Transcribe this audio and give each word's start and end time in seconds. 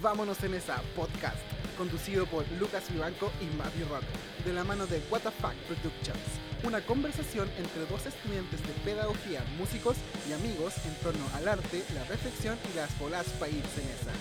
Vámonos 0.00 0.44
en 0.44 0.54
esa 0.54 0.80
podcast, 0.94 1.38
conducido 1.76 2.24
por 2.26 2.48
Lucas 2.52 2.84
Vivanco 2.92 3.32
y 3.40 3.46
Mavi 3.56 3.82
Rato, 3.82 4.06
de 4.44 4.52
la 4.52 4.62
mano 4.62 4.86
de 4.86 5.02
What 5.10 5.22
the 5.22 5.30
Fuck 5.32 5.54
Productions. 5.66 6.22
Una 6.62 6.80
conversación 6.80 7.48
entre 7.58 7.84
dos 7.86 8.06
estudiantes 8.06 8.60
de 8.62 8.72
pedagogía, 8.84 9.42
músicos 9.58 9.96
y 10.28 10.32
amigos 10.34 10.74
en 10.86 10.94
torno 11.02 11.24
al 11.34 11.48
arte, 11.48 11.82
la 11.94 12.04
reflexión 12.04 12.56
y 12.72 12.76
las 12.76 12.96
bolas 13.00 13.26
irse 13.26 13.82
en 13.82 13.88
esa. 13.88 14.12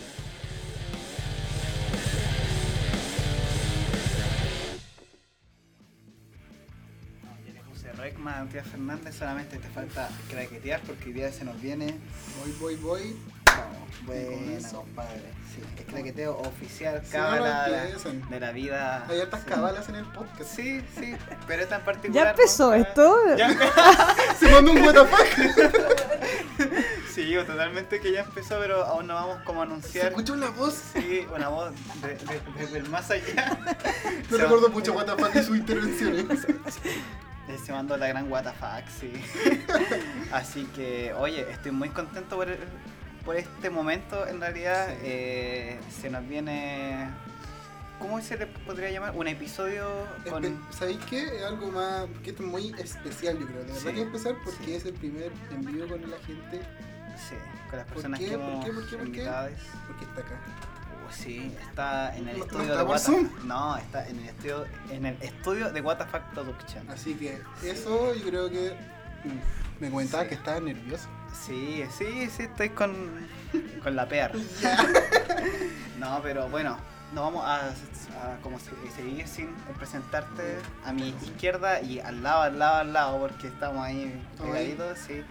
Recma, 7.97 8.39
Antía 8.39 8.63
Fernández, 8.63 9.15
solamente 9.15 9.57
te 9.57 9.67
falta 9.69 10.09
craquetear 10.29 10.81
porque 10.81 11.05
hoy 11.05 11.13
día 11.13 11.31
se 11.31 11.43
nos 11.43 11.59
viene. 11.59 11.97
Voy, 12.39 12.51
voy, 12.59 12.75
voy. 12.75 13.15
Buena, 14.05 14.53
eso. 14.57 14.77
compadre. 14.77 15.21
Sí, 15.53 15.61
es 15.79 15.85
craqueteo 15.85 16.37
oficial, 16.37 17.01
Sí, 17.03 17.11
cábala 17.11 17.39
no 17.39 17.63
de, 17.63 17.71
la, 17.71 17.83
de 17.85 18.53
vida. 18.53 19.05
Hay 19.09 19.19
hartas 19.21 19.41
Sí. 19.41 19.45
cabalas 19.49 19.89
en 19.89 19.95
el 19.95 20.05
podcast. 20.05 20.55
Sí, 20.55 20.81
sí, 20.99 21.15
pero 21.47 21.63
esta 21.63 21.77
en 21.77 21.81
particular. 21.83 22.23
¿Ya 22.25 22.29
empezó 22.31 22.69
¿no? 22.69 22.75
esto? 22.75 23.35
Ya 23.35 23.49
empe- 23.49 24.35
Se 24.39 24.51
mandó 24.51 24.71
un 24.71 24.81
what 24.83 24.93
the 24.93 25.05
fuck. 25.05 25.75
Sí, 27.13 27.33
totalmente 27.47 27.99
que 27.99 28.11
ya 28.11 28.21
empezó, 28.21 28.59
pero 28.59 28.85
aún 28.85 29.07
no 29.07 29.15
vamos 29.15 29.39
como 29.43 29.63
a 29.63 29.65
Se 29.65 29.71
anunciar. 29.71 30.07
escuchó 30.09 30.33
una 30.33 30.49
voz. 30.51 30.75
Sí, 30.93 31.25
una 31.35 31.47
voz 31.49 31.71
de- 32.03 32.09
de- 32.09 32.41
desde 32.59 32.77
el 32.77 32.89
más 32.89 33.09
allá. 33.09 33.57
No 34.29 34.37
Se- 34.37 34.43
recuerdo 34.43 34.69
mucho 34.69 34.93
what 34.93 35.05
the 35.07 35.13
fuck 35.13 35.35
y 35.35 35.43
sus 35.43 35.57
intervenciones. 35.57 36.25
Eh, 37.49 37.57
Se 37.65 37.71
mandó 37.71 37.95
la 37.95 38.07
gran 38.07 38.29
WTF, 38.29 38.89
sí. 38.99 39.13
Así 40.33 40.65
que, 40.75 41.13
oye, 41.17 41.49
estoy 41.49 41.71
muy 41.71 41.87
contento 41.89 42.35
por, 42.35 42.49
el- 42.49 42.59
por 43.27 43.35
este 43.35 43.69
momento. 43.69 44.25
En 44.25 44.39
realidad, 44.39 44.87
Sí. 44.87 44.95
eh, 45.03 45.79
se 46.01 46.09
nos 46.09 46.25
viene. 46.27 47.09
¿Cómo 47.99 48.21
se 48.21 48.37
le 48.37 48.47
podría 48.47 48.89
llamar? 48.89 49.11
Un 49.15 49.27
episodio 49.27 49.85
con. 50.29 50.43
Espe- 50.43 50.71
¿Sabéis 50.71 50.99
qué? 51.09 51.23
Es 51.37 51.43
algo 51.43 51.67
más 51.71 52.05
que 52.23 52.29
es 52.29 52.39
muy 52.39 52.73
especial, 52.79 53.37
yo 53.39 53.45
creo. 53.47 53.59
De 53.65 53.73
verdad 53.73 53.81
Sí, 53.89 53.93
que 53.93 54.01
empezar 54.01 54.35
porque 54.45 54.63
sí. 54.65 54.73
es 54.75 54.85
el 54.85 54.93
primer 54.93 55.31
en 55.51 55.65
vivo 55.65 55.87
con 55.87 56.09
la 56.09 56.17
gente, 56.19 56.61
Sí, 57.27 57.35
con 57.69 57.77
las 57.79 57.85
¿Por 57.87 57.95
personas 57.95 58.19
qué? 58.19 58.25
que 58.29 58.37
¿Por 58.37 58.49
hemos 58.49 58.65
qué? 58.65 58.71
¿Por 58.71 58.85
qué? 58.87 58.97
¿Por 58.97 59.11
qué? 59.11 59.29
porque 59.87 60.05
está 60.05 60.21
acá. 60.21 60.39
Uh, 61.09 61.11
sí, 61.11 61.55
está 61.69 62.15
en 62.15 62.27
el 62.29 62.37
¿No- 62.39 62.45
no 62.45 62.51
estudio 62.51 62.77
de 62.77 62.83
por 62.85 62.95
What-? 62.95 63.43
No, 63.43 63.77
está 63.77 64.07
en 64.07 64.19
el 64.19 64.25
estudio, 64.29 64.65
en 64.91 65.05
el 65.07 65.17
estudio 65.23 65.71
de 65.71 65.81
WTF 65.81 66.19
Production. 66.33 66.89
Así 66.91 67.15
que 67.15 67.41
eso 67.63 68.13
yo 68.13 68.25
creo 68.27 68.49
que 68.51 68.73
mm, 69.25 69.81
me 69.81 69.89
comentaba 69.89 70.25
que 70.27 70.35
estaba 70.35 70.59
nervioso. 70.59 71.07
Sí, 71.33 71.83
sí, 71.97 72.29
sí, 72.29 72.43
estoy 72.43 72.69
con, 72.69 72.93
con 73.83 73.95
la 73.95 74.07
PR. 74.07 74.31
No, 75.99 76.21
pero 76.21 76.47
bueno, 76.49 76.77
nos 77.13 77.23
vamos 77.23 77.43
a, 77.43 77.69
a 77.69 78.37
como 78.43 78.59
se, 78.59 78.71
seguir 78.95 79.27
sin 79.27 79.49
presentarte 79.77 80.59
a 80.85 80.93
mi 80.93 81.09
izquierda 81.09 81.81
y 81.81 81.99
al 81.99 82.21
lado, 82.21 82.43
al 82.43 82.59
lado, 82.59 82.75
al 82.77 82.93
lado, 82.93 83.19
porque 83.19 83.47
estamos 83.47 83.83
ahí 83.83 84.13
pegaditos, 84.37 84.99
sí. 84.99 85.23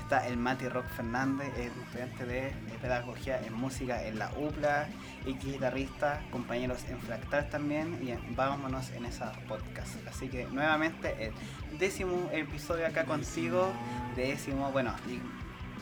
Está 0.00 0.26
el 0.26 0.36
Mati 0.36 0.68
Rock 0.68 0.86
Fernández, 0.96 1.48
es 1.56 1.72
estudiante 1.74 2.26
de 2.26 2.52
pedagogía 2.82 3.40
en 3.40 3.54
música 3.54 4.02
en 4.04 4.18
la 4.18 4.30
UPLA 4.36 4.86
y 5.24 5.32
guitarrista, 5.32 6.20
compañeros 6.30 6.84
en 6.90 7.00
Fractal 7.00 7.48
también, 7.48 7.98
y 8.02 8.10
en 8.10 8.36
vámonos 8.36 8.90
en 8.90 9.06
esa 9.06 9.32
podcast. 9.48 9.94
Así 10.06 10.28
que 10.28 10.44
nuevamente 10.46 11.32
el 11.72 11.78
décimo 11.78 12.28
episodio 12.32 12.86
acá 12.86 13.06
contigo, 13.06 13.72
décimo, 14.14 14.70
bueno, 14.72 14.94
y, 15.08 15.20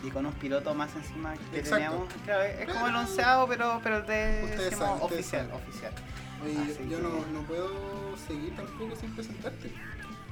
y 0.03 0.09
con 0.11 0.25
un 0.25 0.33
piloto 0.33 0.73
más 0.75 0.93
encima 0.95 1.33
que 1.51 1.59
Exacto. 1.59 1.75
teníamos. 1.75 2.13
Claro, 2.25 2.43
es 2.43 2.67
como 2.69 2.87
el 2.87 2.95
onceavo, 2.95 3.47
pero, 3.47 3.79
pero 3.83 4.01
de 4.01 4.71
saben, 4.71 5.01
oficial, 5.01 5.47
saben. 5.47 5.51
oficial. 5.67 5.93
Oye, 6.43 6.57
Así 6.73 6.89
yo 6.89 6.97
que- 6.97 7.03
no, 7.03 7.09
no 7.31 7.41
puedo 7.47 7.69
seguir 8.27 8.55
tampoco 8.55 8.95
sin 8.95 9.13
presentarte. 9.15 9.71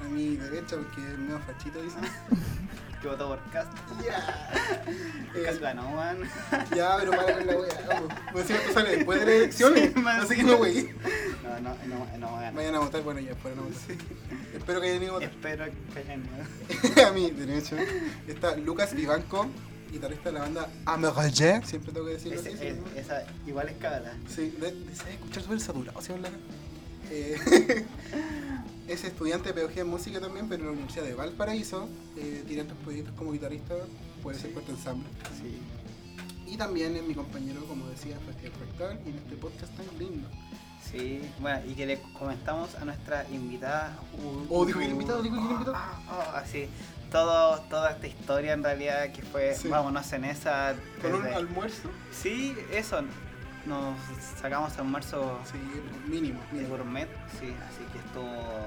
A 0.00 0.04
mi 0.04 0.36
derecha, 0.36 0.76
porque 0.76 1.00
es 1.12 1.18
medio 1.18 1.38
fachito, 1.40 1.80
dicen. 1.82 2.00
Que 3.02 3.08
votó 3.08 3.28
por 3.28 3.40
Cast. 3.50 3.68
Ya. 4.04 4.48
Cast 5.44 5.56
Eh, 5.58 5.60
ganó, 5.60 5.90
man. 5.90 6.18
ya, 6.76 6.96
pero 7.00 7.10
para 7.10 7.34
con 7.34 7.46
la 7.48 7.56
wea. 7.56 7.84
Vamos. 7.88 8.12
Pues 8.32 8.46
si 8.46 8.52
esto 8.52 8.72
sale 8.72 8.96
después 8.96 9.18
de 9.20 9.26
las 9.26 9.34
elecciones. 9.42 9.92
Sí, 9.92 10.00
más 10.00 10.24
así 10.24 10.36
que 10.36 10.42
no, 10.44 10.56
wey. 10.56 10.94
No, 11.42 11.60
no, 11.60 11.76
no, 11.86 12.18
no 12.18 12.36
ganó. 12.36 12.52
Vayan 12.54 12.74
a 12.76 12.78
votar, 12.78 13.02
bueno, 13.02 13.18
ya 13.20 13.34
fueron 13.34 13.58
a 13.58 13.62
votar. 13.62 13.96
Espero 14.54 14.80
que 14.80 14.88
hayan 14.90 15.02
ido 15.02 15.10
a 15.12 15.14
votar. 15.14 15.30
Espero 15.30 15.64
que 15.92 15.98
hayan 15.98 16.22
ido. 16.94 17.06
a 17.08 17.12
mi 17.12 17.30
derecha 17.32 17.76
está 18.28 18.56
Lucas 18.56 18.94
Vivanco, 18.94 19.48
guitarrista 19.90 20.28
de 20.28 20.32
la 20.34 20.40
banda 20.42 20.68
Amerge. 20.86 21.60
Siempre 21.64 21.92
tengo 21.92 22.06
que 22.06 22.12
decirlo 22.12 22.38
Ese- 22.40 22.52
así. 22.54 22.66
es- 22.66 22.76
esa 23.04 23.24
igual 23.46 23.68
escala. 23.68 24.12
Sí, 24.28 24.54
de, 24.60 24.70
de- 24.70 24.76
debe 24.76 25.12
escuchar 25.14 25.42
súper 25.42 25.60
saturado, 25.60 26.00
¿sí 26.00 26.12
hablar? 26.12 26.32
Eh, 27.10 27.84
es 28.92 29.04
estudiante 29.04 29.48
de 29.48 29.54
pedagogía 29.54 29.82
en 29.82 29.88
música 29.88 30.20
también, 30.20 30.48
pero 30.48 30.60
en 30.62 30.66
la 30.66 30.72
Universidad 30.72 31.04
de 31.04 31.14
Valparaíso. 31.14 31.88
Eh, 32.16 32.44
tiene 32.46 32.62
otros 32.62 32.78
proyectos 32.84 33.14
como 33.16 33.32
guitarrista, 33.32 33.74
puede 34.22 34.38
ser 34.38 34.52
cuarto 34.52 34.72
ensamble. 34.72 35.08
Sí. 35.40 35.58
Y 36.52 36.56
también 36.56 36.94
es 36.96 37.02
mi 37.02 37.14
compañero, 37.14 37.64
como 37.66 37.86
decía, 37.88 38.16
Festival 38.26 38.52
Fractal 38.52 39.00
y 39.06 39.10
en 39.10 39.16
este 39.16 39.36
podcast 39.36 39.74
tan 39.76 39.86
lindo. 39.98 40.28
Sí, 40.90 41.22
bueno, 41.40 41.60
y 41.66 41.74
que 41.74 41.86
le 41.86 42.02
comentamos 42.18 42.74
a 42.74 42.84
nuestra 42.84 43.26
invitada. 43.30 43.96
Oh, 44.50 44.66
dijo 44.66 44.78
que 44.80 44.84
invitado, 44.86 45.22
dijo 45.22 45.36
que 45.36 45.40
invitado. 45.54 45.74
Ah, 45.76 46.02
ah, 46.08 46.38
así. 46.44 46.66
Todo, 47.10 47.60
toda 47.70 47.92
esta 47.92 48.06
historia 48.06 48.52
en 48.54 48.62
realidad 48.64 49.10
que 49.12 49.22
fue, 49.22 49.54
Sí. 49.54 49.68
vámonos 49.68 50.12
en 50.12 50.24
esa. 50.24 50.74
Con 51.00 51.14
un 51.14 51.22
desde- 51.22 51.36
almuerzo. 51.36 51.88
Sí, 52.10 52.54
eso. 52.72 53.00
Nos 53.66 53.96
sacamos 54.40 54.76
almuerzo 54.78 55.38
Sí, 55.44 55.58
mínimo. 56.10 56.40
de 56.50 56.64
gourmet, 56.66 57.08
sí, 57.38 57.54
así 57.68 57.84
que 57.92 57.98
estuvo 57.98 58.66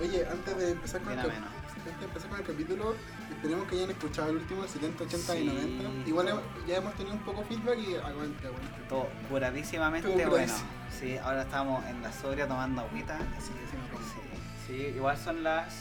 Oye, 0.00 0.24
antes 0.30 0.56
de 0.56 0.70
empezar 0.70 1.00
con 1.00 1.12
el, 1.14 1.18
antes 1.18 1.98
de 1.98 2.04
empezar 2.04 2.30
con 2.30 2.38
el 2.38 2.46
capítulo, 2.46 2.94
esperemos 3.30 3.66
que 3.68 3.74
hayan 3.76 3.90
escuchado 3.90 4.30
el 4.30 4.36
último, 4.36 4.62
el 4.62 4.68
70, 4.68 5.02
80 5.04 5.36
y 5.36 5.38
Sí. 5.48 5.78
90. 5.80 6.08
Igual 6.08 6.28
he- 6.28 6.68
ya 6.68 6.76
hemos 6.76 6.94
tenido 6.94 7.14
un 7.16 7.22
poco 7.22 7.42
feedback 7.44 7.78
y 7.78 7.96
aguante, 7.96 8.46
aguante. 8.46 8.82
Estuvo 8.82 9.08
curadísimamente 9.28 10.08
Estuvo 10.14 10.30
bueno. 10.30 10.52
Sí, 10.96 11.18
ahora 11.18 11.42
estamos 11.42 11.84
en 11.86 12.00
la 12.02 12.12
sobria 12.12 12.46
tomando 12.46 12.82
agüita. 12.82 13.16
Así 13.36 13.50
que 13.52 13.66
sí. 13.66 13.76
Sí, 14.14 14.66
sí, 14.68 14.74
igual 14.96 15.16
son 15.18 15.42
las 15.42 15.74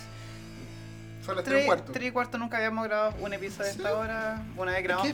Son 1.25 1.36
las 1.36 1.44
3 1.44 1.53
tres, 1.56 1.63
y 1.63 1.66
cuarto. 1.66 1.91
tres 1.91 2.08
y 2.08 2.12
cuarto. 2.12 2.38
Nunca 2.38 2.58
habíamos 2.58 2.86
grabado 2.86 3.16
un 3.19 3.34
episodio 3.34 3.72
Sí. 3.72 3.78
de 3.78 3.84
esta 3.84 3.97
hora. 3.97 4.46
Una 4.58 4.72
vez 4.74 4.84
grabamos 4.84 5.12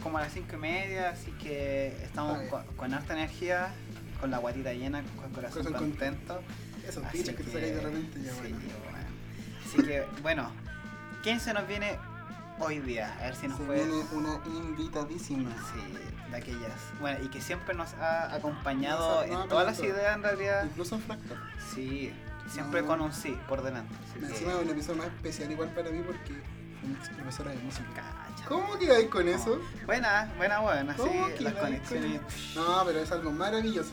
como, 0.00 0.18
a 0.18 0.20
las 0.22 0.32
cinco 0.32 0.56
y 0.56 0.58
media, 0.58 1.10
así 1.10 1.30
que 1.32 1.88
estamos 2.04 2.38
con, 2.48 2.64
con 2.76 2.92
harta 2.94 3.12
energía, 3.14 3.68
con 4.20 4.30
la 4.30 4.38
guatita 4.38 4.72
llena, 4.72 5.02
con 5.16 5.26
el 5.26 5.32
corazón, 5.32 5.72
contento. 5.72 6.40
Esos 6.86 7.04
Así 7.04 7.18
bichos 7.18 7.36
que 7.36 7.44
te 7.44 7.52
sacáis 7.52 7.74
de 7.76 7.80
repente 7.80 8.20
ya 8.22 8.32
sí, 8.32 8.38
bueno. 8.40 8.56
bueno. 8.90 9.06
Así 9.64 9.82
que, 9.84 10.04
bueno, 10.22 10.50
¿quién 11.22 11.38
se 11.38 11.54
nos 11.54 11.68
viene 11.68 11.96
hoy 12.58 12.80
día? 12.80 13.14
A 13.20 13.22
ver 13.26 13.36
si 13.36 13.46
nos 13.46 13.56
Se 13.58 13.64
puede. 13.64 13.84
viene 13.84 14.04
una 14.12 14.40
invitadísima. 14.46 15.50
Sí, 15.72 16.28
de 16.30 16.36
aquellas. 16.36 16.72
Bueno, 17.00 17.24
y 17.24 17.28
que 17.28 17.40
siempre 17.40 17.74
nos 17.76 17.94
ha 17.94 18.34
acompañado 18.34 19.22
en 19.22 19.48
todas 19.48 19.64
las 19.66 19.78
ideas 19.78 20.16
en 20.16 20.22
realidad. 20.24 20.64
Incluso 20.64 20.96
en 20.96 21.02
Fractal. 21.02 21.38
Sí, 21.72 22.12
siempre 22.48 22.80
No. 22.82 22.86
con 22.88 23.00
un 23.00 23.12
sí 23.12 23.38
por 23.48 23.62
delante. 23.62 23.94
Que- 24.18 24.26
Encima 24.26 24.52
es 24.52 24.58
un 24.58 24.70
episodio 24.70 24.98
más 24.98 25.06
especial 25.08 25.50
igual 25.50 25.68
para 25.70 25.90
mí 25.90 26.02
porque 26.04 26.32
ex 26.32 27.08
profesora 27.10 27.50
de 27.52 27.58
música. 27.58 27.84
Cacha. 27.94 28.48
¿Cómo 28.48 28.78
quedáis 28.78 29.08
con 29.08 29.28
eso? 29.28 29.60
Buena, 29.86 30.32
buena, 30.36 30.58
buena. 30.60 30.92
Sí, 30.94 30.98
¿Cómo 30.98 31.28
las 31.28 31.38
quedáis 31.38 31.54
con 31.54 31.64
conexiones. 31.64 32.20
No, 32.56 32.82
pero 32.86 32.98
es 33.00 33.12
algo 33.12 33.30
maravilloso. 33.32 33.92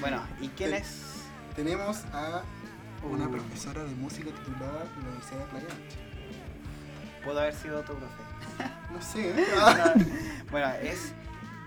Bueno, 0.00 0.22
¿y 0.40 0.48
quién 0.48 0.74
es? 0.74 1.02
Tenemos 1.54 2.04
a 2.12 2.42
una 3.04 3.26
Uh. 3.28 3.30
profesora 3.32 3.84
de 3.84 3.94
música 3.94 4.30
titulada 4.30 4.82
en 4.96 5.02
la 5.02 5.08
Universidad 5.10 5.38
de 5.38 5.44
Playa 5.46 5.66
Ancha. 5.70 7.24
Pudo 7.24 7.40
haber 7.40 7.54
sido 7.54 7.80
tu 7.82 7.94
profe. 7.94 8.22
No 8.92 9.00
sé, 9.02 9.30
¿eh? 9.40 9.44
Bueno, 10.50 10.68
es 10.82 11.12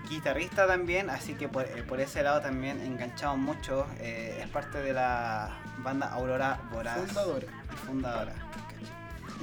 guitarrista 0.08 0.66
también, 0.66 1.10
así 1.10 1.34
que 1.34 1.48
por, 1.48 1.64
eh, 1.64 1.82
por 1.86 2.00
ese 2.00 2.22
lado 2.22 2.40
también 2.40 2.80
enganchamos 2.80 3.38
mucho. 3.38 3.86
eh, 3.98 4.40
es 4.42 4.48
parte 4.48 4.78
de 4.78 4.92
la 4.94 5.50
banda 5.82 6.08
Aurora 6.12 6.60
Voraz. 6.72 6.98
fundadora. 7.06 7.46
y 7.46 7.86
fundadora. 7.86 8.32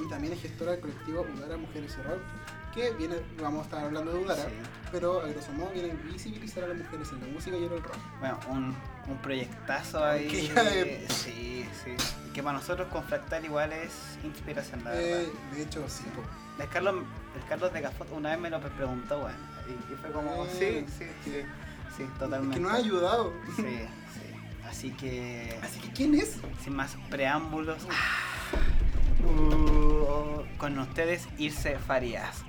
Y 0.04 0.08
también 0.10 0.32
es 0.34 0.42
gestora 0.42 0.72
del 0.72 0.80
colectivo 0.80 1.26
Udara 1.34 1.56
Mujeres 1.56 1.96
Rock, 2.04 2.20
que 2.74 2.90
viene, 2.92 3.16
vamos 3.40 3.60
a 3.60 3.64
estar 3.64 3.84
hablando 3.84 4.12
de 4.12 4.18
Udara, 4.24 4.42
Sí. 4.42 4.50
pero 4.92 5.22
a 5.22 5.26
grosso 5.28 5.52
modo 5.52 5.70
viene 5.70 5.92
a 5.92 5.94
visibilizar 6.12 6.64
a 6.64 6.68
las 6.68 6.76
mujeres 6.76 7.10
en 7.12 7.20
la 7.22 7.26
música 7.28 7.56
y 7.56 7.64
en 7.64 7.72
el 7.72 7.82
rock. 7.82 7.96
Bueno, 8.20 8.38
un, 8.50 8.76
un 9.08 9.16
proyectazo 9.22 10.04
ahí. 10.04 10.28
Que 10.28 10.46
ya 10.48 10.62
de- 10.62 11.06
Sí, 11.08 11.66
sí. 11.82 11.92
Que 12.34 12.42
para 12.42 12.58
nosotros 12.58 12.88
con 12.88 13.02
Fractal 13.04 13.44
igual 13.46 13.72
es 13.72 14.18
inspiración, 14.22 14.84
la 14.84 14.94
Eh, 15.00 15.10
verdad. 15.14 15.32
de 15.52 15.62
hecho, 15.62 15.84
sí. 15.88 16.04
El 16.58 16.68
Carlos, 16.68 16.94
el 17.34 17.48
Carlos 17.48 17.72
de 17.72 17.80
Gafot 17.80 18.10
una 18.12 18.30
vez 18.30 18.38
me 18.38 18.50
lo 18.50 18.60
preguntó, 18.60 19.20
bueno, 19.20 19.36
y, 19.90 19.94
fue 19.96 20.10
como, 20.12 20.44
Eh, 20.44 20.48
sí, 20.52 20.86
sí, 20.98 21.10
sí, 21.24 21.42
sí, 21.96 22.02
Es 22.02 22.18
totalmente. 22.18 22.56
que 22.56 22.60
nos 22.62 22.72
ha 22.72 22.76
ayudado. 22.76 23.32
Sí, 23.56 23.62
sí. 23.62 24.25
Así 24.68 24.90
que, 24.90 25.58
Así 25.62 25.80
que, 25.80 25.90
¿quién 25.90 26.14
es? 26.14 26.36
sin 26.62 26.74
más 26.74 26.96
preámbulos, 27.10 27.78
uh, 29.24 30.42
con 30.58 30.78
ustedes 30.78 31.26
Irse 31.38 31.78
Farías. 31.78 32.42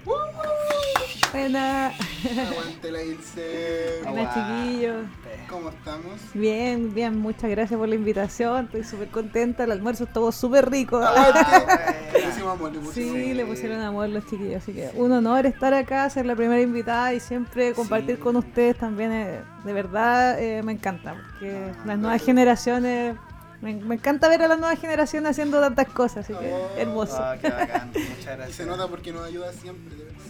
Buena. 1.32 1.88
Aguante 1.88 2.92
la 2.92 3.04
Ilse. 3.04 4.02
Hola, 4.08 4.34
chiquillos. 4.34 5.06
¿Cómo 5.50 5.70
estamos? 5.70 6.14
Bien, 6.34 6.94
bien, 6.94 7.18
muchas 7.18 7.50
gracias 7.50 7.78
por 7.78 7.88
la 7.90 7.96
invitación. 7.96 8.66
Estoy 8.66 8.84
súper 8.84 9.10
contenta. 9.10 9.66
El 9.66 9.72
almuerzo 9.72 10.06
estuvo 10.06 10.32
súper 10.32 10.70
rico. 10.70 11.00
Amor, 12.36 12.72
le 12.72 12.80
pusimos 12.80 12.94
Sí, 12.94 13.34
le 13.34 13.46
pusieron 13.46 13.82
amor 13.82 14.10
los 14.10 14.26
chiquillos. 14.26 14.62
Así 14.64 14.74
que 14.74 14.90
un 14.96 15.12
honor 15.12 15.46
estar 15.46 15.74
acá, 15.74 16.10
ser 16.10 16.26
la 16.26 16.36
primera 16.36 16.62
invitada 16.62 17.14
y 17.14 17.20
siempre 17.20 17.74
compartir 17.74 18.16
Sí. 18.18 18.22
con 18.22 18.36
ustedes 18.36 18.78
también. 18.78 19.12
eh, 19.12 19.40
de 19.64 19.74
verdad, 19.74 20.42
eh, 20.42 20.62
me 20.64 20.72
encanta. 20.74 21.14
Porque 21.14 21.56
Ah, 21.56 21.84
las 21.86 21.98
nuevas 21.98 22.22
claro. 22.22 22.26
generaciones. 22.26 23.16
Me, 23.62 23.74
me 23.76 23.96
encanta 23.96 24.30
ver 24.30 24.44
a 24.44 24.48
las 24.48 24.60
nuevas 24.60 24.80
generaciones 24.80 25.32
haciendo 25.32 25.60
tantas 25.60 25.88
cosas. 25.88 26.26
Así 26.30 26.34
que 26.34 26.52
Oh. 26.54 26.70
hermoso. 26.78 27.18
Ah, 27.20 27.36
qué 27.42 27.50
bacán. 27.50 27.88
Muchas 27.94 28.22
Y 28.22 28.26
gracias. 28.26 28.56
se 28.56 28.66
nota 28.66 28.88
porque 28.88 29.12
nos 29.12 29.26
ayuda 29.26 29.52
siempre. 29.54 29.96
de 29.96 30.04
verdad. 30.04 30.22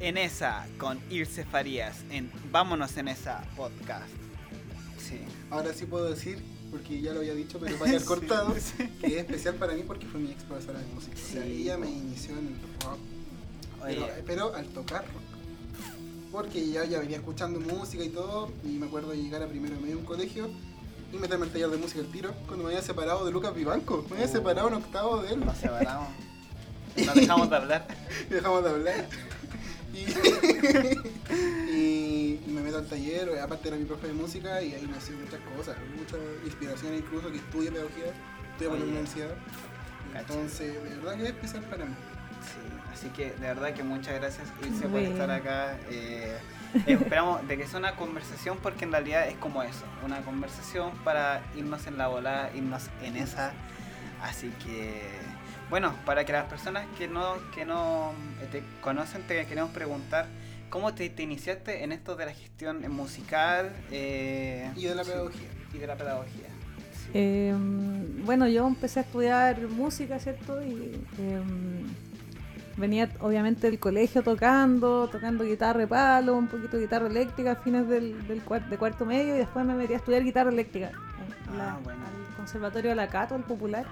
En 0.00 0.16
esa, 0.16 0.64
con 0.78 1.00
Irse 1.10 1.44
Farías, 1.44 2.02
en 2.10 2.30
Vámonos 2.52 2.96
en 2.98 3.08
esa 3.08 3.42
podcast. 3.56 4.06
Sí. 4.98 5.18
Ahora 5.50 5.72
sí 5.74 5.86
puedo 5.86 6.08
decir, 6.10 6.38
porque 6.70 7.00
ya 7.00 7.12
lo 7.12 7.20
había 7.20 7.34
dicho, 7.34 7.58
pero 7.58 7.76
vaya 7.80 8.00
cortado, 8.04 8.54
que 9.00 9.06
es 9.06 9.12
especial 9.16 9.54
para 9.56 9.74
mí 9.74 9.82
porque 9.86 10.06
fue 10.06 10.20
mi 10.20 10.30
ex 10.30 10.42
profesora 10.44 10.78
de 10.80 10.86
música. 10.94 11.14
O 11.16 11.32
sea, 11.32 11.42
Sí. 11.44 11.62
ella 11.62 11.76
me 11.78 11.90
inició 11.90 12.32
en 12.38 12.48
el 12.48 12.54
rock. 12.84 12.98
Pero, 14.26 14.54
al 14.54 14.66
tocar 14.68 15.02
rock. 15.04 15.22
Porque 16.32 16.68
ya, 16.68 16.84
ya 16.84 16.98
venía 17.00 17.16
escuchando 17.16 17.58
música 17.60 18.04
y 18.04 18.10
todo, 18.10 18.50
y 18.64 18.68
me 18.78 18.86
acuerdo 18.86 19.10
de 19.12 19.16
llegar 19.18 19.42
a 19.42 19.46
primero 19.48 19.76
medio 19.76 19.94
de 19.94 20.00
un 20.00 20.04
colegio 20.04 20.50
y 21.12 21.16
meterme 21.16 21.46
al 21.46 21.52
taller 21.52 21.70
de 21.70 21.76
música 21.78 22.00
al 22.00 22.06
tiro, 22.12 22.34
cuando 22.46 22.64
me 22.64 22.70
había 22.72 22.82
separado 22.82 23.24
de 23.24 23.32
Lucas 23.32 23.54
Vivanco. 23.54 24.04
Me 24.10 24.16
había 24.16 24.26
Oh. 24.28 24.32
separado 24.32 24.68
en 24.68 24.74
octavo 24.74 25.22
de 25.22 25.32
él. 25.32 25.40
nos 25.44 25.56
separamos. 25.56 26.08
No 27.06 27.14
dejamos 27.14 27.48
de 27.48 27.56
hablar. 27.56 27.86
dejamos 28.28 28.64
de 28.64 28.70
hablar. 28.70 29.08
Y, 29.94 30.04
meto 32.68 32.78
al 32.78 32.86
taller, 32.86 33.38
aparte 33.40 33.68
era 33.68 33.76
mi 33.76 33.84
profe 33.84 34.08
de 34.08 34.12
música 34.12 34.62
y 34.62 34.74
ahí 34.74 34.90
hacía 34.96 35.16
muchas 35.16 35.40
cosas, 35.56 35.76
muchas 35.96 36.20
inspiraciones 36.44 37.00
incluso 37.00 37.30
que 37.30 37.38
estudio 37.38 37.72
pedagogía, 37.72 38.12
estudio 38.52 38.74
en 38.74 38.80
la 38.80 38.84
universidad. 38.84 39.34
Entonces, 40.14 40.74
de 40.84 40.96
verdad 40.96 41.16
que 41.16 41.22
es 41.22 41.28
especial 41.30 41.62
para 41.64 41.84
mí. 41.86 41.94
Sí, 42.42 42.92
así 42.92 43.08
que 43.08 43.30
de 43.30 43.46
verdad 43.46 43.72
que 43.72 43.82
muchas 43.82 44.14
gracias 44.14 44.48
Irse 44.64 44.86
por 44.88 45.00
estar 45.00 45.30
acá. 45.30 45.76
Eh, 45.90 46.84
esperamos 46.86 47.48
de 47.48 47.56
que 47.56 47.66
sea 47.66 47.78
una 47.78 47.96
conversación 47.96 48.58
porque 48.62 48.84
en 48.84 48.92
realidad 48.92 49.26
es 49.26 49.38
como 49.38 49.62
eso, 49.62 49.86
una 50.04 50.20
conversación 50.20 50.90
para 50.98 51.40
irnos 51.56 51.86
en 51.86 51.96
la 51.96 52.08
volada, 52.08 52.50
irnos 52.54 52.90
en 53.02 53.16
esa. 53.16 53.52
Así 54.22 54.52
que, 54.62 55.08
bueno, 55.70 55.94
para 56.04 56.26
que 56.26 56.32
las 56.32 56.44
personas 56.44 56.84
que 56.98 57.08
no, 57.08 57.36
que 57.54 57.64
no 57.64 58.12
eh, 58.42 58.48
te 58.52 58.62
conocen 58.82 59.22
te 59.22 59.46
queremos 59.46 59.70
preguntar 59.70 60.26
cómo 60.70 60.94
te, 60.94 61.08
te 61.10 61.22
iniciaste 61.22 61.82
en 61.84 61.92
esto 61.92 62.16
de 62.16 62.26
la 62.26 62.32
gestión 62.32 62.80
musical 62.90 63.72
eh, 63.90 64.70
Y 64.76 64.84
de 64.84 64.94
la 64.94 65.04
sí, 65.04 65.10
pedagogía. 65.10 65.48
y 65.74 65.78
de 65.78 65.86
la 65.86 65.96
pedagogía. 65.96 66.48
sí. 66.92 67.10
Eh, 67.14 67.54
bueno, 68.24 68.46
yo 68.48 68.66
empecé 68.66 69.00
a 69.00 69.02
estudiar 69.02 69.60
música, 69.68 70.18
¿cierto? 70.18 70.62
Y 70.62 71.00
eh, 71.18 71.40
venía 72.76 73.08
obviamente 73.20 73.68
del 73.70 73.78
colegio 73.78 74.22
tocando, 74.22 75.08
tocando 75.08 75.44
guitarra 75.44 75.80
de 75.80 75.86
palo, 75.88 76.36
un 76.36 76.48
poquito 76.48 76.76
de 76.76 76.82
guitarra 76.84 77.06
eléctrica 77.08 77.52
a 77.52 77.56
fines 77.56 77.88
del, 77.88 78.26
del 78.28 78.44
cuar- 78.44 78.68
de 78.68 78.76
cuarto 78.78 79.04
medio 79.04 79.34
y 79.34 79.38
después 79.38 79.64
me 79.64 79.74
metí 79.74 79.94
a 79.94 79.96
estudiar 79.96 80.22
guitarra 80.22 80.50
eléctrica 80.50 80.90
la- 81.56 81.72
Ah, 81.74 81.78
bueno. 81.82 82.00
al 82.04 82.36
Conservatorio 82.36 82.90
de 82.90 82.96
la 82.96 83.08
Cato, 83.08 83.34
el 83.34 83.42
popular. 83.42 83.84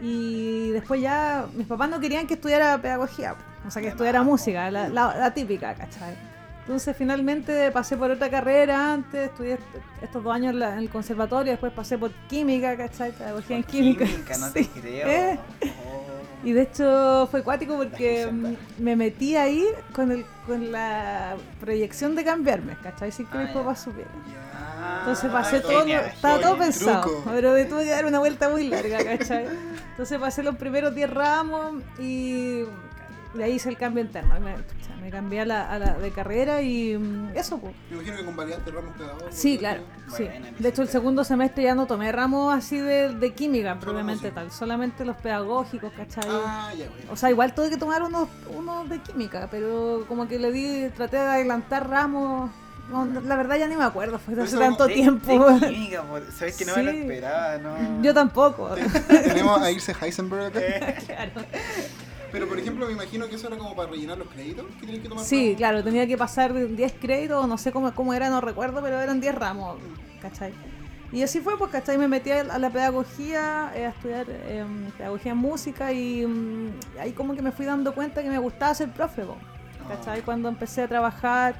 Y 0.00 0.70
después 0.70 1.00
ya 1.02 1.46
mis 1.54 1.66
papás 1.66 1.90
no 1.90 2.00
querían 2.00 2.26
que 2.26 2.34
estudiara 2.34 2.80
pedagogía, 2.80 3.34
o 3.66 3.70
sea, 3.70 3.82
que 3.82 3.88
estudiara 3.88 4.22
música, 4.22 4.70
la, 4.70 4.88
la- 4.88 5.16
la 5.16 5.34
típica, 5.34 5.74
¿cachai? 5.74 6.14
Entonces 6.60 6.94
finalmente 6.96 7.70
pasé 7.72 7.96
por 7.96 8.10
otra 8.10 8.30
carrera 8.30 8.92
antes, 8.92 9.30
estudié 9.30 9.54
est- 9.54 9.62
estos 10.02 10.22
dos 10.22 10.32
años 10.34 10.54
en 10.54 10.62
el 10.78 10.88
conservatorio, 10.88 11.52
después 11.52 11.72
pasé 11.72 11.98
por 11.98 12.12
química, 12.28 12.76
¿cachai? 12.76 13.12
Pedagogía 13.12 13.56
en 13.56 13.62
Por 13.62 13.70
química. 13.72 14.04
no 14.38 14.46
Sí. 14.52 14.52
te 14.52 14.80
creo. 14.80 15.08
Eh. 15.08 15.38
Oh. 15.62 16.00
Y 16.42 16.52
de 16.52 16.62
hecho 16.62 17.28
fue 17.30 17.42
cuático 17.42 17.76
porque 17.76 18.30
me 18.78 18.96
metí 18.96 19.36
ahí 19.36 19.66
con, 19.92 20.10
el, 20.10 20.24
con 20.46 20.72
la 20.72 21.36
proyección 21.60 22.14
de 22.16 22.24
cambiarme, 22.24 22.76
¿cachai? 22.82 23.12
Sin 23.12 23.26
que 23.26 23.36
Ah, 23.36 23.42
mis 23.42 23.50
papás 23.50 23.80
supieran. 23.82 24.12
Entonces 25.00 25.30
pasé 25.30 25.60
todo, 25.60 25.80
genial, 25.80 26.06
estaba 26.06 26.38
todo 26.40 26.56
pensado, 26.56 27.02
Truco. 27.02 27.30
pero 27.30 27.52
me 27.52 27.64
tuve 27.66 27.84
que 27.84 27.90
dar 27.90 28.06
una 28.06 28.20
vuelta 28.20 28.48
muy 28.48 28.68
larga, 28.68 29.04
¿cachai? 29.04 29.46
Entonces 29.90 30.18
pasé 30.18 30.42
los 30.42 30.56
primeros 30.56 30.94
10 30.94 31.10
ramos 31.10 31.74
y 31.98 32.62
de 33.34 33.44
ahí 33.44 33.52
hice 33.52 33.68
el 33.68 33.76
cambio 33.76 34.02
interno. 34.02 34.38
Me, 34.40 34.54
chucha, 34.56 34.94
me 35.00 35.10
cambié 35.10 35.40
a 35.42 35.44
la, 35.46 35.70
a 35.70 35.78
la 35.78 35.94
de 35.98 36.10
carrera 36.10 36.62
y 36.62 36.96
mm, 36.98 37.30
eso, 37.36 37.58
pues. 37.58 37.74
Me 37.90 37.96
imagino 37.96 38.16
que 38.16 38.24
convalidaste 38.24 38.70
ramos 38.70 38.96
pedagógicos. 38.96 39.34
Sí, 39.34 39.58
claro. 39.58 39.82
Sí. 40.16 40.24
Bueno, 40.24 40.46
De 40.58 40.68
hecho, 40.68 40.82
el 40.82 40.88
segundo 40.88 41.24
semestre 41.24 41.62
ya 41.64 41.74
no 41.74 41.86
tomé 41.86 42.10
ramos 42.12 42.52
así 42.54 42.78
de, 42.78 43.14
de 43.14 43.32
química, 43.34 43.74
música. 43.76 44.30
tal, 44.34 44.50
solamente 44.50 45.04
los 45.04 45.16
pedagógicos, 45.16 45.92
¿cachai? 45.96 46.24
Ah, 46.28 46.72
ya, 46.76 46.86
güey. 46.88 47.00
O 47.10 47.16
sea, 47.16 47.30
igual 47.30 47.54
tuve 47.54 47.70
que 47.70 47.76
tomar 47.76 48.02
unos, 48.02 48.28
unos 48.56 48.88
de 48.88 48.98
química, 49.00 49.48
pero 49.50 50.04
como 50.08 50.26
que 50.28 50.38
le 50.38 50.50
di, 50.52 50.88
traté 50.90 51.16
de 51.18 51.22
adelantar 51.22 51.88
ramos. 51.88 52.50
No, 52.90 53.04
la 53.06 53.36
verdad 53.36 53.56
ya 53.56 53.68
ni 53.68 53.76
me 53.76 53.84
acuerdo, 53.84 54.18
fue 54.18 54.34
hace 54.42 54.58
tanto 54.58 54.88
De- 54.88 54.94
tiempo. 54.94 55.48
de 55.52 55.68
química, 55.70 56.02
por- 56.02 56.28
sabes 56.32 56.56
que 56.56 56.64
no 56.64 56.74
me 56.74 56.82
lo 56.82 56.90
esperaba, 56.90 57.56
¿no? 57.58 58.02
Yo 58.02 58.12
tampoco. 58.12 58.74
Tenemos 59.06 59.62
a 59.62 59.70
Irse 59.70 59.94
Heisenberg 60.00 60.46
acá. 60.46 60.60
Claro. 61.06 61.30
Pero 62.32 62.48
por 62.48 62.58
ejemplo, 62.58 62.86
me 62.86 62.92
imagino 62.92 63.28
que 63.28 63.36
eso 63.36 63.48
era 63.48 63.56
como 63.56 63.74
para 63.74 63.90
rellenar 63.90 64.18
los 64.18 64.28
créditos 64.28 64.66
que 64.80 64.86
tenías 64.86 65.02
que 65.02 65.08
tomar. 65.08 65.24
Sí, 65.24 65.44
ramos. 65.44 65.56
claro, 65.56 65.84
tenía 65.84 66.06
que 66.06 66.16
pasar 66.16 66.54
10 66.54 66.92
créditos, 67.00 67.46
no 67.48 67.58
sé 67.58 67.72
cómo, 67.72 67.94
cómo 67.94 68.14
era, 68.14 68.30
no 68.30 68.40
recuerdo, 68.40 68.82
pero 68.82 69.00
eran 69.00 69.20
10 69.20 69.34
ramos, 69.34 69.78
¿cachai? 70.20 70.52
Y 71.12 71.22
así 71.22 71.40
fue, 71.40 71.58
pues, 71.58 71.72
¿cachai? 71.72 71.98
Me 71.98 72.06
metí 72.06 72.30
a 72.30 72.44
la 72.44 72.70
pedagogía, 72.70 73.72
eh, 73.74 73.86
a 73.86 73.88
estudiar 73.88 74.26
eh, 74.28 74.64
pedagogía 74.96 75.32
en 75.32 75.38
música 75.38 75.92
y 75.92 76.24
mm, 76.24 77.00
ahí 77.00 77.12
como 77.12 77.34
que 77.34 77.42
me 77.42 77.50
fui 77.50 77.66
dando 77.66 77.94
cuenta 77.94 78.22
que 78.22 78.30
me 78.30 78.38
gustaba 78.38 78.74
ser 78.74 78.90
profe, 78.90 79.24
po, 79.24 79.36
¿cachai? 79.88 80.20
Ah. 80.20 80.22
Cuando 80.24 80.48
empecé 80.48 80.82
a 80.82 80.88
trabajar, 80.88 81.56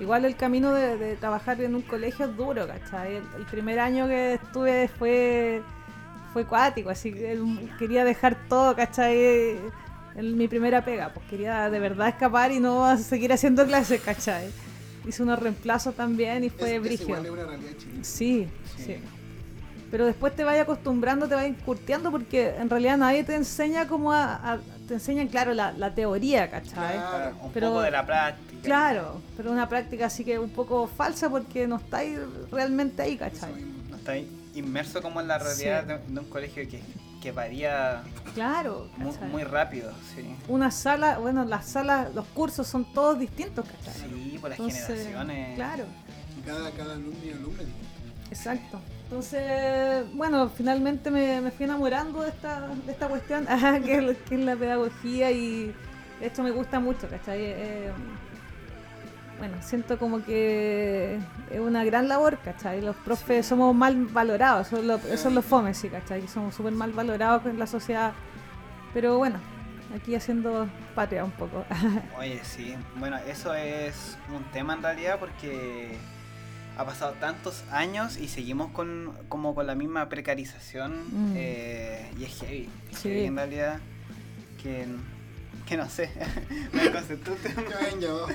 igual 0.00 0.24
el 0.24 0.36
camino 0.36 0.72
de, 0.72 0.96
de 0.96 1.16
trabajar 1.16 1.60
en 1.60 1.74
un 1.74 1.82
colegio 1.82 2.24
es 2.24 2.36
duro, 2.36 2.66
¿cachai? 2.66 3.16
El, 3.16 3.24
el 3.36 3.44
primer 3.44 3.78
año 3.78 4.08
que 4.08 4.34
estuve 4.34 4.88
fue, 4.88 5.62
fue 6.32 6.46
cuático, 6.46 6.88
así 6.88 7.12
que 7.12 7.38
quería 7.78 8.06
dejar 8.06 8.48
todo, 8.48 8.74
¿cachai? 8.74 9.58
En 10.16 10.36
mi 10.36 10.46
primera 10.48 10.84
pega, 10.84 11.10
pues 11.12 11.26
quería 11.28 11.68
de 11.70 11.80
verdad 11.80 12.08
escapar 12.08 12.52
y 12.52 12.60
no 12.60 12.96
seguir 12.98 13.32
haciendo 13.32 13.66
clases, 13.66 14.00
¿cachai? 14.00 14.48
Hice 15.06 15.22
unos 15.22 15.38
reemplazos 15.38 15.94
también 15.94 16.44
y 16.44 16.50
fue 16.50 16.70
es, 16.70 16.76
es 16.76 16.82
brígido. 16.82 17.08
igual, 17.20 17.26
es 17.26 17.30
una 17.32 17.44
realidad 17.44 17.72
chilena. 17.78 18.04
Sí, 18.04 18.48
Sí. 18.76 18.84
sí. 18.84 18.96
Pero 19.90 20.06
después 20.06 20.34
te 20.34 20.42
vayas 20.42 20.62
acostumbrando, 20.64 21.28
te 21.28 21.34
vayas 21.36 21.56
curteando 21.64 22.10
porque 22.10 22.48
en 22.56 22.68
realidad 22.70 22.96
nadie 22.98 23.22
te 23.24 23.34
enseña 23.36 23.86
como 23.86 24.12
a... 24.12 24.34
a- 24.54 24.58
te 24.88 24.94
enseñan, 24.94 25.28
claro, 25.28 25.54
la, 25.54 25.72
la 25.72 25.94
teoría, 25.94 26.50
¿cachai? 26.50 26.94
Claro. 26.96 27.36
un 27.42 27.52
Pero- 27.52 27.68
poco 27.68 27.80
de 27.82 27.90
la 27.90 28.04
práctica. 28.04 28.62
Claro, 28.62 29.20
pero 29.36 29.50
una 29.50 29.68
práctica 29.68 30.06
así 30.06 30.24
que 30.24 30.38
un 30.38 30.50
poco 30.50 30.86
falsa 30.86 31.28
porque 31.30 31.66
no 31.66 31.76
estáis 31.76 32.18
realmente 32.52 33.00
ahí, 33.02 33.16
¿cachai? 33.16 33.52
No 33.90 33.96
está 33.96 34.12
inmerso 34.54 35.02
como 35.02 35.20
en 35.20 35.28
la 35.28 35.38
realidad 35.38 35.82
Sí. 35.82 35.88
de, 35.88 35.98
de 36.14 36.20
un 36.20 36.26
colegio 36.28 36.68
que, 36.68 36.80
que 37.22 37.32
varía 37.32 38.02
Claro, 38.34 38.88
muy, 38.96 39.14
muy 39.30 39.44
rápido, 39.44 39.92
sí. 40.14 40.36
Una 40.48 40.70
sala, 40.70 41.18
bueno, 41.18 41.44
las 41.44 41.66
salas, 41.66 42.14
los 42.14 42.26
cursos 42.26 42.66
son 42.66 42.84
todos 42.92 43.18
distintos, 43.18 43.64
¿cachai? 43.66 44.08
Sí, 44.10 44.38
por 44.40 44.50
las 44.50 44.58
Entonces, 44.58 44.86
generaciones. 45.06 45.54
Claro. 45.56 45.84
Y 46.38 46.40
cada, 46.46 46.70
cada 46.72 46.94
alumno 46.94 47.24
y 47.24 47.30
alumna. 47.30 47.62
Exacto. 48.30 48.80
Entonces, 49.04 50.04
bueno, 50.14 50.48
finalmente 50.48 51.10
me, 51.10 51.40
me 51.40 51.50
fui 51.50 51.64
enamorando 51.64 52.22
de 52.22 52.30
esta, 52.30 52.66
de 52.68 52.90
esta 52.92 53.06
cuestión, 53.08 53.46
que, 53.84 54.10
es, 54.10 54.16
que 54.28 54.34
es 54.34 54.40
la 54.40 54.56
pedagogía 54.56 55.30
y 55.30 55.72
esto 56.20 56.42
me 56.42 56.50
gusta 56.50 56.80
mucho, 56.80 57.08
¿cachai? 57.08 57.38
Eh, 57.40 57.90
bueno, 59.48 59.62
siento 59.62 59.98
como 59.98 60.24
que 60.24 61.18
es 61.50 61.60
una 61.60 61.84
gran 61.84 62.08
labor, 62.08 62.38
¿cachai? 62.42 62.80
Los 62.80 62.96
profes 62.96 63.44
somos 63.44 63.74
mal 63.74 64.06
valorados, 64.06 64.68
eso 64.68 64.78
es 64.78 64.84
lo, 64.84 64.96
eso 64.96 65.28
es 65.28 65.34
lo 65.34 65.42
fome, 65.42 65.74
sí, 65.74 65.88
¿cachai? 65.90 66.26
Somos 66.28 66.54
súper 66.54 66.72
mal 66.72 66.92
valorados 66.92 67.44
en 67.46 67.58
la 67.58 67.66
sociedad. 67.66 68.12
Pero 68.94 69.18
bueno, 69.18 69.38
aquí 69.94 70.14
haciendo 70.14 70.66
patria 70.94 71.24
un 71.24 71.32
poco. 71.32 71.64
Oye, 72.18 72.40
sí. 72.42 72.74
Bueno, 72.96 73.18
eso 73.28 73.54
es 73.54 74.16
un 74.34 74.44
tema 74.44 74.72
en 74.74 74.82
realidad 74.82 75.18
porque 75.20 75.96
ha 76.78 76.84
pasado 76.86 77.12
tantos 77.20 77.64
años 77.70 78.16
y 78.16 78.28
seguimos 78.28 78.70
con 78.72 79.12
como 79.28 79.54
con 79.54 79.66
la 79.66 79.74
misma 79.74 80.08
precarización 80.08 80.92
Mm. 81.10 81.32
eh, 81.36 82.10
y 82.18 82.24
es 82.24 82.40
heavy. 82.40 82.68
Es 82.90 82.98
Sí. 82.98 83.08
heavy 83.10 83.24
en 83.26 83.36
realidad 83.36 83.78
que, 84.62 84.86
que 85.68 85.76
no 85.76 85.88
sé, 85.88 86.10
me 86.72 86.90
concentré 86.92 87.32
un 87.32 87.38
tema. 87.42 87.62
Ya 87.70 87.78
ven, 87.78 88.00
ya 88.00 88.12
va. 88.12 88.26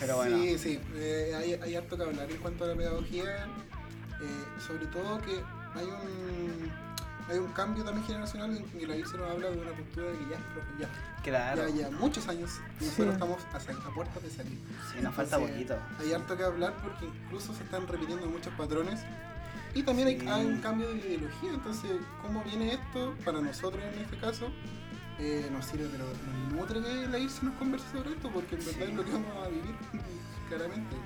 Pero 0.00 0.16
bueno, 0.16 0.36
Sí, 0.38 0.58
sí, 0.58 0.80
eh, 0.94 1.34
hay, 1.36 1.54
hay 1.54 1.74
harto 1.76 1.96
que 1.96 2.02
hablar 2.02 2.30
en 2.30 2.36
cuanto 2.38 2.64
a 2.64 2.68
la 2.68 2.74
pedagogía, 2.74 3.24
eh, 4.20 4.44
sobre 4.66 4.86
todo 4.86 5.20
que 5.20 5.32
hay 5.74 5.86
un, 5.86 6.70
hay 7.28 7.38
un 7.38 7.52
cambio 7.52 7.84
también 7.84 8.06
generacional 8.06 8.56
en 8.56 8.64
que 8.78 8.86
la 8.86 8.96
IRSE 8.96 9.16
nos 9.18 9.30
habla 9.30 9.50
de 9.50 9.58
una 9.58 9.70
cultura 9.72 10.06
de 10.06 10.18
que 10.18 10.24
ya, 10.24 10.36
profe, 10.52 10.68
ya, 10.80 10.88
Claro. 11.22 11.68
ya, 11.68 11.74
ya 11.82 11.90
muchos 11.90 12.26
años 12.28 12.50
y 12.80 12.84
nosotros 12.84 13.06
Sí. 13.08 13.12
estamos 13.12 13.38
a, 13.86 13.94
puertas 13.94 14.22
de 14.22 14.30
salir. 14.30 14.58
Sí, 14.92 15.00
nos 15.02 15.14
falta 15.14 15.38
poquito. 15.38 15.76
Hay 16.00 16.12
harto 16.12 16.36
que 16.36 16.42
hablar 16.44 16.74
porque 16.82 17.06
incluso 17.06 17.54
se 17.54 17.62
están 17.62 17.86
repitiendo 17.86 18.26
muchos 18.26 18.52
patrones 18.54 19.00
y 19.74 19.82
también 19.82 20.08
hay, 20.28 20.46
un 20.46 20.60
cambio 20.60 20.88
de 20.88 20.96
ideología. 20.96 21.50
Entonces, 21.52 21.92
¿cómo 22.22 22.42
viene 22.44 22.72
esto 22.74 23.14
para 23.24 23.40
nosotros 23.40 23.82
en 23.94 24.00
este 24.00 24.16
caso? 24.18 24.50
Eh, 25.22 25.48
nos 25.52 25.66
sirve, 25.66 25.86
pero 25.92 26.04
nos 26.06 26.52
nutre 26.68 26.80
que 26.80 27.06
la 27.08 27.18
IRSE 27.18 27.44
nos 27.44 27.54
converse 27.56 27.86
sobre 27.92 28.10
esto 28.12 28.30
porque 28.32 28.54
en 28.56 28.64
verdad 28.64 28.82
es 28.88 28.94
lo 28.94 29.04
que 29.04 29.12
vamos 29.12 29.46
a 29.46 29.48
vivir 29.48 29.74
claramente. 30.48 30.96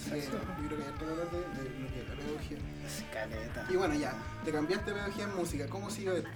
Así 0.00 0.10
que 0.10 0.18
Exacto. 0.18 0.46
yo 0.60 0.66
creo 0.68 0.78
que 0.78 0.84
hay 0.84 0.92
que 0.98 1.04
hablar 1.04 1.30
de, 1.30 1.38
de 1.38 1.78
lo 1.80 1.86
que 1.92 2.00
es 2.00 2.08
la 2.08 2.14
pedagogía. 2.16 2.58
Escaleta. 2.86 3.66
Y 3.70 3.76
bueno, 3.76 3.94
ya, 3.94 4.12
te 4.44 4.50
cambiaste 4.52 4.90
de 4.90 4.96
pedagogía 4.96 5.24
en 5.24 5.36
música. 5.36 5.66
¿Cómo 5.68 5.88
sigue 5.90 6.18
esto? 6.18 6.30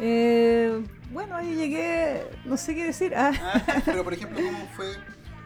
Eh, 0.00 0.84
bueno, 1.12 1.36
ahí 1.36 1.54
llegué, 1.54 2.26
no 2.44 2.56
sé 2.56 2.74
qué 2.74 2.84
decir. 2.86 3.14
Ah, 3.16 3.32
Pero, 3.84 4.02
por 4.04 4.12
ejemplo, 4.14 4.38
¿cómo 4.44 4.66
fue? 4.76 4.96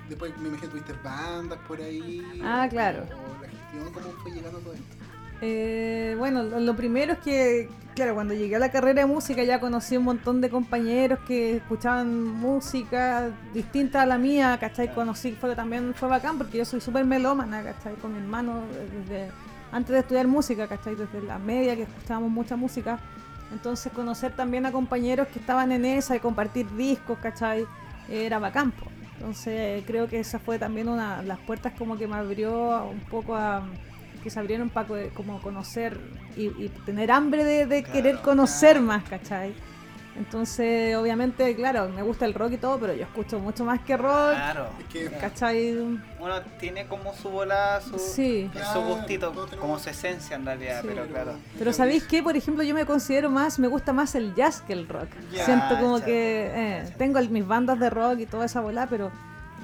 Después 0.08 0.36
me 0.38 0.48
imagino 0.48 0.70
tuviste 0.70 0.92
bandas 1.04 1.58
por 1.68 1.80
ahí. 1.80 2.22
Ah, 2.42 2.64
o- 2.66 2.70
claro. 2.70 3.02
O 3.04 3.42
la 3.42 3.48
gestión, 3.48 3.92
¿cómo 3.92 4.12
fue 4.22 4.30
llegando 4.32 4.58
todo 4.60 4.72
esto? 4.74 4.96
Eh, 5.44 6.14
bueno, 6.18 6.44
lo, 6.44 6.76
primero 6.76 7.14
es 7.14 7.18
que, 7.18 7.68
claro, 7.96 8.14
cuando 8.14 8.32
llegué 8.32 8.54
a 8.54 8.58
la 8.60 8.70
carrera 8.70 9.00
de 9.00 9.06
música 9.08 9.42
ya 9.42 9.58
conocí 9.58 9.96
un 9.96 10.04
montón 10.04 10.40
de 10.40 10.48
compañeros 10.48 11.18
que 11.26 11.56
escuchaban 11.56 12.24
música 12.24 13.28
distinta 13.52 14.02
a 14.02 14.06
la 14.06 14.18
mía, 14.18 14.56
¿cachai? 14.60 14.94
Conocí, 14.94 15.32
fue, 15.32 15.56
también 15.56 15.94
fue 15.94 16.08
bacán 16.08 16.38
porque 16.38 16.58
yo 16.58 16.64
soy 16.64 16.80
súper 16.80 17.04
melómana, 17.04 17.60
¿cachai? 17.60 17.94
Con 17.96 18.12
mi 18.12 18.20
hermano 18.20 18.60
eh, 18.72 18.88
desde 19.00 19.30
antes 19.72 19.92
de 19.92 19.98
estudiar 19.98 20.28
música, 20.28 20.68
¿cachai? 20.68 20.94
Desde 20.94 21.20
la 21.22 21.40
media 21.40 21.74
que 21.74 21.82
escuchábamos 21.82 22.30
mucha 22.30 22.54
música. 22.54 23.00
Entonces 23.50 23.92
conocer 23.92 24.36
también 24.36 24.64
a 24.64 24.70
compañeros 24.70 25.26
que 25.26 25.40
estaban 25.40 25.72
en 25.72 25.84
esa 25.84 26.14
y 26.14 26.20
compartir 26.20 26.70
discos, 26.76 27.18
¿cachai? 27.18 27.66
Era 28.08 28.38
bacán. 28.38 28.72
Entonces 29.16 29.82
creo 29.88 30.06
que 30.06 30.20
esa 30.20 30.38
fue 30.38 30.60
también 30.60 30.88
una 30.88 31.20
las 31.24 31.40
puertas 31.40 31.72
como 31.76 31.98
que 31.98 32.06
me 32.06 32.14
abrió 32.14 32.86
un 32.86 33.00
poco 33.00 33.34
a 33.34 33.64
que 34.22 34.30
se 34.30 34.38
abrieron 34.40 34.70
para 34.70 34.86
como 35.14 35.40
conocer 35.42 35.98
y, 36.36 36.46
y 36.46 36.70
tener 36.86 37.10
hambre 37.10 37.44
de, 37.44 37.66
de 37.66 37.82
Claro, 37.82 37.92
querer 37.98 38.18
conocer 38.20 38.72
claro. 38.76 38.86
más, 38.86 39.04
¿cachai? 39.04 39.52
Entonces, 40.14 40.94
obviamente, 40.94 41.56
claro, 41.56 41.88
me 41.88 42.02
gusta 42.02 42.26
el 42.26 42.34
rock 42.34 42.52
y 42.52 42.56
todo, 42.58 42.78
pero 42.78 42.92
yo 42.92 43.02
escucho 43.04 43.38
mucho 43.38 43.64
más 43.64 43.80
que 43.80 43.96
rock, 43.96 44.34
Claro. 44.34 44.66
¿cachai? 45.18 45.72
Uno 45.74 46.42
tiene 46.60 46.86
como 46.86 47.14
su 47.14 47.30
bola, 47.30 47.80
su, 47.80 47.98
Sí. 47.98 48.50
su 48.74 48.80
gustito, 48.82 49.32
como 49.58 49.78
su 49.78 49.88
esencia 49.88 50.36
en 50.36 50.44
realidad, 50.44 50.82
Sí. 50.82 50.88
pero 50.90 51.06
claro. 51.06 51.32
Pero 51.58 51.72
¿sabéis 51.72 52.04
qué? 52.04 52.22
Por 52.22 52.36
ejemplo, 52.36 52.62
yo 52.62 52.74
me 52.74 52.84
considero 52.84 53.30
más, 53.30 53.58
me 53.58 53.68
gusta 53.68 53.94
más 53.94 54.14
el 54.14 54.34
jazz 54.34 54.60
que 54.60 54.74
el 54.74 54.86
rock. 54.86 55.08
Ya, 55.32 55.46
Siento 55.46 55.78
como 55.80 55.98
ya, 55.98 56.04
que 56.04 56.46
eh, 56.54 56.84
ya. 56.90 56.94
tengo 56.96 57.18
el- 57.18 57.30
mis 57.30 57.46
bandas 57.46 57.80
de 57.80 57.88
rock 57.88 58.18
y 58.20 58.26
toda 58.26 58.44
esa 58.44 58.60
bola, 58.60 58.86
pero 58.90 59.10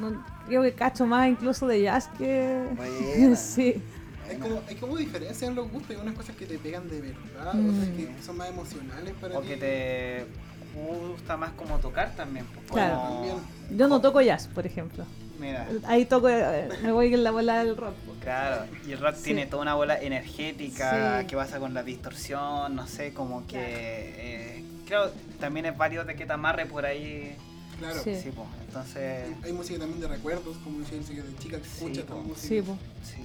no, 0.01 0.25
creo 0.47 0.63
que 0.63 0.73
cacho 0.73 1.05
más 1.05 1.29
incluso 1.29 1.67
de 1.67 1.83
jazz 1.83 2.09
que... 2.17 2.65
Buena. 2.75 3.37
sí, 3.37 3.83
Hay 4.29 4.37
como, 4.37 4.61
hay 4.69 4.75
como 4.77 4.97
diferencia 4.97 5.49
en 5.49 5.55
los 5.55 5.71
gustos. 5.71 5.91
Hay 5.91 5.97
unas 6.03 6.15
cosas 6.15 6.37
que 6.37 6.47
te 6.47 6.59
pegan 6.59 6.89
de 6.89 7.01
verdad, 7.01 7.55
Mm. 7.55 7.71
otras 7.71 7.89
que 7.97 8.09
son 8.25 8.37
más 8.37 8.49
emocionales 8.51 9.15
para 9.21 9.39
O 9.39 9.43
ti. 9.43 9.49
que 9.49 9.57
te 9.57 10.27
gusta 10.75 11.37
más 11.37 11.51
como 11.53 11.79
tocar 11.79 12.15
también. 12.15 12.47
pues, 12.47 12.67
Claro. 12.71 12.97
como- 12.99 13.15
También. 13.15 13.79
yo 13.79 13.89
no 13.89 14.01
toco 14.01 14.21
jazz, 14.21 14.49
por 14.49 14.67
ejemplo. 14.67 15.05
Mira, 15.41 15.69
Ahí 15.87 16.05
toco, 16.05 16.29
eh, 16.29 16.69
me 16.83 16.91
voy 16.93 17.15
en 17.15 17.23
la 17.23 17.31
bola 17.31 17.63
del 17.63 17.77
rock. 17.77 17.95
claro. 18.21 18.65
Y 18.87 18.93
el 18.93 18.99
rock 18.99 19.15
Sí. 19.17 19.23
tiene 19.25 19.47
toda 19.47 19.63
una 19.63 19.75
bola 19.75 20.01
energética 20.01 21.21
Sí. 21.21 21.27
que 21.29 21.37
pasa 21.37 21.59
con 21.61 21.75
la 21.75 21.83
distorsión, 21.85 22.75
no 22.75 22.87
sé, 22.89 23.13
como 23.15 23.47
que. 23.47 23.57
eh, 23.61 24.65
claro, 24.87 25.13
también 25.39 25.67
es 25.67 25.77
válido 25.77 26.05
de 26.05 26.17
que 26.17 26.27
te 26.27 26.33
amarre 26.33 26.67
por 26.67 26.85
ahí. 26.85 27.37
Claro. 27.79 28.01
Sí. 28.03 28.17
Sí, 28.21 28.31
pues. 28.35 28.49
Entonces. 28.67 29.29
Hay 29.45 29.53
música 29.53 29.79
también 29.79 30.01
de 30.01 30.09
recuerdos, 30.09 30.57
como 30.65 30.81
decía 30.81 30.99
de 30.99 31.37
chica 31.39 31.59
que 31.59 31.65
Sí, 31.65 31.85
escucha 31.85 32.03
po. 32.07 32.17
música. 32.17 32.49
Sí, 32.49 32.63
po, 32.63 32.77
Sí. 33.05 33.23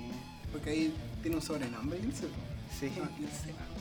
Porque 0.53 0.69
ahí 0.69 0.93
tiene 1.21 1.35
un 1.37 1.41
sobrenombre, 1.41 1.99
Ilse. 1.99 2.27
Sí. 2.79 2.89
Ah, 3.03 3.09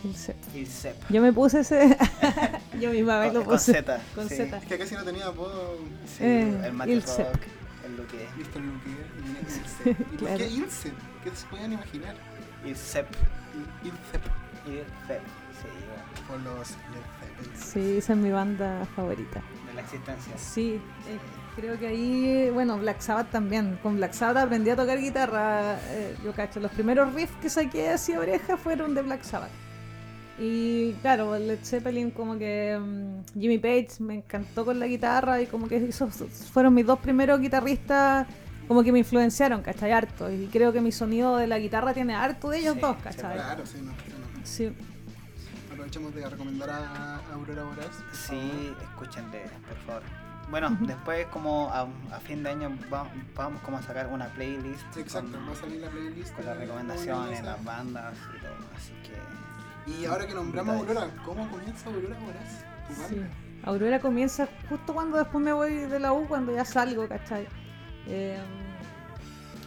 Ilse. 0.04 0.34
sep. 0.70 0.96
Yo 1.08 1.22
me 1.22 1.32
puse 1.32 1.60
ese. 1.60 1.96
yo 2.80 2.90
misma 2.90 3.20
me 3.20 3.26
lo 3.28 3.32
Con, 3.34 3.44
con 3.44 3.52
puse. 3.54 3.72
Z. 3.74 4.00
Con 4.14 4.28
sí. 4.28 4.36
Z. 4.36 4.56
Es 4.58 4.64
que 4.66 4.78
casi 4.78 4.94
no 4.96 5.04
tenía 5.04 5.26
apodo. 5.28 5.76
Sí, 6.06 6.24
Eh, 6.24 6.60
el 6.64 6.72
Mate 6.72 6.92
Ilse. 6.92 7.24
Rock, 7.24 7.40
el 7.84 7.96
lo 7.96 8.06
que 8.08 8.26
Listo 8.36 8.58
el 8.58 8.66
Luque 8.66 8.88
y 8.90 9.22
viene 9.22 9.38
Ilse. 9.40 9.90
¿Y 9.90 9.94
por 9.94 10.18
Claro. 10.18 10.38
qué 10.38 10.46
Ilse? 10.48 10.92
¿Qué 11.22 11.30
se 11.36 11.46
pueden 11.46 11.72
imaginar? 11.74 12.16
Y 12.66 12.74
Sep. 12.74 13.06
Sí, 14.64 14.80
Por 16.28 16.40
los. 16.40 16.68
Sí, 17.56 17.98
esa 17.98 18.12
es 18.12 18.18
mi 18.18 18.30
banda 18.30 18.86
favorita. 18.96 19.42
de 19.66 19.74
la 19.74 19.80
existencia. 19.82 20.36
Sí, 20.36 20.80
eh, 21.08 21.18
creo 21.56 21.78
que 21.78 21.86
ahí, 21.88 22.50
bueno, 22.50 22.78
Black 22.78 23.00
Sabbath 23.00 23.30
también. 23.30 23.78
Con 23.82 23.96
Black 23.96 24.12
Sabbath 24.12 24.44
aprendí 24.44 24.70
a 24.70 24.76
tocar 24.76 24.98
guitarra. 24.98 25.78
eh, 25.90 26.16
yo 26.24 26.32
cacho, 26.32 26.60
los 26.60 26.70
primeros 26.72 27.12
riffs 27.14 27.34
que 27.40 27.48
saqué 27.50 27.90
así 27.90 28.12
a 28.12 28.20
oreja 28.20 28.56
fueron 28.56 28.94
de 28.94 29.02
Black 29.02 29.22
Sabbath. 29.22 29.50
Y 30.38 30.92
claro, 31.02 31.38
Led 31.38 31.58
Zeppelin 31.62 32.10
como 32.10 32.38
que 32.38 32.78
mm, 32.80 33.38
Jimmy 33.38 33.58
Page 33.58 33.88
me 34.00 34.14
encantó 34.16 34.64
con 34.64 34.78
la 34.80 34.86
guitarra 34.86 35.40
y 35.42 35.46
como 35.46 35.68
que 35.68 35.76
esos 35.76 36.10
fueron 36.52 36.72
mis 36.74 36.86
dos 36.86 36.98
primeros 36.98 37.38
guitarristas 37.40 38.26
como 38.66 38.82
que 38.82 38.90
me 38.92 39.00
influenciaron, 39.00 39.60
¿cachai? 39.60 39.92
Harto. 39.92 40.30
Y 40.30 40.46
creo 40.50 40.72
que 40.72 40.80
mi 40.80 40.90
sonido 40.90 41.36
de 41.36 41.46
la 41.46 41.58
guitarra 41.58 41.92
tiene 41.92 42.14
harto 42.14 42.48
de 42.48 42.58
ellos 42.58 42.74
Sí, 42.74 42.80
dos, 42.80 42.96
¿cachai? 43.04 43.34
Claro, 43.34 43.66
sí, 43.66 43.78
no, 43.82 43.92
sí, 44.44 44.74
Aprovechamos 45.70 46.14
de 46.14 46.28
recomendar 46.28 46.68
a 46.70 47.16
Aurora 47.32 47.62
Boreas. 47.64 47.96
Sí, 48.12 48.74
escúchenle, 48.82 49.42
por 49.66 49.76
favor. 49.86 50.02
Bueno, 50.50 50.76
después 50.82 51.26
como 51.28 51.70
a, 51.70 51.82
a 52.14 52.20
fin 52.20 52.42
de 52.42 52.50
año 52.50 52.76
va- 52.92 53.06
vamos 53.34 53.62
como 53.62 53.78
a 53.78 53.82
sacar 53.82 54.06
una 54.08 54.26
playlist 54.34 54.82
Sí, 54.92 55.00
exacto, 55.00 55.30
con, 55.32 55.48
va 55.48 55.52
a 55.52 55.56
salir 55.56 55.80
la 55.80 55.88
playlist. 55.88 56.34
con 56.34 56.44
las 56.44 56.58
recomendaciones, 56.58 57.38
Aurora 57.38 57.56
las 57.56 57.64
bandas 57.64 58.14
y 58.36 58.40
todo. 58.40 58.68
Así 58.76 58.92
que 59.86 59.92
Y 59.92 60.04
ahora 60.04 60.26
que 60.26 60.34
nombramos 60.34 60.74
a 60.74 60.78
Dale. 60.84 61.00
Aurora, 61.00 61.22
¿cómo 61.24 61.48
comienza 61.50 61.88
Aurora 61.88 62.16
Boreas? 62.18 62.64
Sí. 63.08 63.22
Aurora 63.64 64.00
comienza 64.00 64.48
justo 64.68 64.92
cuando 64.92 65.16
después 65.16 65.42
me 65.42 65.52
voy 65.54 65.72
de 65.72 65.98
la 65.98 66.12
U, 66.12 66.26
cuando 66.28 66.52
ya 66.54 66.64
salgo, 66.66 67.08
¿cachai? 67.08 67.46
Eh, 68.08 68.38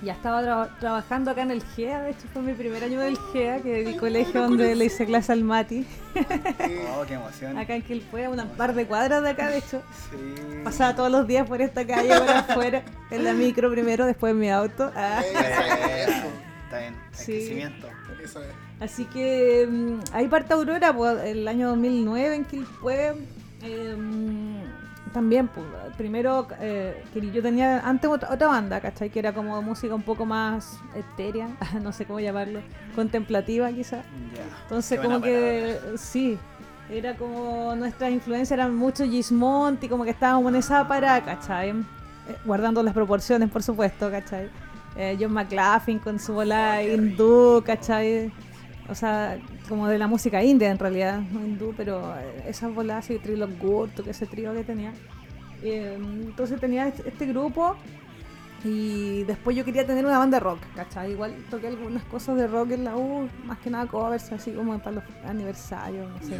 ya 0.03 0.13
estaba 0.13 0.41
tra- 0.43 0.79
trabajando 0.79 1.31
acá 1.31 1.41
en 1.43 1.51
el 1.51 1.63
GEA, 1.63 2.01
de 2.01 2.11
hecho 2.11 2.27
fue 2.33 2.41
mi 2.41 2.53
primer 2.53 2.83
año 2.83 2.99
del 2.99 3.17
GEA, 3.33 3.61
que 3.61 3.81
es 3.81 3.87
el 3.87 3.97
colegio 3.99 4.41
donde 4.41 4.75
le 4.75 4.85
hice 4.85 5.05
clase 5.05 5.31
al 5.31 5.43
Mati, 5.43 5.85
oh, 6.97 7.03
qué 7.07 7.13
emoción. 7.15 7.57
acá 7.57 7.75
en 7.75 7.81
Quilpue, 7.81 8.25
a 8.25 8.29
una 8.29 8.45
par 8.45 8.73
de 8.73 8.85
cuadras 8.85 9.23
de 9.23 9.29
acá, 9.29 9.49
de 9.49 9.57
hecho. 9.59 9.81
Sí. 10.11 10.17
Pasaba 10.63 10.95
todos 10.95 11.11
los 11.11 11.27
días 11.27 11.47
por 11.47 11.61
esta 11.61 11.85
calle, 11.85 12.09
por 12.17 12.29
afuera, 12.29 12.83
en 13.11 13.23
la 13.23 13.33
micro 13.33 13.71
primero, 13.71 14.05
después 14.05 14.31
en 14.31 14.39
mi 14.39 14.49
auto. 14.49 14.91
Ah. 14.95 15.21
eso, 15.23 16.11
Está 16.65 16.79
bien, 16.79 16.95
Sí. 17.11 17.31
crecimiento. 17.33 17.87
eso 18.23 18.41
es. 18.43 18.49
Así 18.81 19.05
que 19.05 19.65
mm, 19.69 19.99
ahí 20.13 20.27
parte 20.27 20.53
Aurora, 20.53 20.93
pues, 20.93 21.23
el 21.23 21.47
año 21.47 21.69
2009 21.69 22.35
en 22.35 22.45
Quilpue. 22.45 23.13
eh, 23.63 23.95
mm, 23.97 24.54
también, 25.15 25.47
pues, 25.47 25.65
primero, 25.95 26.45
eh, 26.59 27.01
que 27.13 27.31
yo 27.31 27.41
tenía 27.41 27.79
antes 27.87 28.09
otra, 28.09 28.33
otra 28.33 28.47
banda, 28.47 28.81
¿cachai? 28.81 29.09
Que 29.09 29.19
era 29.19 29.31
como 29.31 29.61
música 29.61 29.95
un 29.95 30.01
poco 30.01 30.25
más 30.25 30.77
etérea, 30.93 31.47
no 31.81 31.93
sé 31.93 32.03
cómo 32.05 32.19
llamarlo, 32.19 32.59
contemplativa 32.95 33.71
quizás. 33.71 34.05
Entonces, 34.63 34.99
como 34.99 35.21
que 35.21 35.79
sí, 35.95 36.37
era 36.89 37.15
como 37.15 37.73
nuestras 37.77 38.11
influencias 38.11 38.51
eran 38.51 38.75
mucho 38.75 39.05
Gismont 39.05 39.81
y 39.85 39.87
como 39.87 40.03
que 40.03 40.09
estábamos 40.09 40.51
en 40.51 40.59
esa 40.59 40.85
parada, 40.85 41.23
¿cachai? 41.23 41.69
Eh, 41.69 41.73
guardando 42.43 42.83
las 42.83 42.93
proporciones, 42.93 43.49
por 43.49 43.63
supuesto, 43.63 44.11
¿cachai? 44.11 44.49
Eh, 44.97 45.17
John 45.17 45.31
McLaughlin 45.31 45.99
con 45.99 46.19
su 46.19 46.33
bola 46.33 46.83
hindú, 46.83 47.63
¿cachai? 47.65 48.33
O 48.89 48.93
sea, 48.95 49.37
como 49.67 49.87
de 49.87 49.97
la 49.97 50.07
música 50.07 50.43
india 50.43 50.69
en 50.69 50.77
realidad, 50.77 51.19
no 51.31 51.43
hindú, 51.45 51.73
pero 51.75 52.15
eh, 52.17 52.43
esas 52.47 52.73
bolas 52.73 53.05
así, 53.05 53.17
Trilog 53.17 53.57
Gurtu, 53.57 54.03
que 54.03 54.11
ese 54.11 54.25
trío 54.27 54.53
que 54.53 54.63
tenía. 54.63 54.93
Eh, 55.63 55.97
entonces 55.97 56.59
tenía 56.59 56.87
este, 56.89 57.25
grupo 57.25 57.75
y 58.63 59.23
después 59.23 59.55
yo 59.55 59.65
quería 59.65 59.85
tener 59.85 60.05
una 60.05 60.19
banda 60.19 60.37
de 60.37 60.43
rock, 60.43 60.59
¿cachai? 60.75 61.11
Igual 61.11 61.33
toqué 61.49 61.67
algunas 61.67 62.03
cosas 62.03 62.35
de 62.37 62.47
rock 62.47 62.71
en 62.71 62.83
la 62.83 62.95
U, 62.95 63.27
más 63.45 63.57
que 63.59 63.69
nada 63.69 63.87
covers, 63.87 64.31
así 64.31 64.51
como 64.51 64.77
para 64.79 64.91
los 64.97 65.03
aniversarios, 65.27 66.07
no 66.09 66.19
sé, 66.27 66.35
eh, 66.35 66.39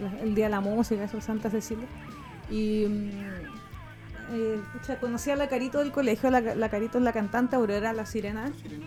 la- 0.00 0.20
el 0.22 0.34
Día 0.34 0.46
de 0.46 0.50
la 0.50 0.60
Música, 0.60 1.04
eso, 1.04 1.20
Santa 1.20 1.50
Cecilia. 1.50 1.86
Y 2.48 2.86
mm, 2.88 3.10
eh, 4.32 4.60
pucha, 4.72 4.98
conocí 5.00 5.30
a 5.30 5.36
la 5.36 5.48
Carito 5.48 5.78
del 5.80 5.90
colegio, 5.92 6.30
la, 6.30 6.40
la 6.40 6.68
Carito 6.68 6.98
es 6.98 7.04
la 7.04 7.12
cantante 7.12 7.56
Aurora 7.56 7.92
La 7.92 8.06
Sirena, 8.06 8.50
Sirena. 8.62 8.86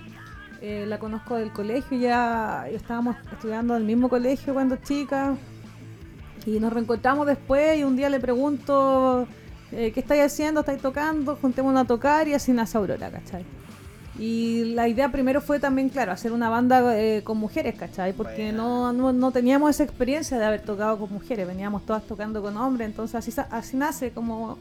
Eh, 0.63 0.85
la 0.87 0.97
conozco 0.97 1.35
del 1.35 1.51
colegio, 1.51 1.97
ya, 1.97 2.69
estábamos 2.69 3.17
estudiando 3.33 3.75
en 3.75 3.81
el 3.81 3.85
mismo 3.85 4.07
colegio 4.07 4.53
cuando 4.53 4.77
chica. 4.77 5.35
Y 6.45 6.57
nos 6.61 6.71
reencontramos 6.71 7.27
después 7.27 7.77
y 7.77 7.83
un 7.83 7.97
día 7.97 8.09
le 8.09 8.21
pregunto, 8.21 9.27
eh, 9.73 9.91
¿qué 9.91 9.99
estáis 9.99 10.21
haciendo? 10.21 10.61
¿Estáis 10.61 10.81
tocando? 10.81 11.35
Juntémonos 11.35 11.83
a 11.83 11.85
tocar 11.85 12.29
y 12.29 12.33
así 12.33 12.53
nace 12.53 12.77
Aurora, 12.77 13.11
¿cachai? 13.11 13.43
Y 14.17 14.73
la 14.73 14.87
idea 14.87 15.11
primero 15.11 15.41
fue 15.41 15.59
también, 15.59 15.89
claro, 15.89 16.13
hacer 16.13 16.31
una 16.31 16.47
banda 16.47 16.97
eh, 16.97 17.23
con 17.25 17.39
mujeres, 17.39 17.75
¿cachai? 17.75 18.13
Porque 18.13 18.53
no, 18.53 18.93
no, 18.93 19.11
no 19.11 19.31
teníamos 19.33 19.69
esa 19.71 19.83
experiencia 19.83 20.39
de 20.39 20.45
haber 20.45 20.61
tocado 20.61 20.97
con 20.97 21.11
mujeres, 21.11 21.45
veníamos 21.45 21.85
todas 21.85 22.03
tocando 22.03 22.41
con 22.41 22.55
hombres, 22.55 22.87
entonces 22.87 23.15
así, 23.15 23.33
así 23.49 23.75
nace 23.75 24.11
como, 24.11 24.57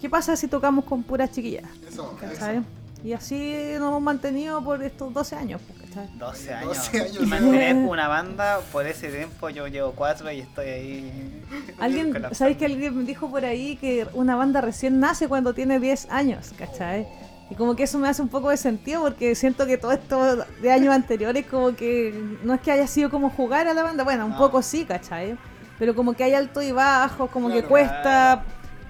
¿qué 0.00 0.10
pasa 0.10 0.34
si 0.34 0.48
tocamos 0.48 0.84
con 0.86 1.04
puras 1.04 1.30
chiquillas? 1.30 1.70
Eso, 1.88 2.16
¿cachai? 2.20 2.56
eso. 2.56 2.85
Y 3.06 3.12
así 3.12 3.54
nos 3.78 3.86
hemos 3.90 4.02
mantenido 4.02 4.60
por 4.64 4.82
estos 4.82 5.14
12 5.14 5.36
años, 5.36 5.60
pues, 5.64 5.78
¿cachai? 5.88 6.08
12 6.18 6.50
12 6.50 6.52
años. 6.52 6.90
años, 7.12 7.22
Y 7.22 7.26
mantener 7.26 7.76
una 7.76 8.08
banda 8.08 8.58
por 8.72 8.84
ese 8.84 9.10
tiempo, 9.12 9.48
yo 9.48 9.68
llevo 9.68 9.92
4 9.92 10.32
y 10.32 10.40
estoy 10.40 10.66
ahí. 10.66 11.42
Alguien, 11.78 12.12
¿sabéis 12.32 12.56
que 12.56 12.64
alguien 12.66 12.98
me 12.98 13.04
dijo 13.04 13.30
por 13.30 13.44
ahí 13.44 13.76
que 13.76 14.08
una 14.14 14.34
banda 14.34 14.60
recién 14.60 14.98
nace 14.98 15.28
cuando 15.28 15.54
tiene 15.54 15.78
10 15.78 16.10
años, 16.10 16.52
¿cachai? 16.58 17.06
Y 17.48 17.54
como 17.54 17.76
que 17.76 17.84
eso 17.84 17.96
me 18.00 18.08
hace 18.08 18.22
un 18.22 18.28
poco 18.28 18.50
de 18.50 18.56
sentido 18.56 19.02
porque 19.02 19.36
siento 19.36 19.66
que 19.68 19.78
todo 19.78 19.92
esto 19.92 20.44
de 20.60 20.72
años 20.72 20.92
anteriores 20.92 21.46
como 21.46 21.76
que 21.76 22.12
no 22.42 22.54
es 22.54 22.60
que 22.60 22.72
haya 22.72 22.88
sido 22.88 23.08
como 23.08 23.30
jugar 23.30 23.68
a 23.68 23.72
la 23.74 23.84
banda, 23.84 24.02
bueno, 24.02 24.24
un 24.26 24.32
No. 24.32 24.38
poco 24.38 24.62
sí, 24.62 24.84
¿cachai? 24.84 25.36
Pero 25.78 25.94
como 25.94 26.14
que 26.14 26.24
hay 26.24 26.34
alto 26.34 26.60
y 26.60 26.72
bajo, 26.72 27.28
como 27.28 27.48
que 27.52 27.62
Claro. 27.62 27.68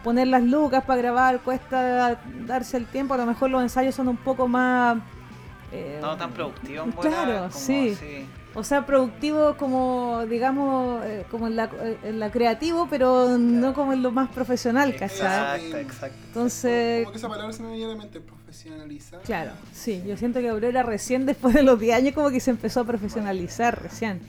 Poner 0.05 0.29
las 0.29 0.43
lucas 0.43 0.85
para 0.85 1.01
grabar, 1.03 1.41
cuesta 1.41 2.19
darse 2.47 2.77
el 2.77 2.87
tiempo, 2.87 3.15
a 3.15 3.17
lo 3.19 3.27
mejor 3.27 3.51
los 3.51 3.63
ensayos 3.63 3.95
son 3.95 4.09
un 4.09 4.17
poco 4.17 4.47
más... 4.49 4.99
eh, 5.73 5.99
No 6.01 6.17
tan 6.17 6.33
productivo, 6.33 6.85
en 6.85 6.93
Claro, 6.93 7.39
como, 7.49 7.51
sí. 7.51 7.95
sí. 7.99 8.27
o 8.55 8.63
sea, 8.63 8.87
productivo 8.87 9.57
como, 9.57 10.25
digamos, 10.29 11.05
eh, 11.05 11.25
como 11.31 11.47
en 11.49 11.57
la, 11.57 11.69
en 12.05 12.21
la 12.21 12.31
creativo, 12.31 12.87
pero 12.89 13.37
no 13.37 13.75
como 13.75 13.93
en 13.93 14.03
lo 14.03 14.13
más 14.13 14.29
profesional, 14.31 14.95
¿cachai? 14.97 15.61
Exacto, 15.61 15.77
exacto. 15.79 16.19
Entonces, 16.29 17.03
Como 17.05 17.13
que 17.13 17.19
esa 17.19 17.29
palabra 17.29 17.53
se 17.53 17.63
me 17.65 17.71
viene 17.73 17.87
a 17.93 17.95
la 17.97 18.03
mente, 18.03 18.21
profesionalizar. 18.21 19.21
claro, 19.23 19.53
sí, 19.73 20.03
yo 20.07 20.17
siento 20.17 20.41
que 20.41 20.49
Aurora 20.49 20.83
recién 20.85 21.27
después 21.27 21.53
de 21.55 21.63
los 21.65 21.79
10 21.81 21.97
años 21.97 22.15
como 22.15 22.31
que 22.31 22.39
se 22.41 22.51
empezó 22.53 22.81
a 22.81 22.85
profesionalizar 22.85 23.83
recién. 23.83 24.21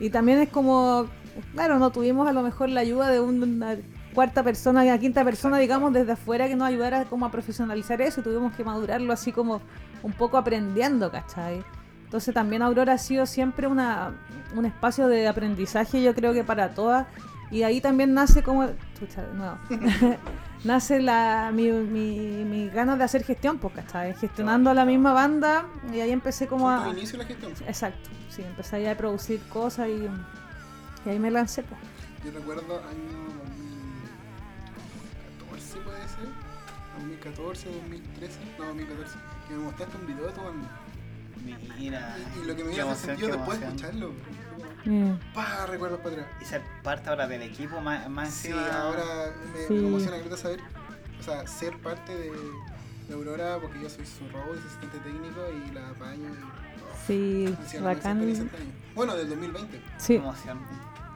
Y 0.00 0.08
también 0.08 0.38
es 0.40 0.48
como, 0.48 1.06
claro, 1.52 1.78
no 1.78 1.90
tuvimos 1.90 2.26
a 2.26 2.32
lo 2.32 2.40
mejor 2.42 2.70
la 2.70 2.80
ayuda 2.80 3.10
de 3.10 3.20
una 3.20 3.76
cuarta 4.14 4.42
persona, 4.42 4.82
una 4.82 4.98
quinta 4.98 5.24
persona, 5.24 5.58
digamos, 5.58 5.92
desde 5.92 6.12
afuera 6.12 6.48
que 6.48 6.56
nos 6.56 6.68
ayudara 6.68 7.04
como 7.04 7.26
a 7.26 7.30
profesionalizar 7.30 8.00
eso 8.02 8.20
y 8.20 8.24
tuvimos 8.24 8.54
que 8.54 8.64
madurarlo 8.64 9.12
así 9.12 9.32
como 9.32 9.60
un 10.02 10.12
poco 10.12 10.36
aprendiendo, 10.36 11.10
¿cachai? 11.10 11.62
Entonces 12.04 12.34
también 12.34 12.62
Aurora 12.62 12.94
ha 12.94 12.98
sido 12.98 13.24
siempre 13.24 13.68
una, 13.68 14.12
un 14.56 14.66
espacio 14.66 15.06
de 15.06 15.28
aprendizaje, 15.28 16.02
yo 16.02 16.14
creo 16.14 16.32
que 16.32 16.42
para 16.42 16.74
todas. 16.74 17.06
Y 17.52 17.62
ahí 17.62 17.80
también 17.80 18.14
nace 18.14 18.42
como... 18.42 18.66
Chucha, 18.98 19.22
de 19.22 19.34
nuevo. 19.34 19.58
nace 20.64 21.00
la, 21.00 21.50
mi, 21.52 21.70
mi, 21.70 22.44
mi 22.44 22.68
ganas 22.68 22.98
de 22.98 23.04
hacer 23.04 23.24
gestión, 23.24 23.58
pues, 23.58 23.74
¿cachai? 23.74 24.14
Gestionando 24.14 24.70
a 24.70 24.74
la 24.74 24.84
misma 24.84 25.12
banda 25.12 25.66
y 25.92 26.00
ahí 26.00 26.10
empecé 26.10 26.46
como 26.46 26.68
a... 26.68 26.88
inicio 26.90 27.18
de 27.18 27.24
la 27.24 27.28
gestión. 27.28 27.52
Exacto, 27.66 28.10
sí, 28.28 28.42
empecé 28.42 28.76
ahí 28.76 28.86
a 28.86 28.96
producir 28.96 29.40
cosas 29.48 29.88
y, 29.88 30.08
y 31.06 31.10
ahí 31.10 31.18
me 31.18 31.30
lancé, 31.30 31.62
pues. 31.62 31.80
Yo 32.24 32.32
recuerdo 32.32 32.76
año 32.78 33.39
2014, 37.24 37.68
2013, 37.70 38.38
no 38.58 38.64
2014, 38.66 39.14
que 39.48 39.54
me 39.54 39.60
mostraste 39.64 39.96
un 39.96 40.06
video 40.06 40.26
de 40.26 40.32
tu 40.32 40.40
banda. 40.40 40.68
Mira. 41.78 42.16
Y, 42.36 42.40
y 42.40 42.44
lo 42.46 42.56
que 42.56 42.64
me 42.64 42.70
dio 42.72 42.90
ese 42.92 43.06
sentido 43.06 43.28
después 43.36 43.60
de 43.60 43.66
escucharlo. 43.66 44.12
Mm. 44.84 45.12
Pa, 45.34 45.66
recuerdos 45.66 46.00
para 46.00 46.14
atrás. 46.16 46.28
Y 46.40 46.44
ser 46.44 46.62
parte 46.82 47.08
ahora 47.10 47.26
del 47.26 47.42
equipo 47.42 47.80
más, 47.80 48.08
más 48.08 48.30
Sí, 48.32 48.48
encima. 48.48 48.82
ahora 48.82 49.32
me, 49.52 49.66
Sí. 49.66 49.74
me 49.74 49.88
emociona 49.88 50.16
grata 50.18 50.36
saber, 50.36 50.60
o 51.18 51.22
sea, 51.22 51.46
ser 51.46 51.76
parte 51.78 52.14
de, 52.14 52.32
de 53.08 53.14
Aurora 53.14 53.58
porque 53.60 53.80
yo 53.82 53.90
soy 53.90 54.06
su 54.06 54.26
robot, 54.28 54.58
asistente 54.58 54.98
técnico 55.00 55.40
y 55.50 55.74
la 55.74 55.88
apaño 55.90 56.28
y 56.28 56.34
oh, 56.82 57.56
Sí, 57.66 57.78
bacán. 57.80 58.28
este. 58.28 58.46
Bueno, 58.94 59.14
del 59.16 59.28
2020. 59.28 59.78
Qué 59.78 59.82
Sí, 59.98 60.14
emoción. 60.16 60.58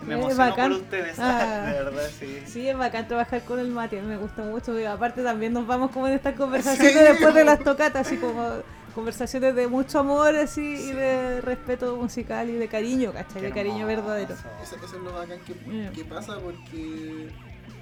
Me 0.06 0.14
Es 0.14 0.20
emociono 0.20 0.50
bacán. 0.50 0.73
por 0.73 0.80
ustedes, 0.82 1.16
Ah. 1.18 1.66
de 1.66 1.73
verdad, 1.73 2.11
sí. 2.18 2.42
sí, 2.46 2.68
es 2.68 2.76
bacán 2.76 3.08
trabajar 3.08 3.42
con 3.44 3.58
el 3.58 3.68
Mati, 3.68 3.96
me 3.96 4.16
gusta 4.16 4.42
mucho. 4.42 4.78
y 4.78 4.84
aparte 4.84 5.23
también 5.23 5.52
nos 5.52 5.66
vamos 5.66 5.90
como 5.90 6.06
en 6.08 6.14
estas 6.14 6.34
conversaciones 6.34 6.92
Sí. 6.92 6.99
después 6.99 7.34
de 7.34 7.44
las 7.44 7.58
tocatas, 7.61 8.06
así 8.06 8.16
como 8.18 8.49
conversaciones 8.94 9.54
de 9.56 9.66
mucho 9.66 9.99
amor 10.00 10.37
así 10.37 10.76
Sí. 10.76 10.90
y 10.90 10.92
de 10.92 11.40
respeto 11.40 11.96
musical 11.96 12.49
y 12.50 12.52
de 12.54 12.68
cariño, 12.68 13.12
¿cachai? 13.12 13.40
Qué 13.40 13.49
De 13.49 13.52
cariño 13.52 13.86
verdadero. 13.86 14.34
Eso, 14.34 14.76
eso 14.76 14.86
es 14.86 14.93
lo 15.02 15.12
bacán 15.12 15.38
que, 15.40 15.54
Mm. 15.54 15.93
que 15.93 16.04
pasa 16.04 16.38
porque 16.38 17.28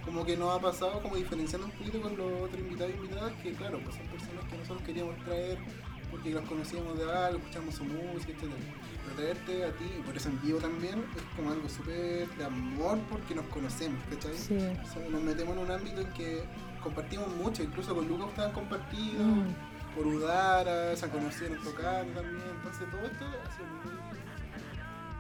como 0.04 0.24
que 0.24 0.37
nos 0.37 0.56
ha 0.56 0.61
pasado 0.61 1.00
como 1.02 1.16
diferenciando 1.16 1.66
un 1.66 1.72
poquito 1.72 2.00
con 2.00 2.16
los 2.16 2.26
otros 2.44 2.58
invitados 2.61 2.92
e 2.92 2.96
invitadas 2.96 3.32
que 3.42 3.52
claro, 3.52 3.78
pues 3.85 3.96
son 3.96 4.06
personas 4.06 4.44
que 4.50 4.56
nosotros 4.58 4.82
queríamos 4.87 5.16
traer 5.24 5.58
porque 6.11 6.30
los 6.30 6.44
conocíamos 6.44 6.98
de 6.98 7.04
algo, 7.12 7.38
escuchamos 7.38 7.74
su 7.74 7.85
música, 7.85 8.32
etc. 8.32 8.50
Pero 9.04 9.16
traerte 9.16 9.64
a 9.64 9.72
ti, 9.72 9.84
y 9.98 10.02
por 10.02 10.16
eso 10.16 10.28
en 10.28 10.40
vivo 10.42 10.58
también, 10.58 11.04
es 11.16 11.22
como 11.36 11.50
algo 11.52 11.68
súper 11.68 12.28
de 12.28 12.44
amor 12.44 12.98
porque 13.10 13.34
nos 13.34 13.46
conocemos, 13.46 14.00
¿cachai? 14.10 14.36
Sí. 14.36 14.54
O 14.56 14.92
sea, 14.92 15.08
nos 15.10 15.22
metemos 15.22 15.56
en 15.56 15.62
un 15.64 15.70
ámbito 15.70 16.00
en 16.00 16.10
que 16.12 16.44
compartimos 16.82 17.28
mucho, 17.36 17.62
incluso 17.62 17.94
con 17.94 18.06
Lucas 18.08 18.28
ustedes 18.28 18.48
han 18.48 18.54
compartido, 18.54 19.24
Mm. 19.24 19.54
por 19.96 20.06
Udara, 20.06 20.96
se 20.96 21.08
conocieron 21.08 21.58
tocando 21.62 22.20
también, 22.20 22.42
entonces 22.56 22.90
todo 22.90 23.00
esto 23.02 23.24
ha 23.26 23.56
sido 23.56 23.66
muy 23.84 24.02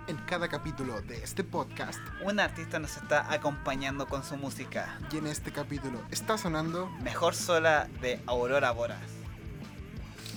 En 0.08 0.16
cada 0.26 0.48
capítulo 0.48 1.00
de 1.02 1.22
este 1.22 1.44
podcast 1.44 2.00
Un 2.24 2.40
artista 2.40 2.80
nos 2.80 2.96
está 2.96 3.32
acompañando 3.32 4.06
con 4.06 4.24
su 4.24 4.36
música. 4.36 4.98
y 5.12 5.18
en 5.18 5.26
este 5.28 5.52
capítulo 5.52 6.00
está 6.10 6.36
sonando 6.38 6.88
Mejor 7.02 7.34
sola 7.34 7.86
de 8.00 8.20
Aurora 8.26 8.72
Boras. 8.72 8.98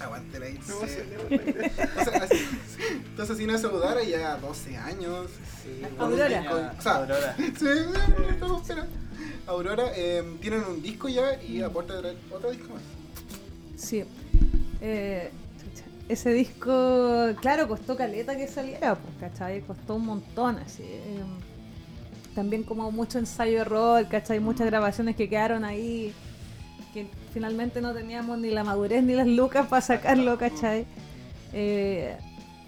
Aguante 0.01 0.39
la 0.39 0.45
Sí. 0.47 0.57
o 1.99 2.03
sea, 2.03 2.23
así- 2.23 2.47
Entonces 3.09 3.37
si 3.37 3.45
no 3.45 3.57
se 3.57 3.67
Udara 3.67 4.03
ya 4.03 4.35
12 4.37 4.75
años. 4.77 5.27
Aurora. 5.97 6.41
disco- 6.41 6.71
o 6.77 6.81
sea, 6.81 6.95
Aurora. 6.97 7.35
Sí, 7.57 7.65
estamos 8.29 8.61
esperando. 8.61 8.91
Aurora 9.47 9.83
eh, 9.95 10.23
tienen 10.41 10.63
un 10.63 10.81
disco 10.81 11.07
ya 11.07 11.41
y 11.41 11.61
aporta 11.61 11.93
otro 12.31 12.51
disco 12.51 12.73
más. 12.73 12.81
Sí. 13.77 14.03
Eh, 14.81 15.31
chucha, 15.59 15.85
ese 16.09 16.33
disco, 16.33 17.27
claro, 17.41 17.67
costó 17.67 17.95
caleta 17.95 18.35
que 18.35 18.47
saliera, 18.47 18.95
pues, 18.95 19.13
¿cachai? 19.19 19.61
Costó 19.61 19.95
un 19.95 20.05
montón, 20.05 20.57
así. 20.57 20.83
eh, 20.83 21.21
también 22.33 22.63
como 22.63 22.91
mucho 22.91 23.17
ensayo 23.17 23.61
error, 23.61 24.07
¿cachai? 24.09 24.39
Muchas 24.41 24.67
grabaciones 24.67 25.15
que 25.15 25.29
quedaron 25.29 25.63
ahí, 25.63 26.13
que 26.95 27.07
finalmente 27.33 27.81
no 27.81 27.93
teníamos 27.93 28.37
ni 28.39 28.49
la 28.51 28.63
madurez 28.63 29.03
ni 29.03 29.13
las 29.13 29.27
lucas 29.27 29.67
para 29.67 29.81
sacarlo, 29.81 30.37
¿cachai? 30.37 30.85
Eh, 31.53 32.15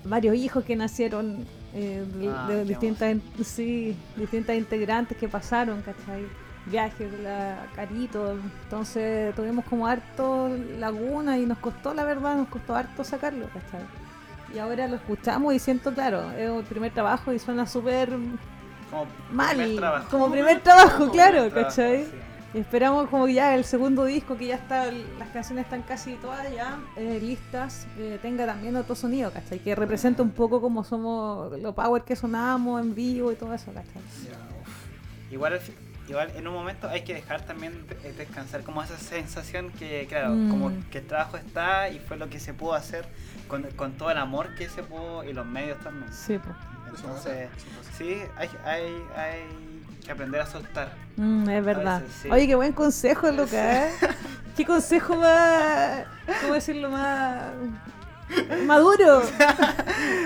varios 0.03 0.35
hijos 0.35 0.63
que 0.65 0.75
nacieron 0.75 1.45
eh, 1.73 2.03
de, 2.19 2.27
Ah, 2.29 2.45
de 2.49 2.65
distintas, 2.65 3.09
in- 3.11 3.21
sí, 3.43 3.95
distintas 4.17 4.57
integrantes 4.57 5.17
que 5.17 5.29
pasaron, 5.29 5.81
¿cachai? 5.81 6.25
Viajes 6.65 7.09
la 7.23 7.65
Carito, 7.73 8.31
entonces 8.63 9.33
tuvimos 9.35 9.63
como 9.65 9.87
harto 9.87 10.49
laguna 10.77 11.37
y 11.37 11.45
nos 11.45 11.57
costó, 11.59 11.93
la 11.93 12.03
verdad, 12.03 12.35
nos 12.35 12.49
costó 12.49 12.75
harto 12.75 13.05
sacarlo, 13.05 13.45
¿cachai? 13.53 13.85
Y 14.53 14.59
ahora 14.59 14.87
lo 14.89 14.97
escuchamos 14.97 15.53
y 15.53 15.59
siento, 15.59 15.93
claro, 15.93 16.31
es 16.31 16.49
el 16.49 16.63
primer 16.65 16.93
trabajo 16.93 17.31
y 17.31 17.39
suena 17.39 17.65
súper 17.65 18.09
Como 18.89 19.05
mal, 19.31 19.55
primer 19.57 19.75
trabajo. 19.77 20.07
como 20.09 20.29
primer 20.31 20.59
trabajo, 20.61 21.09
claro, 21.11 21.43
Primer 21.45 21.51
trabajo, 21.51 21.69
¿cachai? 21.75 22.05
sí. 22.05 22.11
Y 22.53 22.60
esperamos 22.60 23.10
como 23.10 23.27
ya 23.27 23.53
el 23.55 23.65
segundo 23.65 24.05
disco, 24.05 24.38
que 24.38 24.47
ya 24.47 24.55
está, 24.55 24.86
las 24.91 25.29
canciones 25.33 25.65
están 25.65 25.81
casi 25.83 26.13
todas 26.15 26.49
ya 26.53 26.79
eh, 26.95 27.19
listas, 27.21 27.86
eh, 27.97 28.17
tenga 28.21 28.45
también 28.45 28.75
otro 28.77 28.95
sonido, 28.95 29.31
¿cachai? 29.31 29.60
Que 29.60 29.75
represente 29.75 30.21
un 30.21 30.31
poco 30.31 30.62
como 30.62 30.83
somos, 30.83 31.60
lo 31.60 31.73
power 31.75 32.03
que 32.03 32.15
sonamos 32.15 32.81
en 32.81 32.95
vivo 32.95 33.31
y 33.31 33.36
todo 33.36 33.53
eso, 33.53 33.71
¿cachai? 33.73 34.01
Igual, 35.29 35.60
igual 36.07 36.31
en 36.38 36.47
un 36.47 36.53
momento 36.53 36.88
hay 36.88 37.01
que 37.01 37.13
dejar 37.13 37.41
también 37.41 37.86
de- 37.88 38.13
descansar 38.13 38.63
como 38.63 38.81
esa 38.81 38.97
sensación 38.97 39.69
que, 39.71 40.05
claro, 40.07 40.29
Mm. 40.33 40.49
como 40.49 40.71
que 40.89 40.99
el 40.99 41.05
trabajo 41.07 41.36
está 41.38 41.89
y 41.89 41.99
fue 41.99 42.15
lo 42.17 42.29
que 42.29 42.39
se 42.39 42.53
pudo 42.53 42.73
hacer 42.75 43.05
con, 43.49 43.63
con 43.75 43.91
todo 43.97 44.10
el 44.10 44.17
amor 44.17 44.55
que 44.55 44.69
se 44.69 44.83
pudo 44.83 45.25
y 45.25 45.33
los 45.33 45.45
medios 45.45 45.77
también. 45.79 46.12
Sí, 46.13 46.38
pues. 46.39 46.55
Entonces, 46.95 47.49
sí, 47.97 48.15
hay, 48.38 48.49
hay, 48.63 48.83
hay 49.17 49.41
que 50.08 50.12
aprender 50.13 50.41
a 50.41 50.46
soltar. 50.48 50.91
Mm, 51.17 51.50
es 51.50 51.63
verdad. 51.65 52.02
veces 52.02 52.15
sí. 52.24 52.30
Oye, 52.32 52.48
qué 52.48 52.56
buen 52.56 52.74
consejo, 52.74 53.30
Lucas. 53.32 53.54
¿eh? 53.54 53.91
¿Qué 54.56 54.65
consejo 54.65 55.15
más, 55.15 56.04
cómo 56.41 56.54
decirlo, 56.56 56.89
más 56.89 57.43
maduro? 58.65 59.22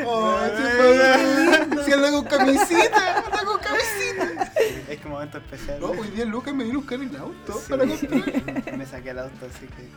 Oh, 0.05 0.39
sí, 0.57 1.59
lindo. 1.59 1.83
Si 1.83 1.91
anda 1.93 2.11
con 2.11 2.25
camisita, 2.25 3.17
anda 3.25 3.43
con 3.45 3.59
camisita. 3.59 4.51
Es 4.89 4.99
que 4.99 5.05
un 5.05 5.11
momento 5.13 5.37
especial. 5.37 5.79
No, 5.79 5.87
hoy 5.87 6.07
día 6.09 6.25
Lucas 6.25 6.53
me 6.53 6.63
vino 6.63 6.77
a 6.77 6.81
buscar 6.81 6.99
el 7.01 7.15
auto 7.15 7.53
Sí. 7.53 7.69
para 7.69 7.85
comprar. 7.85 8.73
Me 8.77 8.85
saqué 8.85 9.09
el 9.11 9.19
auto, 9.19 9.45
así 9.53 9.67
que. 9.67 9.89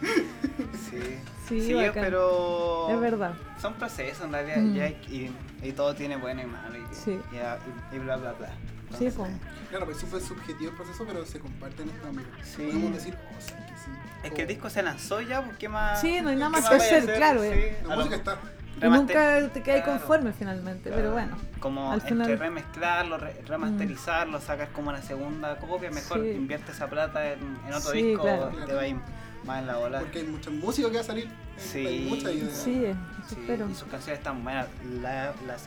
Sí. 1.48 1.60
Sí, 1.60 1.74
bacán. 1.74 2.02
pero. 2.04 2.88
Es 2.90 3.00
verdad. 3.00 3.34
Son 3.60 3.74
procesos 3.74 4.24
en 4.26 4.32
realidad 4.32 4.56
Mm. 4.58 4.76
y, 4.76 4.80
hay- 4.80 5.32
y, 5.62 5.68
y 5.68 5.72
todo 5.72 5.94
tiene 5.94 6.16
bueno 6.16 6.42
y 6.42 6.46
malo 6.46 6.76
y, 6.78 6.94
Sí. 6.94 7.18
y, 7.32 7.96
y 7.96 7.98
bla 8.00 8.16
bla 8.16 8.32
bla. 8.32 8.48
Sí, 8.98 9.10
pues. 9.16 9.30
Claro, 9.70 9.84
pues 9.86 9.98
sí 9.98 10.06
fue 10.06 10.20
subjetivo 10.20 10.70
el 10.70 10.76
proceso, 10.76 11.04
pero 11.06 11.24
se 11.26 11.40
comparte 11.40 11.82
en 11.82 11.90
esta. 11.90 12.08
Sí. 12.44 12.62
Podemos 12.62 12.94
decir, 12.94 13.16
oh, 13.16 13.40
sí, 13.40 13.52
que 13.52 13.74
sí. 13.76 13.90
Es 14.24 14.32
que 14.32 14.42
el 14.42 14.46
Oh. 14.46 14.48
disco 14.48 14.70
se 14.70 14.82
lanzó 14.82 15.20
ya, 15.20 15.42
pues 15.42 15.56
qué 15.58 15.68
más. 15.68 16.00
Sí, 16.00 16.20
no 16.22 16.28
hay 16.30 16.36
nada 16.36 16.50
más 16.50 16.68
que 16.68 16.76
hacer, 16.76 17.04
claro, 17.14 17.42
Sí, 17.42 17.48
eh. 17.50 17.78
La 17.86 17.94
a 17.94 17.96
lo- 17.96 18.02
música 18.04 18.16
está. 18.16 18.38
Y 18.82 18.86
nunca 18.88 19.48
te 19.52 19.62
quedas 19.62 19.82
claro, 19.84 19.98
conforme 20.00 20.32
finalmente, 20.32 20.82
claro. 20.90 20.96
pero 20.96 21.12
bueno. 21.12 21.36
Como 21.60 21.88
al 21.92 21.94
entre 22.00 22.08
final- 22.10 22.36
Mm. 22.36 22.38
remezclarlo, 22.40 23.18
re- 23.18 23.40
remasterizarlo, 23.46 24.40
sacar 24.40 24.68
como 24.70 24.90
una 24.90 25.00
segunda 25.00 25.56
copia, 25.58 25.90
mejor 25.90 26.22
Sí. 26.22 26.30
invierte 26.30 26.72
esa 26.72 26.88
plata 26.88 27.32
en, 27.32 27.38
en 27.66 27.72
otro 27.72 27.92
Sí, 27.92 28.02
disco 28.02 28.22
claro. 28.24 28.50
y 28.62 28.66
te 28.66 28.74
va 28.74 28.80
a 28.82 28.86
ir 28.88 28.96
más 29.44 29.60
en 29.60 29.66
la 29.68 29.76
bola. 29.76 30.00
Porque 30.00 30.18
hay 30.20 30.26
mucha 30.26 30.50
música 30.50 30.88
que 30.88 30.94
va 30.96 31.00
a 31.00 31.04
salir. 31.04 31.28
Sí. 31.56 31.86
Hay 31.86 32.00
mucha 32.08 32.32
idea. 32.32 32.50
Sí, 32.54 32.84
Sí, 33.28 33.36
espero. 33.40 33.68
y 33.70 33.74
sus 33.74 33.88
canciones 33.88 34.18
están 34.18 34.42
buenas, 34.42 34.66
la- 35.00 35.32
las 35.46 35.66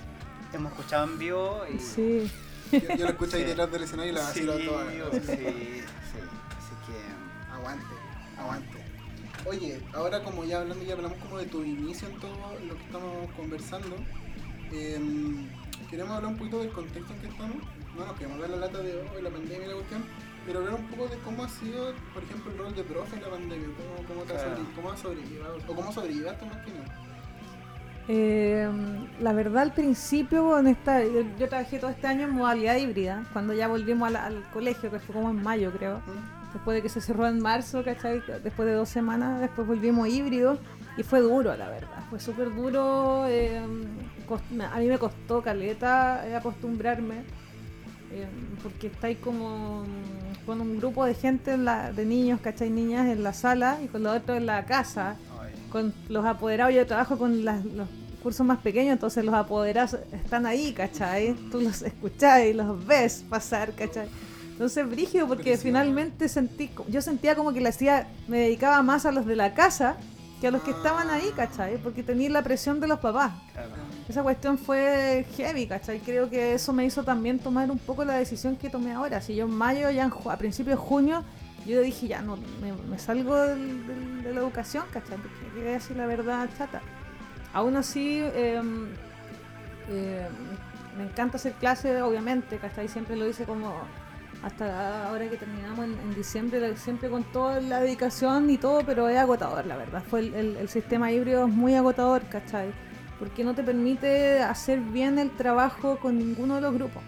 hemos 0.53 0.71
escuchado 0.73 1.05
en 1.05 1.17
vivo 1.17 1.61
y 1.73 1.79
Sí. 1.79 2.31
Yo, 2.71 2.79
yo 2.95 3.05
lo 3.05 3.09
escucho 3.11 3.37
ahí 3.37 3.43
detrás 3.43 3.71
del 3.71 3.83
escenario 3.83 4.11
y 4.11 4.15
la 4.15 4.21
sí, 4.31 4.45
vacilo 4.45 4.71
toda. 4.71 4.91
sí, 4.91 5.19
sí, 5.19 5.35
sí. 5.35 6.19
Así 6.57 6.75
que 6.85 7.53
Aguante, 7.53 7.85
aguante. 8.37 8.77
Oye, 9.45 9.81
ahora 9.93 10.23
como 10.23 10.43
ya 10.45 10.59
hablando, 10.61 10.83
ya 10.83 10.93
hablamos 10.93 11.17
como 11.19 11.37
de 11.37 11.45
tu 11.45 11.63
inicio 11.63 12.07
en 12.09 12.19
todo 12.19 12.35
lo 12.67 12.75
que 12.75 12.83
estamos 12.83 13.31
conversando, 13.35 13.95
em, 14.71 15.47
queremos 15.89 16.13
hablar 16.15 16.31
un 16.31 16.37
poquito 16.37 16.59
del 16.59 16.71
contexto 16.71 17.13
en 17.13 17.19
que 17.21 17.27
estamos. 17.27 17.57
No 17.95 18.05
nos 18.05 18.15
queremos 18.17 18.39
dar 18.39 18.49
la 18.49 18.57
lata 18.57 18.79
de 18.79 18.93
hoy, 18.95 19.21
la 19.21 19.29
pandemia 19.29 19.65
y 19.65 19.69
la 19.69 19.75
cuestión, 19.75 20.03
pero 20.45 20.59
hablar 20.59 20.75
un 20.75 20.87
poco 20.87 21.07
de 21.07 21.17
cómo 21.19 21.43
ha 21.43 21.49
sido, 21.49 21.93
por 22.13 22.23
ejemplo, 22.23 22.51
el 22.51 22.57
rol 22.57 22.75
de 22.75 22.83
profe 22.83 23.15
en 23.15 23.21
la 23.23 23.29
pandemia, 23.29 23.67
cómo, 23.77 24.07
cómo, 24.07 24.21
te 24.23 24.33
has 24.35 24.43
Claro. 24.43 24.57
sobre- 24.57 24.73
cómo 24.75 24.91
has 24.91 24.99
sobrellevado, 24.99 25.57
o 25.67 25.75
cómo 25.75 25.91
sobrevivaste 25.93 26.45
más 26.45 26.65
que 26.65 26.71
nada. 26.71 27.06
Eh, 28.09 28.69
la 29.19 29.33
verdad 29.33 29.63
al 29.63 29.73
principio 29.73 30.57
en 30.59 30.67
esta, 30.67 31.03
yo, 31.03 31.23
yo 31.37 31.49
trabajé 31.49 31.77
todo 31.77 31.89
este 31.89 32.07
año 32.07 32.23
en 32.27 32.31
modalidad 32.33 32.77
híbrida, 32.77 33.25
cuando 33.33 33.53
ya 33.53 33.67
volvimos 33.67 34.13
al 34.15 34.43
colegio, 34.53 34.89
que 34.89 34.99
fue 34.99 35.13
como 35.13 35.29
en 35.29 35.43
mayo 35.43 35.71
creo, 35.71 35.99
después 36.53 36.75
de 36.75 36.81
que 36.81 36.87
se 36.89 37.01
cerró 37.01 37.27
en 37.27 37.41
marzo, 37.41 37.83
¿cachai? 37.83 38.21
Después 38.43 38.65
de 38.67 38.75
dos 38.75 38.87
semanas, 38.87 39.41
después 39.41 39.67
volvimos 39.67 40.07
híbrido 40.07 40.57
y 40.97 41.03
fue 41.03 41.19
duro 41.19 41.55
la 41.57 41.67
verdad, 41.67 42.03
fue 42.09 42.19
súper 42.19 42.53
duro, 42.55 43.25
eh, 43.27 43.59
a 43.59 44.79
mí 44.79 44.87
me 44.87 44.97
costó 44.97 45.41
caleta 45.41 46.25
eh, 46.25 46.33
acostumbrarme, 46.35 47.15
eh, 48.13 48.25
porque 48.63 48.87
estáis 48.87 49.17
como 49.17 49.83
con 50.45 50.61
un 50.61 50.77
grupo 50.77 51.03
de 51.03 51.13
gente, 51.13 51.51
en 51.55 51.65
la- 51.65 51.91
de 51.91 52.05
niños, 52.05 52.39
¿cachai? 52.39 52.69
Niñas 52.69 53.07
en 53.07 53.21
la 53.21 53.33
sala 53.33 53.79
y 53.83 53.87
con 53.87 54.01
los 54.03 54.15
otros 54.15 54.37
en 54.37 54.45
la 54.45 54.63
casa 54.65 55.17
con 55.71 55.93
los 56.09 56.25
apoderados, 56.25 56.73
yo 56.73 56.85
trabajo 56.85 57.17
con 57.17 57.43
las- 57.45 57.63
los 57.65 57.87
cursos 58.23 58.45
más 58.45 58.59
pequeños, 58.59 58.93
entonces 58.93 59.23
los 59.23 59.33
apoderados 59.35 59.97
están 60.11 60.45
ahí, 60.45 60.73
¿cachai? 60.73 61.33
Tú 61.51 61.61
los 61.61 61.81
escuchás 61.81 62.43
y 62.45 62.53
los 62.53 62.85
ves 62.85 63.23
pasar, 63.29 63.73
¿cachai? 63.73 64.07
Entonces, 64.51 64.89
brígido, 64.89 65.27
porque 65.27 65.55
finalmente 65.57 66.27
sentí, 66.27 66.69
yo 66.89 67.01
sentía 67.01 67.35
como 67.35 67.53
que 67.53 67.61
la 67.61 67.69
hacía, 67.69 68.07
me 68.27 68.39
dedicaba 68.39 68.81
más 68.81 69.05
a 69.05 69.11
los 69.11 69.25
de 69.27 69.35
la 69.35 69.53
casa 69.53 69.97
que 70.41 70.47
a 70.47 70.51
los 70.51 70.61
que 70.63 70.71
estaban 70.71 71.09
ahí, 71.09 71.31
¿cachai? 71.35 71.77
Porque 71.77 72.01
tenía 72.03 72.29
la 72.31 72.41
presión 72.43 72.79
de 72.79 72.87
los 72.87 72.99
papás. 72.99 73.33
claro. 73.53 73.71
Esa 74.09 74.23
cuestión 74.23 74.57
fue 74.57 75.25
heavy, 75.35 75.67
¿cachai? 75.67 75.99
Creo 75.99 76.29
que 76.29 76.53
eso 76.53 76.71
me 76.73 76.85
hizo 76.85 77.03
también 77.03 77.39
tomar 77.39 77.69
un 77.69 77.77
poco 77.77 78.05
la 78.05 78.13
decisión 78.13 78.55
que 78.55 78.69
tomé 78.69 78.93
ahora. 78.93 79.19
Si 79.21 79.35
yo 79.35 79.45
en 79.45 79.51
mayo, 79.51 79.91
ya 79.91 80.05
en 80.05 80.11
a 80.31 80.37
principios 80.37 80.77
de 80.79 80.81
junio, 80.83 81.23
yo 81.67 81.81
dije, 81.81 82.07
ya 82.07 82.21
no, 82.21 82.37
me, 82.89 82.97
salgo 82.99 83.35
del- 83.35 84.23
de 84.23 84.33
la 84.33 84.39
educación, 84.39 84.85
¿cachai? 84.91 85.17
Porque 85.17 85.35
quería 85.55 85.71
decir 85.73 85.97
la 85.97 86.05
verdad 86.07 86.49
chata. 86.57 86.81
Aún 87.53 87.75
así, 87.75 88.19
eh, 88.23 88.61
me 90.97 91.03
encanta 91.03 91.37
hacer 91.37 91.53
clases, 91.53 92.01
obviamente, 92.01 92.57
¿cachai? 92.57 92.87
Siempre 92.87 93.15
lo 93.15 93.27
hice 93.27 93.45
como 93.45 93.73
hasta 94.43 95.07
ahora 95.09 95.27
que 95.29 95.37
terminamos 95.37 95.85
en, 95.85 96.13
diciembre, 96.15 96.75
siempre 96.77 97.09
con 97.09 97.23
toda 97.23 97.59
la 97.61 97.79
dedicación 97.79 98.49
y 98.49 98.57
todo, 98.57 98.81
pero 98.85 99.09
es 99.09 99.17
agotador, 99.17 99.65
la 99.65 99.77
verdad. 99.77 100.03
Fue 100.09 100.19
el, 100.21 100.55
el- 100.57 100.69
sistema 100.69 101.11
híbrido 101.11 101.47
es 101.47 101.53
muy 101.53 101.73
agotador, 101.75 102.23
¿cachai? 102.29 102.69
Porque 103.19 103.43
no 103.43 103.55
te 103.55 103.63
permite 103.63 104.41
hacer 104.41 104.79
bien 104.79 105.17
el 105.17 105.31
trabajo 105.31 105.97
con 105.97 106.17
ninguno 106.19 106.55
de 106.55 106.61
los 106.61 106.73
grupos. 106.73 107.01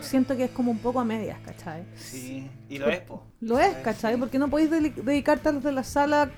Siento 0.00 0.36
que 0.36 0.44
es 0.44 0.50
como 0.52 0.70
un 0.70 0.78
poco 0.78 1.00
a 1.00 1.04
medias, 1.04 1.38
¿cachai? 1.44 1.82
Sí, 1.96 2.48
y 2.68 2.78
lo 2.78 2.88
es, 2.88 3.00
po. 3.00 3.24
Lo 3.40 3.58
es, 3.58 3.74
Sí. 3.76 3.82
¿cachai? 3.82 4.16
Porque 4.16 4.38
no 4.38 4.48
podéis 4.48 4.70
dedicarte 4.70 5.48
a 5.48 5.52
los 5.52 5.62
de 5.62 5.72
la 5.72 5.84
sala 5.84 6.30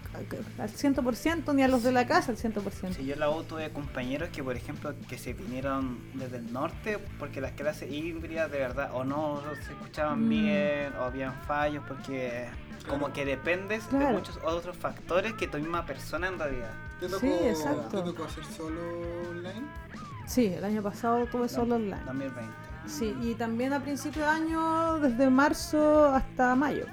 al 0.58 0.68
100% 0.70 1.54
ni 1.54 1.62
a 1.62 1.68
los 1.68 1.82
de 1.82 1.92
la 1.92 2.06
casa 2.06 2.30
al 2.32 2.38
100%. 2.38 2.94
Sí, 2.94 3.04
yo 3.06 3.16
la 3.16 3.30
U 3.30 3.42
tuve 3.44 3.70
compañeros 3.70 4.28
que, 4.30 4.42
por 4.44 4.54
ejemplo, 4.56 4.94
que 5.08 5.18
se 5.18 5.32
vinieron 5.32 5.98
desde 6.14 6.36
el 6.38 6.52
norte 6.52 6.98
porque 7.18 7.40
las 7.40 7.52
clases 7.52 7.90
híbridas 7.90 8.50
de 8.50 8.58
verdad 8.58 8.90
o 8.94 9.04
no 9.04 9.42
se 9.66 9.72
escuchaban 9.72 10.26
Mm. 10.26 10.28
bien 10.28 10.92
o 11.00 11.04
habían 11.04 11.34
fallos 11.46 11.82
porque 11.88 12.46
como 12.88 13.12
que 13.12 13.24
dependes 13.24 13.90
de 13.90 13.98
muchos 14.06 14.38
otros 14.44 14.76
factores 14.76 15.32
que 15.34 15.46
tu 15.48 15.58
misma 15.58 15.84
persona 15.84 16.28
en 16.28 16.38
realidad. 16.38 16.70
¿Te 17.00 17.06
tocó, 17.08 17.20
Sí, 17.20 17.32
exacto. 17.42 18.02
¿Te 18.02 18.10
tocó 18.10 18.24
hacer 18.24 18.44
solo 18.44 18.80
online? 19.30 19.66
Sí, 20.26 20.46
el 20.46 20.64
año 20.64 20.82
pasado 20.82 21.26
tuve 21.26 21.48
solo 21.48 21.74
online. 21.76 22.02
2020. 22.06 22.69
Sí, 22.86 23.16
y 23.22 23.34
también 23.34 23.72
a 23.72 23.80
principio 23.80 24.22
de 24.22 24.28
año, 24.28 24.98
desde 24.98 25.30
marzo 25.30 26.06
hasta 26.14 26.54
mayo. 26.54 26.86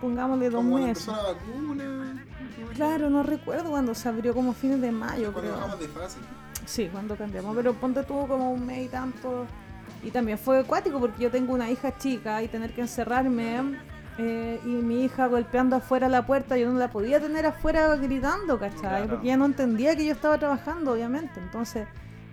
Pongámosle 0.00 0.50
dos 0.50 0.64
meses. 0.64 1.06
la 1.06 1.22
vacuna. 1.22 2.24
Claro, 2.74 3.08
no 3.10 3.22
recuerdo 3.22 3.70
cuando 3.70 3.94
se 3.94 4.08
abrió, 4.08 4.34
como 4.34 4.52
fines 4.52 4.80
de 4.80 4.90
mayo, 4.90 5.32
Cuando 5.32 5.40
creo. 5.40 5.54
bajamos 5.54 5.80
de 5.80 5.88
fase. 5.88 6.18
Sí, 6.66 6.88
cuando 6.90 7.16
cambiamos, 7.16 7.54
pero 7.54 7.72
ponte 7.74 8.02
tuvo 8.02 8.26
como 8.26 8.52
un 8.52 8.66
mes 8.66 8.86
y 8.86 8.88
tanto. 8.88 9.46
Y 10.02 10.10
también 10.10 10.38
fue 10.38 10.58
acuático 10.60 10.98
porque 10.98 11.22
yo 11.22 11.30
tengo 11.30 11.52
una 11.54 11.70
hija 11.70 11.96
chica 11.96 12.42
y 12.42 12.48
tener 12.48 12.74
que 12.74 12.80
encerrarme. 12.82 13.78
eh, 14.18 14.60
y 14.64 14.68
mi 14.68 15.04
hija 15.04 15.26
golpeando 15.26 15.74
afuera 15.76 16.08
la 16.08 16.24
puerta, 16.24 16.56
yo 16.56 16.70
no 16.70 16.78
la 16.78 16.88
podía 16.90 17.20
tener 17.20 17.46
afuera 17.46 17.94
gritando, 17.96 18.58
¿cachai? 18.60 18.78
Claro. 18.80 19.08
Porque 19.08 19.26
ella 19.26 19.36
no 19.36 19.46
entendía 19.46 19.96
que 19.96 20.04
yo 20.06 20.12
estaba 20.12 20.38
trabajando, 20.38 20.92
obviamente. 20.92 21.40
Entonces 21.40 21.86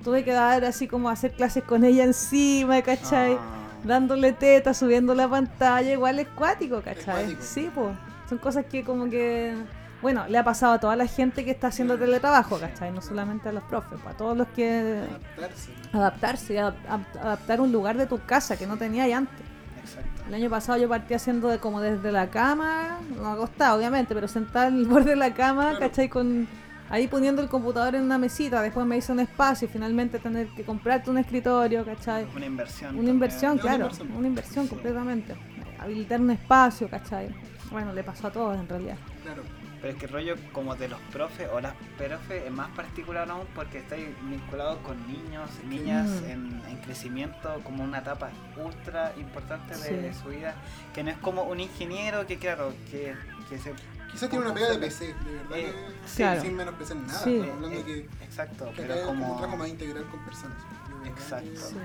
tuve 0.04 0.24
que 0.24 0.32
dar 0.32 0.64
así 0.66 0.88
como 0.88 1.10
hacer 1.10 1.32
clases 1.32 1.64
con 1.64 1.84
ella 1.84 2.04
encima, 2.04 2.82
¿cachai? 2.82 3.34
Ah. 3.34 3.58
dándole 3.84 4.32
teta, 4.34 4.74
subiendo 4.74 5.16
la 5.16 5.28
pantalla, 5.28 5.92
igual 5.92 6.20
es 6.20 6.28
cuático, 6.30 6.82
¿cachai? 6.82 7.36
Sí, 7.40 7.70
pues. 7.74 7.96
Son 8.30 8.38
cosas 8.38 8.66
que 8.66 8.84
como 8.84 9.10
que, 9.10 9.56
bueno, 10.02 10.26
le 10.28 10.38
ha 10.38 10.44
pasado 10.44 10.74
a 10.74 10.80
toda 10.80 10.96
la 10.96 11.06
gente 11.08 11.44
que 11.44 11.52
está 11.52 11.68
haciendo 11.68 11.98
teletrabajo, 11.98 12.60
¿cachai? 12.60 12.92
No 12.92 13.02
solamente 13.02 13.50
a 13.50 13.52
los 13.52 13.64
profes, 13.64 14.00
a 14.08 14.14
todos 14.14 14.38
los 14.38 14.48
que 14.50 15.04
Adaptarse. 15.10 15.72
adaptarse, 15.94 16.60
adaptar 16.60 17.60
un 17.60 17.72
lugar 17.72 17.98
de 17.98 18.06
tu 18.08 18.20
casa 18.26 18.56
que 18.58 18.68
no 18.68 18.78
tenía 18.78 19.06
antes. 19.18 19.36
Exacto. 19.84 20.24
El 20.28 20.36
año 20.36 20.50
pasado 20.50 20.78
yo 20.78 20.88
partí 20.88 21.14
haciendo 21.16 21.48
de 21.50 21.58
como 21.58 21.82
desde 21.82 22.12
la 22.12 22.30
cama, 22.30 23.00
no 23.18 23.28
acostada 23.32 23.76
obviamente, 23.76 24.14
pero 24.16 24.28
sentada 24.28 24.68
en 24.68 24.76
el 24.78 24.86
borde 24.86 25.10
de 25.10 25.16
la 25.18 25.34
cama, 25.34 25.72
Claro. 25.72 25.80
¿cachai? 25.80 26.08
Con, 26.08 26.48
ahí 26.92 27.08
poniendo 27.08 27.42
el 27.42 27.48
computador 27.50 27.96
en 27.96 28.04
una 28.04 28.18
mesita, 28.18 28.62
después 28.62 28.86
me 28.86 28.98
hice 28.98 29.12
un 29.12 29.22
espacio 29.22 29.68
y 29.68 29.72
finalmente 29.72 30.20
tener 30.20 30.48
que 30.50 30.64
comprarte 30.64 31.10
un 31.10 31.18
escritorio, 31.18 31.84
¿cachai? 31.86 32.28
Una 32.36 32.46
inversión. 32.46 33.00
Una 33.00 33.10
inversión, 33.10 33.58
claro, 33.58 33.90
una 34.16 34.28
inversión 34.28 34.68
completamente. 34.68 35.36
Habilitar 35.80 36.20
un 36.22 36.32
espacio, 36.32 36.88
¿cachai? 36.90 37.30
Bueno, 37.72 37.94
le 37.94 38.04
pasó 38.04 38.28
a 38.28 38.32
todos 38.32 38.60
en 38.60 38.68
realidad. 38.68 38.98
Claro. 39.24 39.42
Pero 39.82 39.94
es 39.94 40.00
que 40.00 40.06
el 40.06 40.12
rollo 40.12 40.36
como 40.52 40.76
de 40.76 40.88
los 40.90 41.00
profes 41.12 41.48
o 41.52 41.60
las 41.60 41.74
profes 41.98 42.44
es 42.46 42.52
más 42.52 42.70
particular 42.76 43.28
aún 43.32 43.48
porque 43.56 43.80
estáis 43.80 44.06
vinculados 44.30 44.78
con 44.86 44.96
niños, 45.08 45.50
niñas 45.68 46.08
Mm. 46.08 46.30
en, 46.30 46.62
en 46.70 46.78
crecimiento 46.86 47.60
como 47.64 47.84
una 47.84 47.98
etapa 47.98 48.30
ultra 48.64 49.12
importante 49.18 49.76
de 49.76 50.14
Sí. 50.14 50.20
su 50.22 50.30
vida, 50.30 50.54
que 50.94 51.04
no 51.04 51.10
es 51.10 51.18
como 51.18 51.44
un 51.46 51.60
ingeniero 51.62 52.28
que 52.28 52.38
claro, 52.38 52.74
que, 52.92 53.16
que 53.50 53.58
se... 53.58 53.74
Quizás 54.12 54.30
tiene 54.30 54.46
una 54.46 54.54
pega 54.54 54.70
de 54.72 54.78
PC, 54.78 55.06
de 55.08 55.14
verdad. 55.14 55.58
Eh, 55.58 55.64
que, 55.64 56.08
sí. 56.10 56.18
Claro. 56.18 56.42
Sin 56.42 56.56
menospreciar 56.56 56.98
nada. 57.00 57.20
Sí. 57.24 57.36
Estamos 57.36 57.56
hablando 57.56 57.78
Eh, 57.80 57.84
que, 57.86 58.26
Exacto, 58.26 58.66
que 58.76 58.82
pero 58.84 59.06
como 59.06 59.36
un 59.36 59.58
más 59.58 59.70
integral 59.70 60.06
con 60.06 60.26
personas. 60.26 60.58
Exacto. 61.06 61.60
Sí. 61.60 61.76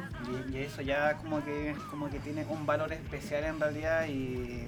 Y, 0.53 0.57
y 0.57 0.59
eso 0.63 0.83
ya 0.83 1.17
como 1.17 1.43
que 1.45 1.75
como 1.91 2.11
que 2.11 2.19
tiene 2.19 2.45
un 2.47 2.67
valor 2.67 2.93
especial 2.93 3.45
en 3.45 3.59
realidad 3.61 4.07
y, 4.09 4.65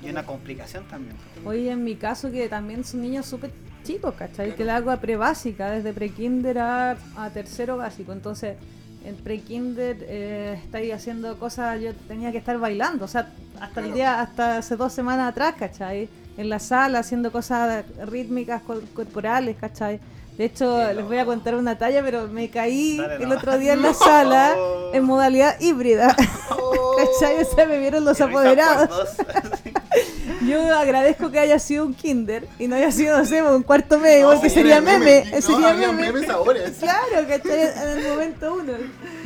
y 0.00 0.10
una 0.10 0.24
complicación 0.24 0.84
también. 0.88 1.16
Hoy 1.44 1.68
en 1.68 1.84
mi 1.84 1.96
caso 1.96 2.30
que 2.30 2.48
también 2.48 2.84
son 2.84 3.02
niños 3.02 3.26
súper 3.26 3.52
chicos, 3.84 4.14
¿cachai? 4.14 4.54
Que 4.56 4.64
la 4.64 4.76
hago 4.76 4.90
a 4.90 4.96
pre-básica, 4.98 5.70
desde 5.70 5.92
pre-kinder 5.92 6.58
a, 6.58 6.96
a 7.16 7.30
tercero 7.30 7.76
básico. 7.76 8.12
Entonces, 8.12 8.56
en 9.04 9.16
pre-kinder 9.16 9.98
eh, 10.02 10.60
estáis 10.64 10.94
haciendo 10.94 11.38
cosas, 11.38 11.80
yo 11.80 11.92
tenía 12.08 12.30
que 12.32 12.38
estar 12.38 12.58
bailando, 12.58 13.04
o 13.04 13.08
sea, 13.08 13.30
hasta 13.60 13.80
el 13.80 13.92
día, 13.92 14.20
hasta 14.20 14.58
hace 14.58 14.76
dos 14.76 14.92
semanas 14.92 15.30
atrás, 15.30 15.54
¿cachai? 15.58 16.08
En 16.36 16.48
la 16.48 16.58
sala 16.58 17.00
haciendo 17.00 17.30
cosas 17.30 17.84
rítmicas, 18.06 18.62
cor- 18.62 18.82
corporales, 18.94 19.56
¿cachai? 19.60 20.00
De 20.38 20.46
hecho, 20.46 20.78
les 20.94 21.04
voy 21.04 21.18
a 21.18 21.26
contar 21.26 21.54
una 21.56 21.76
talla, 21.76 22.02
pero 22.02 22.26
me 22.26 22.48
caí 22.48 22.96
Dale 22.96 23.22
el 23.22 23.32
otro 23.32 23.58
día 23.58 23.74
en 23.74 23.82
la 23.82 23.92
sala 23.92 24.54
No. 24.56 24.94
en 24.94 25.04
modalidad 25.04 25.60
híbrida. 25.60 26.16
Oh. 26.50 26.96
¿Cachai? 27.20 27.42
O 27.42 27.54
sea, 27.54 27.66
me 27.66 27.78
vieron 27.78 28.04
los 28.04 28.18
apoderados. 28.20 29.10
Yo 30.46 30.74
agradezco 30.74 31.30
que 31.30 31.38
haya 31.38 31.58
sido 31.58 31.84
un 31.84 31.94
kinder 31.94 32.48
y 32.58 32.66
no 32.66 32.74
haya 32.76 32.90
sido, 32.90 33.16
no 33.18 33.24
sé, 33.24 33.42
un 33.42 33.62
cuarto 33.62 33.98
medio, 33.98 34.26
No, 34.26 34.32
porque 34.34 34.48
sí, 34.48 34.56
sería 34.56 34.80
meme, 34.80 35.24
No, 35.32 35.40
sería 35.40 35.72
meme. 35.74 36.12
memes 36.12 36.28
ahora. 36.30 36.60
Claro, 36.80 37.28
¿cachai? 37.28 37.60
En 37.92 37.98
el 37.98 38.08
momento 38.08 38.54
uno. 38.54 38.72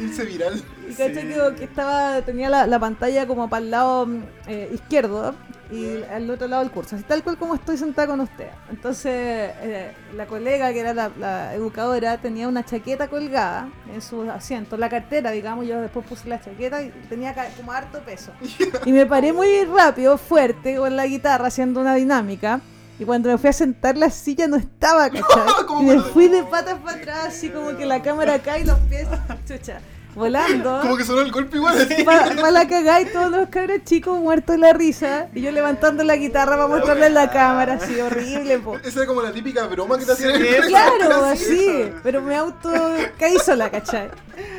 Irse 0.01 0.25
viral. 0.25 0.63
Cachai 0.97 1.15
Sí. 1.15 1.35
que, 1.59 1.65
estaba, 1.65 2.21
tenía 2.23 2.49
la, 2.51 2.67
la 2.67 2.79
pantalla 2.79 3.27
como 3.27 3.49
para 3.49 3.65
el 3.65 3.71
lado 3.71 4.07
mm, 4.07 4.23
eh, 4.49 4.71
izquierdo 4.75 5.35
y 5.71 6.03
al 6.05 6.31
otro 6.31 6.47
lado 6.47 6.63
del 6.63 6.71
curso, 6.71 6.97
así 6.97 7.05
tal 7.05 7.23
cual 7.23 7.37
como 7.37 7.55
estoy 7.55 7.77
sentada 7.77 8.07
con 8.09 8.21
usted. 8.21 8.49
Entonces, 8.71 9.13
eh, 9.15 9.93
la 10.15 10.27
colega, 10.27 10.73
que 10.73 10.81
era 10.81 10.95
la, 10.95 11.11
la 11.19 11.55
educadora, 11.55 12.19
tenía 12.19 12.49
una 12.49 12.65
chaqueta 12.65 13.09
colgada 13.09 13.69
en 13.93 14.01
su 14.01 14.23
asiento, 14.31 14.77
la 14.77 14.89
cartera, 14.89 15.31
digamos, 15.31 15.67
yo 15.67 15.81
después 15.81 16.07
puse 16.07 16.29
la 16.29 16.41
chaqueta 16.41 16.83
y 16.83 16.91
tenía 17.09 17.35
como 17.57 17.73
harto 17.73 18.01
peso. 18.01 18.33
Y 18.85 18.93
me 18.93 19.07
paré 19.07 19.33
muy 19.33 19.65
rápido, 19.65 20.17
fuerte, 20.19 20.77
con 20.77 20.95
la 20.97 21.07
guitarra, 21.07 21.49
haciendo 21.49 21.81
una 21.81 21.95
dinámica. 21.95 22.61
Y 22.99 23.05
cuando 23.05 23.29
me 23.29 23.37
fui 23.37 23.51
a 23.51 23.53
sentar, 23.53 23.97
la 23.97 24.11
silla 24.11 24.47
no 24.49 24.57
estaba, 24.57 25.11
¿cachai? 25.11 25.67
¿Cómo 25.67 25.83
Y 25.83 25.97
me 25.97 26.01
fui 26.01 26.29
de 26.29 26.43
patas 26.45 26.79
para 26.79 26.99
atrás, 26.99 27.27
así 27.29 27.51
como 27.51 27.77
que 27.77 27.85
la 27.85 28.03
cámara 28.03 28.35
acá 28.35 28.59
y 28.59 28.65
los 28.65 28.79
pies, 28.81 29.07
chucha, 29.49 29.81
volando. 30.17 30.79
Como 30.83 30.97
que 30.97 31.05
sonó 31.05 31.21
el 31.21 31.31
golpe 31.31 31.59
igual. 31.59 31.81
así. 31.81 32.03
Para 32.03 32.51
la 32.51 32.67
cagá 32.67 33.01
y 33.03 33.07
todos 33.07 33.31
los 33.31 33.49
cabros 33.49 33.79
chicos 33.85 34.19
muertos 34.19 34.57
de 34.57 34.59
la 34.63 34.73
risa. 34.73 35.29
Y 35.35 35.43
yo 35.43 35.53
levantando 35.53 36.03
la 36.03 36.17
guitarra 36.17 36.57
para 36.57 36.67
mostrarle 36.67 37.07
en 37.07 37.15
la 37.15 37.31
cámara, 37.31 37.75
así 37.75 38.01
horrible, 38.01 38.59
po. 38.59 38.77
Esa 38.85 39.01
era 39.01 39.07
como 39.07 39.23
la 39.23 39.33
típica 39.33 39.67
broma 39.67 39.99
que 39.99 40.05
te 40.07 40.13
hacían 40.13 40.33
Sí, 40.33 40.39
colegio. 40.39 40.63
Claro, 40.69 41.25
así. 41.27 41.93
Pero 42.03 42.23
me 42.23 42.35
auto 42.35 42.71
caí 43.19 43.37
sola, 43.39 43.71
¿cachai? 43.71 44.09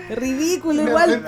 Ridículo 0.10 0.84
Me 0.84 0.90
igual. 0.90 1.24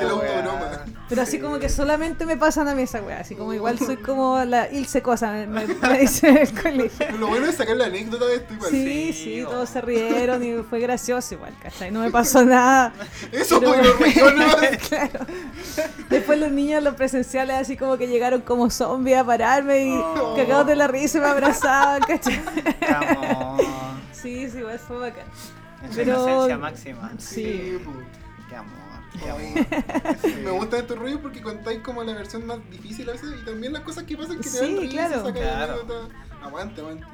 Pero 1.09 1.21
así 1.23 1.39
como 1.39 1.57
que 1.59 1.69
solamente 1.69 2.25
me 2.25 2.37
pasan 2.37 2.67
a 2.67 2.75
mí 2.75 2.83
esa 2.83 3.01
wea. 3.01 3.19
Así 3.19 3.35
como 3.35 3.53
igual 3.53 3.79
soy 3.79 3.97
como 3.97 4.43
la 4.45 4.71
Ilse 4.71 5.01
Cosa, 5.01 5.31
me, 5.31 5.47
me, 5.47 5.65
me 5.89 5.99
dicen 5.99 6.37
en 6.37 6.43
el 6.47 6.53
colegio. 6.61 6.89
Pero 6.99 7.17
Lo 7.17 7.27
bueno 7.27 7.47
es 7.47 7.55
sacar 7.55 7.75
la 7.77 7.85
anécdota 7.85 8.25
de 8.25 8.35
esto 8.35 8.53
igual. 8.53 8.71
Sí, 8.71 9.13
Sí, 9.13 9.13
sí, 9.13 9.43
o- 9.43 9.49
todos 9.49 9.69
se 9.69 9.81
rieron 9.81 10.43
y 10.43 10.63
fue 10.63 10.79
gracioso 10.79 11.33
igual, 11.33 11.53
¿cachai? 11.61 11.89
No 11.91 12.01
me 12.01 12.11
pasó 12.11 12.43
nada. 12.45 12.93
Eso 13.31 13.59
Pero- 13.59 13.73
fue. 13.95 14.13
claro. 14.89 15.25
Después 16.09 16.39
los 16.39 16.51
niños, 16.51 16.83
los 16.83 16.95
presenciales, 16.95 17.55
así 17.57 17.77
como 17.77 17.97
que 17.97 18.07
llegaron 18.07 18.41
como 18.41 18.69
zombies 18.69 19.17
a 19.19 19.23
pararme 19.23 19.85
y 19.85 19.91
Oh. 19.97 20.35
cagados 20.35 20.67
de 20.67 20.75
la 20.75 20.87
risa 20.87 21.17
y 21.17 21.21
me 21.21 21.27
abrazaban, 21.27 22.01
¿cachai? 22.01 22.41
Sí, 24.11 24.49
sí, 24.49 24.57
igual 24.59 24.79
fue 24.79 24.97
bacán. 24.97 25.25
En 25.83 25.89
su 25.91 25.95
Pero- 25.97 26.11
inocencia 26.23 26.57
máxima. 26.57 27.11
Sí. 27.17 27.79
po. 27.85 27.91
Qué 28.49 28.55
amor. 28.55 28.79
Qué 29.13 29.29
Ay, 29.31 29.65
amor. 30.03 30.17
Sí. 30.21 30.35
Me 30.43 30.51
gustan 30.51 30.79
estos 30.81 30.99
rollos 30.99 31.19
porque 31.21 31.41
contáis 31.41 31.79
como 31.81 32.03
la 32.03 32.13
versión 32.13 32.45
más 32.45 32.57
difícil 32.69 33.07
a 33.09 33.13
veces 33.13 33.29
y 33.41 33.45
también 33.45 33.73
las 33.73 33.83
cosas 33.83 34.03
que 34.03 34.17
pasan 34.17 34.37
que 34.37 34.43
te 34.43 34.49
Sí, 34.49 34.57
dan 34.59 34.77
risa, 34.81 35.09
claro. 35.09 35.33
Claro. 35.33 36.09
Aguante, 36.43 36.81
aguante. 36.81 37.05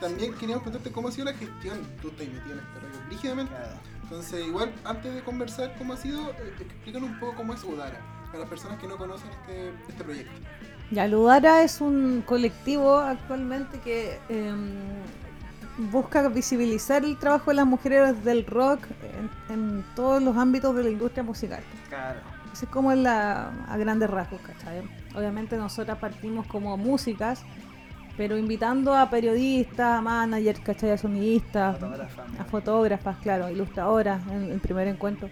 También 0.00 0.32
queríamos 0.34 0.62
preguntarte 0.62 0.92
cómo 0.92 1.08
ha 1.08 1.12
sido 1.12 1.26
la 1.26 1.34
gestión. 1.34 1.78
Tú 2.00 2.08
estás 2.08 2.26
metido 2.26 2.52
en 2.54 2.58
este 2.58 2.80
rollo 2.80 3.08
rígidamente. 3.10 3.52
Claro. 3.54 3.74
Entonces, 4.12 4.46
igual, 4.46 4.70
antes 4.84 5.14
de 5.14 5.22
conversar 5.22 5.74
cómo 5.78 5.94
ha 5.94 5.96
sido, 5.96 6.32
eh, 6.32 6.52
explícanos 6.60 7.08
un 7.08 7.18
poco 7.18 7.34
cómo 7.34 7.54
es 7.54 7.64
Udara, 7.64 7.98
para 8.26 8.40
las 8.40 8.48
personas 8.50 8.78
que 8.78 8.86
no 8.86 8.98
conocen 8.98 9.30
este, 9.30 9.72
este 9.88 10.04
proyecto. 10.04 10.32
Ya, 10.90 11.08
Ludara 11.08 11.62
es 11.62 11.80
un 11.80 12.22
colectivo 12.26 12.98
actualmente 12.98 13.80
que 13.80 14.18
em, 14.28 14.74
busca 15.90 16.28
visibilizar 16.28 17.06
el 17.06 17.16
trabajo 17.16 17.52
de 17.52 17.54
las 17.54 17.66
mujeres 17.66 18.22
del 18.22 18.44
rock 18.44 18.84
en, 19.48 19.54
en 19.54 19.84
todos 19.96 20.22
los 20.22 20.36
ámbitos 20.36 20.76
de 20.76 20.82
la 20.82 20.90
industria 20.90 21.22
musical. 21.22 21.62
Claro. 21.88 22.20
Es 22.52 22.68
como 22.68 22.92
en 22.92 23.04
la, 23.04 23.48
a 23.66 23.78
grandes 23.78 24.10
rasgos, 24.10 24.42
¿cachai? 24.42 24.82
Obviamente 25.14 25.56
nosotras 25.56 25.96
partimos 25.96 26.46
como 26.48 26.76
músicas, 26.76 27.40
pero 28.16 28.36
invitando 28.36 28.94
a 28.94 29.08
periodistas, 29.08 29.98
a 29.98 30.02
managers, 30.02 30.60
¿cachai? 30.60 30.90
A 30.90 30.98
sonidistas, 30.98 31.76
a 32.38 32.44
fotógrafas, 32.44 33.16
claro, 33.22 33.50
ilustradoras 33.50 34.20
en 34.28 34.50
el 34.50 34.60
primer 34.60 34.88
encuentro. 34.88 35.28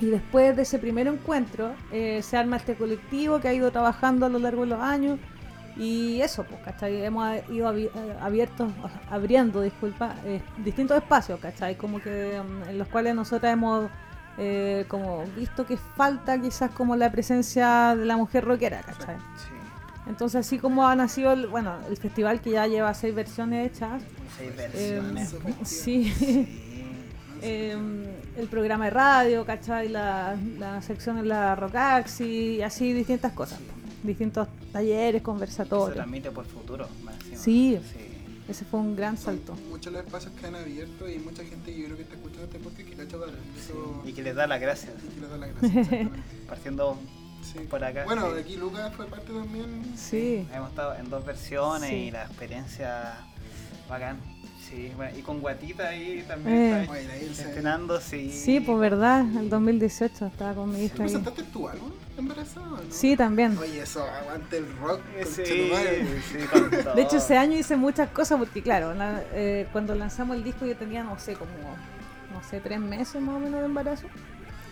Y 0.00 0.06
después 0.06 0.56
de 0.56 0.62
ese 0.62 0.78
primer 0.78 1.06
encuentro 1.06 1.74
eh, 1.92 2.22
se 2.22 2.36
arma 2.36 2.56
este 2.56 2.74
colectivo 2.74 3.40
que 3.40 3.48
ha 3.48 3.54
ido 3.54 3.70
trabajando 3.70 4.26
a 4.26 4.28
lo 4.28 4.38
largo 4.38 4.62
de 4.62 4.68
los 4.68 4.80
años 4.80 5.18
y 5.76 6.20
eso, 6.20 6.44
pues, 6.44 6.60
¿cachai? 6.62 7.04
Hemos 7.04 7.30
ido 7.50 7.74
eh, 7.74 7.90
abiertos, 8.20 8.70
abriendo, 9.10 9.62
disculpa, 9.62 10.14
eh, 10.24 10.42
distintos 10.58 10.96
espacios, 10.96 11.40
¿cachai? 11.40 11.76
Como 11.76 12.00
que 12.00 12.40
mm, 12.40 12.70
en 12.70 12.78
los 12.78 12.88
cuales 12.88 13.14
nosotras 13.14 13.52
hemos 13.52 13.88
eh, 14.38 14.86
como 14.88 15.24
visto 15.36 15.66
que 15.66 15.76
falta 15.76 16.40
quizás 16.40 16.70
como 16.70 16.96
la 16.96 17.10
presencia 17.12 17.94
de 17.96 18.06
la 18.06 18.16
mujer 18.16 18.44
rockera, 18.44 18.82
¿cachai? 18.82 19.16
Sí. 19.36 19.61
Entonces 20.06 20.46
así 20.46 20.58
como 20.58 20.86
ha 20.88 20.94
nacido, 20.96 21.32
el, 21.32 21.46
bueno, 21.46 21.76
el 21.88 21.96
festival 21.96 22.40
que 22.40 22.50
ya 22.50 22.66
lleva 22.66 22.92
seis 22.94 23.14
versiones 23.14 23.70
hechas, 23.70 24.02
Seis 24.36 24.50
eh, 24.74 25.00
versiones. 25.00 25.34
sí, 25.62 26.12
Sí. 26.12 26.58
eh, 27.42 27.76
el 28.36 28.48
programa 28.48 28.86
de 28.86 28.90
radio, 28.90 29.44
¿cachai? 29.44 29.88
La, 29.88 30.36
la 30.58 30.82
sección 30.82 31.18
en 31.18 31.28
la 31.28 31.54
Rockaxi 31.54 32.56
y 32.56 32.62
así 32.62 32.92
distintas 32.92 33.32
cosas. 33.32 33.58
Distintos 34.02 34.48
talleres, 34.72 35.20
Se 35.20 35.22
conversatorios. 35.24 35.94
transmite 35.94 36.30
por 36.30 36.44
futuro. 36.46 36.88
más. 37.04 37.14
Sí. 37.36 37.78
Sí. 37.92 37.98
Ese 38.48 38.64
fue 38.64 38.80
un 38.80 38.96
gran 38.96 39.16
salto. 39.16 39.54
Son 39.54 39.68
muchos 39.70 39.92
los 39.92 40.04
espacios 40.04 40.32
que 40.34 40.46
han 40.46 40.56
abierto 40.56 41.08
y 41.08 41.18
mucha 41.20 41.44
gente 41.44 41.72
yo 41.78 41.84
creo 41.84 41.96
que 41.96 42.02
está 42.02 42.14
escuchando 42.16 42.44
este 42.44 42.58
podcast 42.58 42.88
que 42.88 42.96
cacha 42.96 43.16
Udara. 43.16 43.32
y 43.32 43.60
Eso 43.60 44.02
Y 44.04 44.12
que 44.12 44.22
les 44.22 44.34
da 44.34 44.46
las 44.48 44.60
gracias. 44.60 44.92
y 45.04 45.14
que 45.14 45.20
les 45.20 45.30
da 45.30 45.36
las 45.36 45.50
gracias. 45.50 45.76
exactamente. 45.86 46.18
Partiendo 46.48 46.98
Sí. 47.42 47.58
por 47.68 47.82
acá. 47.84 48.04
Bueno, 48.04 48.32
sí. 48.34 48.40
aquí 48.40 48.56
Lucas 48.56 48.92
fue 48.94 49.06
parte 49.06 49.32
también. 49.32 49.84
Sí. 49.96 50.46
Hemos 50.54 50.70
estado 50.70 50.94
en 50.96 51.10
dos 51.10 51.24
versiones 51.24 51.90
Sí. 51.90 51.96
y 51.96 52.10
la 52.10 52.24
experiencia 52.24 53.14
bacán. 53.88 54.18
Sí, 54.68 54.90
bueno, 54.96 55.18
y 55.18 55.20
con 55.22 55.40
Guatita 55.40 55.88
ahí 55.88 56.24
también 56.26 56.56
Eh. 56.56 56.82
está 56.84 57.42
estrenando, 57.42 58.00
sí. 58.00 58.30
Sí, 58.32 58.58
pues 58.60 58.78
verdad, 58.78 59.20
el 59.36 59.50
2018 59.50 60.26
estaba 60.26 60.54
con 60.54 60.70
mi 60.70 60.76
¿Tú 60.76 60.82
hija 60.84 60.94
ahí. 60.94 61.00
presentaste 61.00 61.42
tu 61.42 61.68
álbum 61.68 61.90
embarazada, 62.16 62.66
no? 62.68 62.78
Sí, 62.88 63.14
también. 63.16 63.58
Oye, 63.58 63.82
eso, 63.82 64.02
aguante 64.02 64.56
el 64.58 64.74
rock. 64.78 65.00
Sí, 65.26 65.42
conchetumare. 65.42 66.06
sí, 66.22 66.38
con 66.50 66.70
todo. 66.84 66.94
De 66.94 67.02
hecho, 67.02 67.16
ese 67.18 67.36
año 67.36 67.58
hice 67.58 67.76
muchas 67.76 68.08
cosas 68.10 68.38
porque, 68.38 68.62
claro, 68.62 68.94
la- 68.94 69.22
eh, 69.34 69.68
cuando 69.72 69.94
lanzamos 69.94 70.36
el 70.36 70.44
disco 70.44 70.64
yo 70.64 70.74
tenía, 70.76 71.02
no 71.04 71.18
sé, 71.18 71.34
como, 71.34 71.50
no 72.32 72.42
sé, 72.48 72.60
tres 72.60 72.80
meses 72.80 73.20
más 73.20 73.34
o 73.36 73.40
menos 73.40 73.60
de 73.60 73.66
embarazo. 73.66 74.06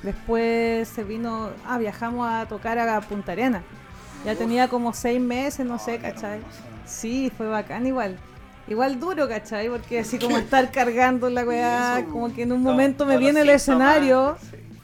Después 0.02 0.88
se 0.88 1.04
vino, 1.04 1.50
ah, 1.66 1.78
viajamos 1.78 2.28
a 2.28 2.46
tocar 2.46 2.78
a 2.78 3.00
Punta 3.00 3.32
Arena. 3.32 3.62
Ya 4.24 4.34
tenía 4.34 4.68
como 4.68 4.92
seis 4.92 5.20
meses, 5.20 5.64
no 5.66 5.78
sé, 5.78 5.98
¿cachai? 5.98 6.40
Sí, 6.86 7.32
fue 7.36 7.48
bacán 7.48 7.86
igual. 7.86 8.18
Igual 8.68 9.00
duro, 9.00 9.28
¿cachai? 9.28 9.68
Porque 9.68 10.00
así 10.00 10.18
como 10.18 10.36
estar 10.38 10.70
cargando 10.70 11.28
la 11.30 11.44
weá, 11.46 12.04
como 12.10 12.32
que 12.32 12.42
en 12.42 12.52
un 12.52 12.62
momento 12.62 13.04
me 13.06 13.18
viene 13.18 13.40
el 13.40 13.50
escenario 13.50 14.36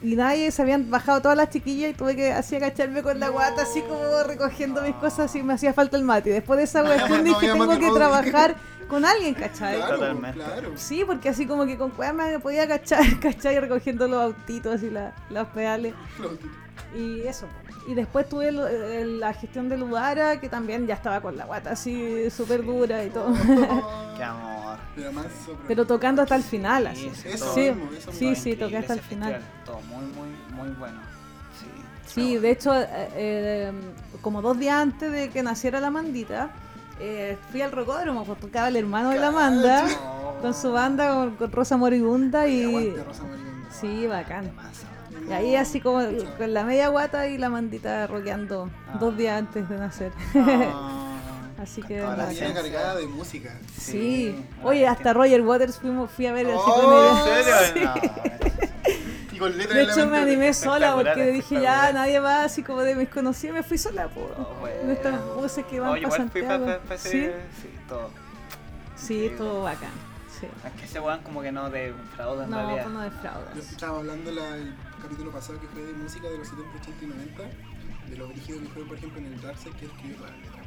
y 0.02 0.14
nadie 0.16 0.50
se 0.50 0.62
habían 0.62 0.90
bajado 0.90 1.20
todas 1.22 1.36
las 1.36 1.50
chiquillas 1.50 1.90
y 1.90 1.94
tuve 1.94 2.14
que 2.14 2.32
así 2.32 2.56
agacharme 2.56 3.02
con 3.02 3.18
la 3.18 3.28
guata 3.30 3.62
así 3.62 3.80
como 3.80 4.22
recogiendo 4.26 4.82
mis 4.82 4.94
cosas 4.96 5.34
y 5.34 5.42
me 5.42 5.54
hacía 5.54 5.72
falta 5.72 5.96
el 5.96 6.04
mate. 6.04 6.30
Después 6.30 6.58
de 6.58 6.64
esa 6.64 6.82
cuestión 6.84 7.24
dije 7.24 7.46
tengo 7.48 7.66
que 7.66 7.86
Rodri". 7.86 7.94
trabajar 7.94 8.56
con 8.88 9.04
alguien, 9.04 9.34
¿cachai? 9.34 9.76
Claro, 9.76 9.94
Totalmente. 9.98 10.38
claro. 10.38 10.72
Sí, 10.76 11.02
porque 11.06 11.28
así 11.28 11.46
como 11.46 11.66
que 11.66 11.76
con 11.76 11.90
cueva 11.90 12.12
me 12.12 12.38
podía 12.38 12.62
agachar, 12.62 13.00
¿cachai? 13.20 13.58
Recogiendo 13.60 14.06
los 14.08 14.22
autitos 14.22 14.82
y 14.82 14.90
la- 14.90 15.14
los 15.30 15.46
pedales. 15.48 15.94
Y 16.94 17.20
eso. 17.22 17.46
po. 17.46 17.90
Y 17.90 17.94
después 17.94 18.28
tuve 18.28 18.48
el- 18.48 18.58
el- 18.58 19.20
la 19.20 19.32
gestión 19.32 19.68
de 19.68 19.76
Ludara, 19.76 20.40
que 20.40 20.48
también 20.48 20.86
ya 20.88 20.94
estaba 20.94 21.20
con 21.20 21.36
la 21.36 21.44
guata 21.44 21.70
así 21.70 22.28
súper 22.30 22.64
dura 22.64 23.04
y 23.04 23.10
todo. 23.10 23.32
Qué 24.16 24.24
amor. 24.24 24.56
Pero 25.68 25.86
tocando 25.86 26.22
hasta 26.22 26.36
el 26.36 26.42
final, 26.42 26.86
así. 26.88 27.10
Sí, 27.14 27.28
Eso 27.28 27.54
Sí, 27.54 27.60
mismo, 27.70 27.90
eso 27.96 28.12
sí, 28.12 28.24
mismo. 28.28 28.42
sí, 28.44 28.56
toqué 28.56 28.76
hasta 28.78 28.94
el 28.94 29.00
final. 29.00 29.40
Todo 29.64 29.80
muy, 29.82 30.04
muy, 30.06 30.28
muy 30.54 30.68
bueno. 30.76 30.98
Sí. 31.60 31.66
Sí, 32.06 32.36
de 32.38 32.50
hecho, 32.50 32.74
eh, 32.74 32.86
eh, 33.14 33.72
como 34.22 34.40
dos 34.42 34.58
días 34.58 34.76
antes 34.76 35.12
de 35.12 35.28
que 35.30 35.42
naciera 35.42 35.78
la 35.80 35.90
mandita, 35.90 36.50
eh, 37.00 37.36
fui 37.50 37.62
al 37.62 37.72
rocódromo, 37.72 38.24
pues 38.24 38.40
tocaba 38.40 38.68
el 38.68 38.76
hermano 38.76 39.10
de 39.10 39.18
la 39.18 39.30
Manda 39.30 39.82
No. 39.84 40.34
con 40.40 40.54
su 40.54 40.72
banda, 40.72 41.14
con, 41.14 41.36
con 41.36 41.52
Rosa 41.52 41.76
Moribunda 41.76 42.46
y... 42.48 42.64
Aguante, 42.64 43.04
Rosa 43.04 43.22
Moribunda. 43.24 43.70
Sí, 43.80 44.06
bacán. 44.06 44.50
Y 45.28 45.32
ahí 45.32 45.56
así 45.56 45.80
como 45.80 46.00
con 46.38 46.54
la 46.54 46.64
media 46.64 46.88
guata 46.88 47.26
y 47.28 47.36
la 47.38 47.48
mandita 47.50 48.06
rockeando 48.06 48.70
Ah. 48.92 48.96
dos 49.00 49.16
días 49.16 49.38
antes 49.38 49.68
de 49.68 49.76
nacer. 49.78 50.12
No. 50.34 51.06
Así 51.62 51.80
que 51.82 51.98
toda 52.00 52.16
la 52.18 52.30
esencia. 52.30 52.54
cargada 52.62 52.96
de 52.96 53.06
música. 53.06 53.50
Sí. 53.80 54.36
Oye, 54.62 54.86
hasta 54.86 54.98
bestia. 55.04 55.12
Roger 55.14 55.40
Waters 55.40 55.78
fuimos, 55.78 56.10
fui 56.10 56.26
a 56.26 56.32
ver 56.34 56.48
así 56.48 56.56
Oh, 56.58 57.16
¿En 57.26 57.44
serio? 57.44 57.90
Sí. 58.84 58.85
Y 59.36 59.38
con 59.38 59.56
letras 59.58 59.76
De 59.76 59.82
hecho 59.92 60.06
me 60.08 60.16
animé 60.18 60.54
sola 60.54 60.94
porque 60.94 61.26
dije 61.26 61.60
ya 61.60 61.92
nadie 61.92 62.18
va 62.20 62.44
así 62.44 62.62
como 62.62 62.80
de 62.80 62.94
mis 62.94 63.10
conocidos, 63.10 63.54
me 63.54 63.62
fui 63.62 63.76
sola 63.76 64.08
por 64.08 64.34
Oh, 64.38 64.54
bueno. 64.60 64.90
estas 64.92 65.22
buses 65.34 65.64
que 65.66 65.78
van 65.78 65.90
No, 65.90 65.96
yo 65.98 66.08
para 66.08 66.14
igual 66.24 66.30
fui 66.30 66.40
Santiago. 66.40 66.64
para, 66.64 66.78
para, 66.80 66.94
ese- 66.94 67.10
sí, 67.10 67.30
sí, 67.62 67.68
todo. 67.86 68.10
sí, 68.96 69.14
Increíble. 69.14 69.36
todo 69.36 69.62
bacán. 69.62 69.90
Sí. 70.40 70.46
Es 70.66 70.72
que 70.72 70.84
ese 70.86 71.00
weón 71.00 71.20
como 71.20 71.42
que 71.42 71.52
no 71.52 71.68
defrauda 71.68 72.44
en 72.44 72.50
No, 72.50 72.56
realidad. 72.56 72.82
pues 72.84 72.94
no 72.94 73.04
Yo 73.04 73.10
defraudas. 73.10 73.56
estaba 73.72 73.98
hablando 73.98 74.32
la- 74.32 74.56
el 74.56 74.74
capítulo 75.02 75.30
pasado 75.30 75.60
que 75.60 75.66
fue 75.68 75.82
de 75.82 75.92
música 75.92 76.28
de 76.28 76.38
los 76.38 76.48
70, 76.48 76.70
80 76.80 77.04
y 77.04 77.08
90, 77.08 77.42
de 78.10 78.16
lo 78.16 78.28
brígido 78.28 78.60
que 78.60 78.66
fue, 78.68 78.84
por 78.86 78.96
ejemplo, 78.96 79.18
en 79.20 79.26
el 79.26 79.40
Darkseid 79.42 79.72
que 79.74 79.84
escribió 79.86 80.16
todas 80.16 80.32
las 80.32 80.40
letras. 80.40 80.66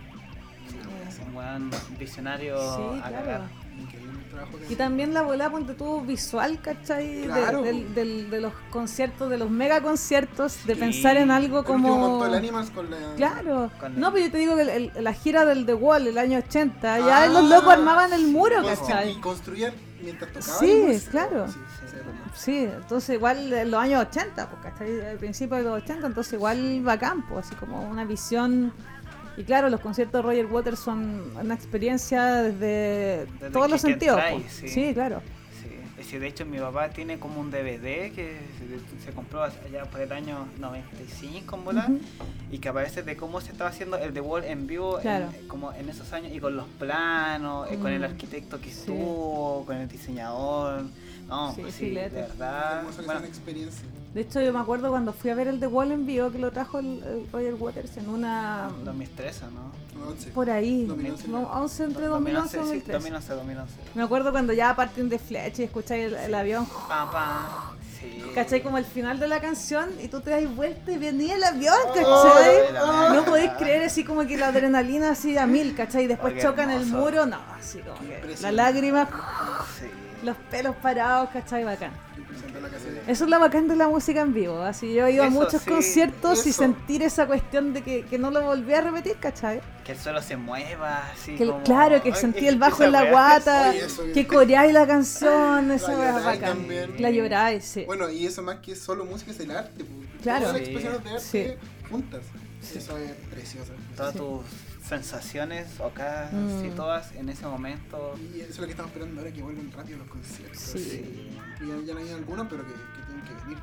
Es 1.10 1.20
un 1.28 1.36
weón 1.36 1.72
visionario 1.98 2.58
Sí, 2.76 3.00
a 3.04 3.08
claro. 3.10 3.26
cagar. 3.26 3.42
El 3.80 4.72
Y 4.72 4.76
también 4.76 5.14
la 5.14 5.22
volada, 5.22 5.50
ponte 5.52 5.74
tú, 5.74 6.02
visual, 6.02 6.60
¿cachai? 6.62 7.22
De- 7.22 7.26
Claro. 7.28 7.62
del- 7.62 7.94
del- 7.94 8.30
de 8.30 8.40
los 8.42 8.54
conciertos, 8.72 9.30
de 9.30 9.38
los 9.38 9.50
mega 9.50 9.82
conciertos, 9.82 10.66
de 10.66 10.76
Sí. 10.76 10.80
pensar 10.80 11.18
en 11.18 11.32
algo 11.32 11.60
El 11.60 11.66
como... 11.66 12.26
el 12.26 12.34
Animals 12.36 12.70
con 12.70 12.90
la... 12.90 12.98
Claro. 13.18 13.72
Con 13.80 14.00
No, 14.00 14.08
el- 14.08 14.14
pero 14.14 14.26
yo 14.26 14.32
te 14.32 14.38
digo 14.38 14.56
que 14.56 14.62
el- 14.62 14.70
el- 14.96 15.04
la 15.04 15.14
gira 15.14 15.46
del 15.46 15.66
The 15.66 15.74
Wall, 15.74 16.08
el 16.08 16.18
año 16.18 16.38
80, 16.40 17.00
ya 17.00 17.24
Ah, 17.24 17.28
los 17.28 17.50
locos 17.50 17.74
armaban 17.74 18.14
el 18.14 18.28
muro, 18.28 18.58
constru- 18.62 18.80
¿cachai? 18.88 19.12
Y 19.12 19.16
construían 19.20 19.74
mientras 20.02 20.32
tocaban. 20.32 20.60
Sí, 20.60 20.72
el 20.72 20.88
músico. 20.94 21.12
claro. 21.12 21.48
Sí, 21.48 21.54
sí, 21.54 21.60
sí, 21.80 21.86
es 21.88 21.94
verdad. 21.94 22.14
Sí, 22.36 22.58
entonces 22.82 23.16
igual 23.16 23.52
en 23.52 23.72
los 23.72 23.82
años 23.82 24.02
80, 24.08 24.50
pues, 24.50 24.62
¿cachai? 24.62 25.02
Al 25.02 25.18
principio 25.18 25.58
de 25.58 25.64
los 25.64 25.84
80, 25.84 26.08
entonces 26.08 26.34
igual 26.34 26.82
bacán, 26.84 27.28
pues, 27.28 27.48
así 27.48 27.56
como 27.56 27.82
una 27.90 28.06
visión... 28.06 28.72
Y 29.40 29.44
claro, 29.46 29.70
los 29.70 29.80
conciertos 29.80 30.20
de 30.22 30.22
Roger 30.30 30.46
Waters 30.48 30.80
son 30.80 31.32
una 31.42 31.54
experiencia 31.56 32.44
desde, 32.44 33.26
Desde 33.40 33.52
todos 33.52 33.70
los 33.72 33.80
sentidos. 33.80 34.20
pues. 34.34 34.52
sí. 34.52 34.68
sí, 34.68 34.94
claro. 34.94 35.22
Sí, 36.04 36.18
de 36.18 36.28
hecho 36.28 36.46
mi 36.46 36.58
papá 36.58 36.90
tiene 36.90 37.20
como 37.20 37.40
un 37.40 37.52
DVD 37.52 38.12
que 38.12 38.38
se, 39.06 39.12
compró 39.12 39.44
allá 39.44 39.84
por 39.92 40.02
el 40.02 40.12
año 40.12 40.48
95 40.58 41.56
en 41.56 41.64
bola 41.66 41.86
Ujú. 41.88 42.00
y 42.52 42.58
que 42.58 42.68
aparece 42.70 43.04
de 43.04 43.16
cómo 43.16 43.40
se 43.42 43.52
estaba 43.52 43.70
haciendo 43.70 43.96
el 43.98 44.12
The 44.14 44.22
Wall 44.22 44.44
en 44.46 44.66
vivo 44.66 44.96
en- 44.98 45.02
Claro. 45.04 45.28
como 45.48 45.72
en 45.74 45.88
esos 45.90 46.12
años 46.14 46.32
y 46.34 46.40
con 46.40 46.56
los 46.58 46.68
planos, 46.80 47.70
eh, 47.72 47.78
con 47.78 47.92
el 47.92 48.00
Mm. 48.02 48.06
arquitecto 48.06 48.60
que 48.60 48.72
Sí. 48.72 48.80
estuvo, 48.80 49.64
con 49.66 49.78
el 49.78 49.88
diseñador. 49.88 50.84
No, 51.28 51.54
Sí, 51.54 51.62
pues 51.62 51.76
sí, 51.76 51.90
de 51.92 52.10
verdad. 52.10 52.84
Bueno, 52.96 53.20
una 53.20 53.28
experiencia. 53.28 53.86
De 54.14 54.22
hecho, 54.22 54.42
yo 54.42 54.52
me 54.52 54.60
acuerdo 54.60 54.90
cuando 54.90 55.14
fui 55.14 55.30
a 55.30 55.36
ver 55.36 55.48
el 55.48 55.60
The 55.60 55.68
Wall 55.68 55.92
en 55.92 56.06
vivo, 56.08 56.32
que 56.32 56.40
lo 56.40 56.52
trajo 56.52 56.80
el, 56.80 57.04
el 57.04 57.28
Roger 57.32 57.54
Waters 57.54 57.98
en 57.98 58.10
una... 58.10 58.70
2013, 58.84 59.46
¿no? 59.46 59.72
No, 60.00 60.08
once. 60.10 60.30
Por 60.32 60.50
ahí, 60.50 60.86
2011, 60.86 61.28
no, 61.28 61.42
11 61.44 61.84
entre 61.84 62.06
2011 62.08 62.58
y 62.58 62.60
2011, 62.60 62.80
sí, 62.86 62.92
2013. 62.92 62.92
2011, 62.94 63.34
2011. 63.34 63.74
Me 63.94 64.02
acuerdo 64.04 64.32
cuando 64.32 64.54
ya 64.54 64.76
parten 64.76 65.10
de 65.10 65.20
flecha 65.20 65.62
y 65.62 65.66
escucháis 65.66 66.06
el, 66.06 66.16
el 66.16 66.34
avión, 66.34 66.66
pam. 66.88 67.10
Sí. 68.00 68.24
¿cachai? 68.34 68.64
Como 68.64 68.78
el 68.78 68.86
final 68.86 69.20
de 69.20 69.28
la 69.28 69.42
canción 69.42 69.90
y 70.02 70.08
tú 70.08 70.22
te 70.22 70.30
das 70.32 70.56
vuelta 70.56 70.90
y 70.92 70.98
venía 70.98 71.36
el 71.36 71.44
avión, 71.44 71.76
Oh, 71.86 71.94
¿cachai? 71.94 72.74
la 72.74 73.14
No 73.14 73.26
podéis 73.26 73.52
creer 73.60 73.84
así 73.84 74.04
como 74.06 74.26
que 74.26 74.38
la 74.38 74.48
adrenalina 74.48 75.12
así 75.12 75.38
a 75.38 75.46
mil, 75.46 75.76
¿cachai? 75.76 76.06
Y 76.06 76.08
después 76.08 76.34
Oh, 76.38 76.42
chocan 76.42 76.72
el 76.72 76.86
muro, 76.88 77.26
no, 77.26 77.38
así 77.60 77.80
como 77.80 78.00
que 78.00 78.36
la 78.42 78.52
lágrima, 78.54 79.08
Sí. 79.80 79.86
Los 80.24 80.36
pelos 80.52 80.76
parados, 80.78 81.30
¿cachai? 81.32 81.64
Bacán. 81.64 81.92
La 82.62 83.12
Eso 83.12 83.24
es 83.24 83.30
lo 83.30 83.40
bacán 83.40 83.68
de 83.68 83.76
la 83.76 83.88
música 83.88 84.22
en 84.22 84.34
vivo. 84.34 84.62
Así 84.62 84.94
yo 84.94 85.08
he 85.08 85.14
ido 85.14 85.24
a 85.24 85.28
Eso, 85.28 85.36
muchos 85.40 85.62
sí, 85.62 85.70
conciertos 85.70 86.46
y 86.46 86.50
eso. 86.50 86.62
sentir 86.64 87.02
esa 87.04 87.26
cuestión 87.26 87.74
de 87.74 87.82
que, 87.82 88.04
que 88.06 88.18
no 88.20 88.30
lo 88.32 88.42
volví 88.42 88.74
a 88.74 88.82
repetir, 88.82 89.16
¿cachai? 89.20 89.62
Que 89.86 89.94
el 89.94 89.98
suelo 89.98 90.22
se 90.22 90.36
mueva, 90.36 91.10
así 91.12 91.36
Que 91.36 91.44
el- 91.44 91.52
como... 91.52 91.64
claro, 91.64 92.02
que 92.04 92.10
Ay, 92.10 92.16
sentí 92.20 92.48
el 92.48 92.58
bajo 92.60 92.84
en 92.84 92.92
la 92.92 93.10
guata, 93.10 93.70
Oye, 93.70 93.86
eso- 93.86 94.04
que 94.14 94.28
coreáis 94.28 94.74
la 94.74 94.86
canción, 94.86 95.72
esa 95.72 95.92
La 95.94 95.98
wea 95.98 96.18
es 96.20 96.26
bacán. 96.26 96.40
también. 96.58 96.96
La 97.02 97.10
lloráis, 97.12 97.64
sí. 97.66 97.84
Bueno, 97.86 98.10
y 98.10 98.26
eso 98.26 98.42
más 98.44 98.58
que 98.58 98.76
solo 98.76 99.06
música 99.06 99.32
es 99.32 99.40
el 99.40 99.52
arte. 99.52 99.84
pues. 99.86 100.22
Claro. 100.22 100.40
Todas 100.48 100.54
las 100.54 100.62
expresiones 100.62 101.04
de 101.04 101.10
arte 101.12 101.60
Sí. 101.62 101.88
juntas. 101.90 102.22
Eso 102.76 102.98
es 102.98 103.12
precioso. 103.32 103.72
Todas 103.96 104.12
Sí. 104.14 104.18
tus 104.20 104.42
sensaciones, 104.90 105.80
o 105.80 105.90
casi 105.92 106.36
Mm. 106.36 106.76
todas 106.76 107.14
en 107.16 107.30
ese 107.30 107.46
momento. 107.46 108.16
Y 108.36 108.42
eso 108.42 108.52
es 108.52 108.60
lo 108.60 108.66
que 108.66 108.72
estamos 108.72 108.92
esperando 108.92 109.22
ahora 109.22 109.32
que 109.34 109.42
vuelvan 109.42 109.72
rápido 109.72 110.00
los 110.00 110.08
conciertos. 110.08 110.60
Sí. 110.60 111.30
Y 111.62 111.68
Ya, 111.68 111.76
ya 111.86 111.94
no 111.94 112.00
hay 112.00 112.10
algunos, 112.12 112.48
pero 112.50 112.64
que, 112.66 112.74
que 112.74 113.06
tienen 113.08 113.26
que 113.26 113.34
venir. 113.44 113.58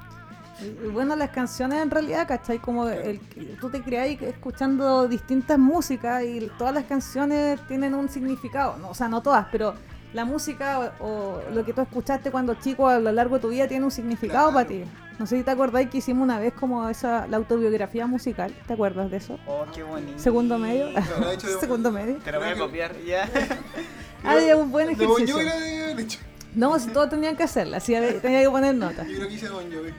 Y- 0.58 0.86
y 0.86 0.88
bueno, 0.90 1.14
las 1.16 1.30
canciones 1.30 1.82
en 1.82 1.90
realidad, 1.90 2.26
¿cachai? 2.26 2.58
Como 2.58 2.88
el, 2.88 3.20
tú 3.60 3.68
te 3.68 3.82
creas 3.82 4.08
escuchando 4.22 5.06
distintas 5.08 5.58
músicas 5.58 6.22
y 6.24 6.50
todas 6.58 6.72
las 6.74 6.84
canciones 6.84 7.60
tienen 7.68 7.94
un 7.94 8.08
significado. 8.08 8.78
No, 8.78 8.90
o 8.90 8.94
sea, 8.94 9.08
no 9.08 9.20
todas, 9.22 9.46
pero 9.52 9.74
la 10.16 10.24
música 10.24 10.92
o, 11.00 11.06
o 11.06 11.42
lo 11.54 11.64
que 11.64 11.72
tú 11.72 11.82
escuchaste 11.82 12.30
cuando 12.30 12.54
chico 12.54 12.88
a 12.88 12.98
lo 12.98 13.12
largo 13.12 13.36
de 13.36 13.42
tu 13.42 13.48
vida 13.50 13.68
tiene 13.68 13.84
un 13.84 13.90
significado 13.90 14.50
Claro. 14.50 14.54
para 14.54 14.66
ti. 14.68 14.82
No 15.18 15.26
sé 15.26 15.36
si 15.38 15.42
te 15.44 15.50
acordáis 15.50 15.88
que 15.88 15.98
hicimos 15.98 16.24
una 16.24 16.38
vez 16.40 16.52
como 16.52 16.88
esa 16.88 17.26
la 17.26 17.36
autobiografía 17.36 18.06
musical. 18.06 18.52
¿Te 18.66 18.72
acuerdas 18.74 19.10
de 19.10 19.18
eso? 19.18 19.38
Oh, 19.46 19.64
qué 19.74 19.82
bonito. 19.82 20.18
Segundo 20.18 20.58
medio. 20.58 20.88
Hecho 21.32 21.46
de- 21.48 21.60
Segundo 21.60 21.92
medio. 21.92 22.16
Te 22.16 22.32
lo 22.32 22.40
voy 22.40 22.48
a 22.48 22.56
copiar 22.58 22.94
ya. 23.04 23.28
Ah, 24.24 24.38
ya, 24.40 24.56
un 24.56 24.70
buen 24.72 24.88
De 24.88 24.92
ejercicio. 25.04 25.36
De. 25.36 26.06
No, 26.54 26.78
si 26.78 26.88
todos 26.88 27.08
tenían 27.10 27.36
que 27.36 27.42
hacerla, 27.44 27.76
así 27.76 27.94
había- 27.94 28.20
tenía 28.20 28.42
que 28.42 28.50
poner 28.50 28.74
notas. 28.74 29.06
Yo 29.08 29.16
creo 29.16 29.28
que 29.28 29.34
hice 29.34 29.48
Bon 29.50 29.64
Jovi. 29.70 29.92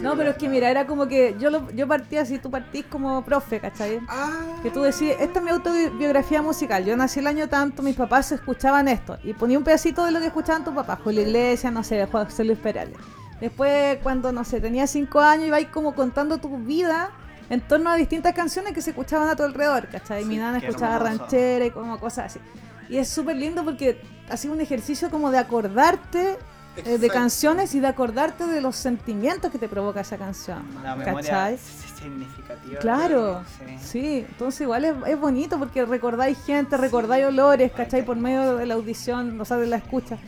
No, 0.00 0.16
pero 0.16 0.30
es 0.30 0.36
que 0.36 0.48
mira, 0.48 0.70
era 0.70 0.86
como 0.86 1.06
que 1.06 1.36
yo 1.38 1.50
lo, 1.50 1.70
yo 1.70 1.86
partía 1.86 2.22
así, 2.22 2.38
tú 2.38 2.50
partís 2.50 2.86
como 2.88 3.22
profe, 3.24 3.60
¿cachai? 3.60 4.00
Ah, 4.08 4.30
Que 4.62 4.70
tú 4.70 4.82
decís, 4.82 5.14
esta 5.20 5.38
es 5.38 5.44
mi 5.44 5.50
autobiografía 5.50 6.40
musical, 6.40 6.84
yo 6.84 6.96
nací 6.96 7.20
el 7.20 7.26
año 7.26 7.48
tanto, 7.48 7.82
mis 7.82 7.94
papás 7.96 8.32
escuchaban 8.32 8.88
esto, 8.88 9.18
y 9.22 9.34
ponía 9.34 9.58
un 9.58 9.64
pedacito 9.64 10.04
de 10.04 10.12
lo 10.12 10.18
que 10.20 10.26
escuchaban 10.26 10.64
tus 10.64 10.74
papás, 10.74 10.98
Julio 11.04 11.22
Iglesias, 11.22 11.72
no 11.72 11.84
sé, 11.84 12.06
Juan 12.06 12.24
José 12.24 12.44
Luis 12.44 12.58
Perales. 12.58 12.96
Después, 13.40 13.98
cuando, 14.02 14.32
no 14.32 14.44
sé, 14.44 14.60
tenía 14.60 14.86
cinco 14.86 15.20
años, 15.20 15.48
ibais 15.48 15.68
como 15.68 15.94
contando 15.94 16.38
tu 16.38 16.56
vida 16.58 17.10
en 17.50 17.60
torno 17.60 17.90
a 17.90 17.96
distintas 17.96 18.32
canciones 18.34 18.72
que 18.72 18.80
se 18.80 18.90
escuchaban 18.90 19.28
a 19.28 19.36
tu 19.36 19.42
alrededor, 19.42 19.88
¿cachai? 19.88 20.24
Mi 20.24 20.34
Sí, 20.36 20.40
nana 20.40 20.60
qué 20.60 20.68
escuchaba 20.68 20.98
ranchera 21.00 21.66
y 21.66 21.70
como 21.70 21.98
cosas 22.00 22.26
así. 22.26 22.40
Y 22.88 22.96
es 22.98 23.08
súper 23.08 23.36
lindo 23.36 23.64
porque 23.64 24.00
ha 24.30 24.36
sido 24.36 24.54
un 24.54 24.60
ejercicio 24.60 25.10
como 25.10 25.30
de 25.30 25.38
acordarte 25.38 26.38
eh, 26.76 26.98
de 26.98 27.08
canciones 27.10 27.74
y 27.74 27.80
de 27.80 27.86
acordarte 27.86 28.46
de 28.46 28.60
los 28.60 28.76
sentimientos 28.76 29.50
que 29.50 29.58
te 29.58 29.68
provoca 29.68 30.00
esa 30.00 30.16
canción. 30.16 30.62
La 30.82 30.96
memoria 30.96 31.56
significativa. 31.58 32.78
Claro, 32.80 33.44
Sí. 33.58 33.78
sí, 33.80 34.26
entonces 34.28 34.60
igual 34.62 34.84
es, 34.84 34.94
es 35.06 35.20
bonito 35.20 35.58
porque 35.58 35.84
recordáis 35.84 36.38
gente, 36.44 36.76
recordáis 36.76 37.26
olores, 37.26 37.70
¿cachai? 37.72 38.04
Por 38.04 38.16
medio 38.16 38.56
de 38.56 38.66
la 38.66 38.74
audición, 38.74 39.40
o 39.40 39.44
sea, 39.44 39.56
de 39.58 39.66
la 39.66 39.76
escucha. 39.76 40.18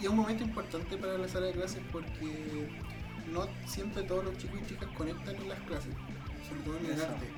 Y 0.00 0.04
es 0.04 0.08
un 0.10 0.16
momento 0.16 0.44
importante 0.44 0.96
para 0.96 1.16
la 1.18 1.28
sala 1.28 1.46
de 1.46 1.52
clases 1.52 1.80
porque 1.90 2.68
no 3.32 3.46
siempre 3.66 4.02
todos 4.02 4.24
los 4.24 4.36
chicos 4.38 4.58
y 4.62 4.66
chicas 4.68 4.88
conectan 4.96 5.34
en 5.36 5.48
las 5.48 5.58
clases, 5.60 5.90
sobre 6.48 6.60
todo 6.62 6.76
en 6.78 6.86
el 6.86 6.92
Eso. 6.92 7.04
arte. 7.04 7.30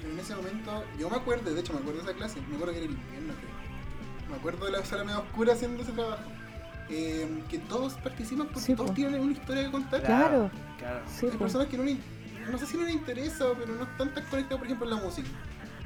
Pero 0.00 0.12
en 0.12 0.18
ese 0.18 0.34
momento, 0.34 0.84
yo 0.98 1.10
me 1.10 1.16
acuerdo, 1.16 1.54
de 1.54 1.60
hecho 1.60 1.72
me 1.74 1.80
acuerdo 1.80 2.00
de 2.02 2.06
esa 2.10 2.16
clase, 2.18 2.40
me 2.48 2.54
acuerdo 2.56 2.72
que 2.72 2.78
era 2.78 2.86
el 2.86 2.92
invierno, 2.94 3.34
creo. 3.34 4.30
Me 4.30 4.36
acuerdo 4.36 4.64
de 4.66 4.72
la 4.72 4.84
sala 4.84 5.04
medio 5.04 5.20
oscura 5.20 5.52
haciendo 5.52 5.82
ese 5.82 5.92
trabajo. 5.92 6.22
Eh, 6.88 7.42
que 7.50 7.58
todos 7.58 7.94
participan 7.94 8.46
porque 8.46 8.60
Sí, 8.60 8.74
todos 8.74 8.90
po. 8.90 8.94
tienen 8.94 9.20
una 9.20 9.32
historia 9.32 9.64
que 9.64 9.70
contar. 9.72 10.02
Claro. 10.02 10.50
Claro. 10.78 11.00
Sí, 11.08 11.26
Hay 11.26 11.32
po. 11.32 11.38
personas 11.38 11.66
que 11.68 11.76
no 11.76 11.82
le, 11.84 11.96
no 12.50 12.58
sé 12.58 12.66
si 12.66 12.76
no 12.76 12.84
les 12.84 12.94
interesa, 12.94 13.44
pero 13.58 13.74
no 13.74 13.82
están 13.84 14.14
tan 14.14 14.24
conectadas, 14.26 14.58
por 14.58 14.66
ejemplo, 14.66 14.86
en 14.88 14.94
la 14.96 15.02
música. 15.02 15.28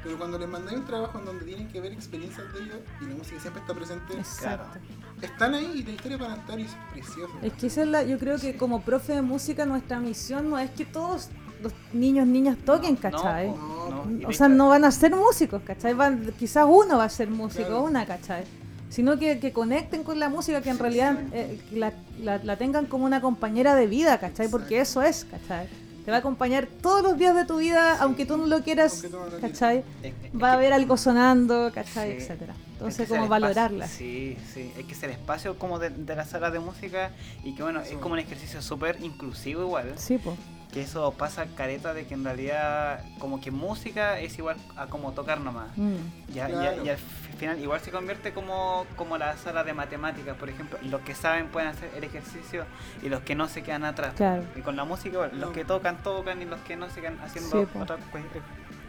Pero 0.03 0.17
cuando 0.17 0.37
les 0.39 0.47
mandáis 0.49 0.77
un 0.79 0.85
trabajo 0.85 1.19
en 1.19 1.25
donde 1.25 1.45
tienen 1.45 1.67
que 1.67 1.79
ver 1.79 1.91
experiencias 1.91 2.51
de 2.53 2.59
ellos 2.63 2.77
y 3.01 3.05
la 3.05 3.15
música 3.15 3.39
siempre 3.39 3.61
está 3.61 3.73
presente, 3.73 4.13
Exacto. 4.17 4.79
están 5.21 5.53
ahí 5.53 5.71
y 5.75 5.83
la 5.83 5.91
historia 5.91 6.17
van 6.17 6.31
a 6.31 6.35
estar 6.37 6.59
y 6.59 6.63
es 6.63 6.71
precioso. 6.91 7.33
Es 7.43 7.53
que 7.53 7.67
esa 7.67 7.81
es 7.83 7.87
la, 7.87 8.03
yo 8.03 8.17
creo 8.17 8.37
que 8.39 8.55
como 8.57 8.81
profe 8.81 9.13
de 9.13 9.21
música 9.21 9.65
nuestra 9.65 9.99
misión 9.99 10.49
no 10.49 10.57
es 10.57 10.71
que 10.71 10.85
todos 10.85 11.29
los 11.61 11.71
niños, 11.93 12.25
niñas 12.25 12.57
toquen, 12.65 12.95
¿cachai? 12.95 13.49
No, 13.49 14.05
no. 14.07 14.27
O 14.27 14.33
sea, 14.33 14.49
no 14.49 14.69
van 14.69 14.85
a 14.85 14.89
ser 14.91 15.15
músicos, 15.15 15.61
¿cachai? 15.63 15.93
Van, 15.93 16.33
quizás 16.39 16.65
uno 16.67 16.97
va 16.97 17.03
a 17.03 17.09
ser 17.09 17.29
músico, 17.29 17.65
Claro. 17.67 17.83
una, 17.83 18.03
¿cachai? 18.07 18.43
Sino 18.91 19.17
que, 19.17 19.39
que 19.39 19.51
conecten 19.51 20.03
con 20.03 20.19
la 20.19 20.29
música, 20.29 20.61
que 20.61 20.69
en 20.69 20.77
realidad 20.77 21.17
eh, 21.33 21.59
la, 21.71 21.93
la- 22.21 22.37
la 22.43 22.57
tengan 22.57 22.85
como 22.85 23.05
una 23.05 23.21
compañera 23.21 23.73
de 23.73 23.87
vida, 23.87 24.19
¿cachai? 24.19 24.47
Porque 24.49 24.79
eso 24.81 25.01
es, 25.01 25.25
¿cachai? 25.25 25.67
Te 26.05 26.11
va 26.11 26.17
a 26.17 26.19
acompañar 26.19 26.67
todos 26.81 27.01
los 27.03 27.17
días 27.17 27.35
de 27.35 27.45
tu 27.45 27.57
vida, 27.57 27.97
aunque 28.01 28.25
tú 28.25 28.35
no 28.35 28.47
lo 28.47 28.61
quieras. 28.63 29.03
¿cachai? 29.39 29.83
Es- 30.03 30.13
es 30.33 30.41
Va 30.41 30.49
a 30.51 30.53
haber 30.53 30.73
algo 30.73 30.97
sonando, 30.97 31.71
¿cachai? 31.73 32.11
Sí. 32.11 32.17
Etcétera. 32.23 32.53
Entonces, 32.73 33.07
como 33.07 33.27
valorarla. 33.27 33.87
Sí, 33.87 34.35
sí. 34.53 34.71
Es 34.77 34.85
que 34.85 34.93
es 34.93 35.03
el 35.03 35.11
espacio 35.11 35.57
como 35.59 35.77
de, 35.79 35.91
de 35.91 36.15
la 36.15 36.25
sala 36.25 36.49
de 36.51 36.59
música 36.59 37.11
y 37.43 37.53
que 37.55 37.61
bueno, 37.63 37.79
es 37.81 37.91
como 37.93 38.13
un 38.13 38.19
ejercicio 38.19 38.61
súper 38.61 38.97
inclusivo 39.03 39.61
igual. 39.61 39.93
Sí, 39.97 40.17
pues. 40.17 40.35
Que 40.73 40.81
eso 40.81 41.11
pasa 41.17 41.45
careta 41.55 41.93
de 41.93 42.05
que 42.07 42.13
en 42.15 42.23
realidad 42.23 43.03
como 43.19 43.39
que 43.41 43.51
música 43.51 44.19
es 44.21 44.37
igual 44.39 44.55
a 44.77 44.87
como 44.87 45.11
tocar 45.11 45.41
nomás. 45.41 45.67
Mm. 45.77 46.33
Ya, 46.33 46.47
Claro. 46.47 46.77
ya- 46.77 46.83
y 46.85 46.89
al 46.89 46.97
fi- 46.97 47.20
final 47.41 47.59
igual 47.59 47.79
se 47.81 47.91
convierte 47.91 48.31
como, 48.33 48.85
como 48.95 49.17
la 49.17 49.35
sala 49.35 49.63
de 49.63 49.73
matemáticas, 49.73 50.37
por 50.37 50.47
ejemplo. 50.49 50.77
Los 50.83 51.01
que 51.01 51.15
saben 51.15 51.47
pueden 51.47 51.69
hacer 51.69 51.89
el 51.95 52.03
ejercicio 52.03 52.65
y 53.01 53.09
los 53.09 53.21
que 53.21 53.33
no 53.35 53.47
se 53.47 53.63
quedan 53.63 53.83
atrás. 53.83 54.13
Claro. 54.15 54.43
Y 54.55 54.61
con 54.61 54.75
la 54.75 54.83
música, 54.85 55.15
igual, 55.15 55.31
los 55.33 55.49
No. 55.49 55.51
que 55.51 55.65
tocan, 55.65 55.97
tocan 56.03 56.41
y 56.41 56.45
los 56.45 56.59
que 56.61 56.75
no 56.75 56.89
se 56.89 57.01
quedan 57.01 57.19
haciendo 57.19 57.49
Sí, 57.65 57.67
otra 57.79 57.97
cuestión. 58.11 58.43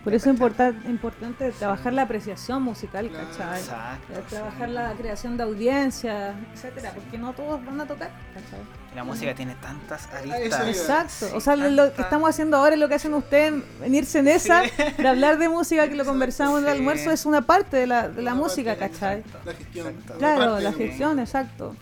Por 0.04 0.12
eso 0.14 0.28
es 0.30 0.34
importa- 0.34 0.72
importante 0.88 1.52
trabajar 1.52 1.92
la 1.92 2.02
apreciación 2.02 2.60
musical, 2.62 3.08
Claro. 3.08 3.28
¿cachai? 3.28 3.60
Exacto. 3.60 4.12
Eh, 4.12 4.22
Trabajar 4.28 4.68
sí. 4.68 4.74
la 4.74 4.92
creación 4.94 5.36
de 5.36 5.42
audiencia, 5.44 6.34
etcétera, 6.52 6.90
porque 6.94 7.18
no 7.18 7.32
todos 7.32 7.64
van 7.64 7.80
a 7.80 7.86
tocar, 7.86 8.10
¿cachai? 8.34 8.58
Y 8.92 8.96
La 8.96 9.04
música 9.04 9.32
tiene 9.34 9.54
tantas 9.54 10.08
aristas. 10.12 10.66
Exacto, 10.68 11.26
Sí, 11.28 11.32
o 11.36 11.40
sea, 11.40 11.54
lo 11.54 11.94
que 11.94 12.02
estamos 12.02 12.28
haciendo 12.28 12.56
ahora, 12.56 12.74
lo 12.74 12.88
que 12.88 12.96
hacen 12.96 13.14
ustedes, 13.14 13.62
venirse 13.80 14.18
en 14.18 14.26
esa, 14.28 14.62
de 14.98 15.08
hablar 15.08 15.38
de 15.38 15.48
música, 15.48 15.88
que 15.88 15.94
lo 15.94 16.04
conversamos 16.12 16.58
en 16.60 16.66
el 16.66 16.72
almuerzo, 16.72 17.10
es 17.12 17.24
una 17.24 17.42
parte 17.42 17.76
de 17.76 17.86
la, 17.86 18.08
de 18.08 18.22
la 18.22 18.34
música, 18.34 18.74
parte, 18.76 18.92
¿cachai? 18.94 19.18
Exacto, 19.20 19.38
La 19.44 19.54
gestión. 19.54 19.86
exacto. 19.86 20.18
Claro, 20.18 20.58
la 20.58 20.70
de- 20.72 20.76
gestión, 20.76 21.18
exacto. 21.20 21.76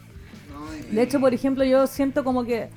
No, 0.53 0.75
y- 0.77 0.95
De 0.95 1.03
hecho, 1.03 1.19
por 1.21 1.33
ejemplo, 1.33 1.65
yo 1.65 1.87
siento 1.87 2.23
como 2.23 2.45
que, 2.45 2.69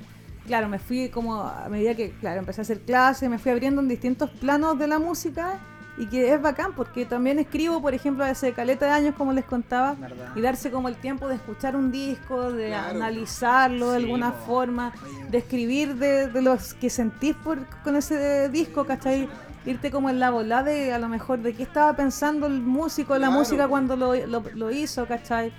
claro, 0.46 0.68
me 0.68 0.78
fui 0.78 1.08
como 1.08 1.42
a 1.42 1.68
medida 1.68 1.94
que, 1.94 2.10
claro, 2.12 2.40
empecé 2.40 2.60
a 2.60 2.62
hacer 2.62 2.80
clases, 2.80 3.28
me 3.30 3.38
fui 3.38 3.50
abriendo 3.52 3.80
en 3.80 3.88
distintos 3.88 4.30
planos 4.30 4.78
de 4.78 4.86
la 4.86 4.98
música 4.98 5.58
y 5.96 6.06
que 6.06 6.32
es 6.34 6.42
bacán 6.42 6.72
porque 6.74 7.06
también 7.06 7.38
escribo, 7.38 7.80
por 7.80 7.94
ejemplo, 7.94 8.24
hace 8.24 8.52
caleta 8.52 8.86
de 8.86 8.90
años, 8.92 9.14
como 9.16 9.32
les 9.32 9.44
contaba, 9.44 9.94
¿Verdad? 9.94 10.32
y 10.34 10.40
darse 10.40 10.70
como 10.72 10.88
el 10.88 10.96
tiempo 10.96 11.28
de 11.28 11.36
escuchar 11.36 11.76
un 11.76 11.92
disco, 11.92 12.50
de 12.52 12.68
Claro. 12.68 12.96
analizarlo 12.96 13.90
de 13.90 13.98
alguna 13.98 14.32
forma, 14.32 14.92
Oye, 15.04 15.30
de 15.30 15.38
escribir 15.38 15.94
de, 15.94 16.26
de 16.28 16.42
los 16.42 16.74
que 16.74 16.90
sentís 16.90 17.36
por, 17.36 17.64
con 17.84 17.94
ese 17.96 18.48
disco, 18.48 18.84
¿cachai? 18.86 19.28
Irte 19.66 19.90
como 19.90 20.10
en 20.10 20.18
la 20.20 20.30
bola 20.30 20.62
de 20.62 20.92
a 20.92 20.98
lo 20.98 21.08
mejor 21.08 21.38
de 21.38 21.54
qué 21.54 21.62
estaba 21.62 21.94
pensando 21.94 22.46
el 22.48 22.60
músico, 22.60 23.14
la 23.14 23.28
Claro, 23.28 23.32
música 23.38 23.62
po. 23.62 23.70
cuando 23.70 23.96
lo, 23.96 24.14
lo, 24.26 24.42
lo 24.52 24.70
hizo, 24.72 25.06
¿cachai? 25.06 25.52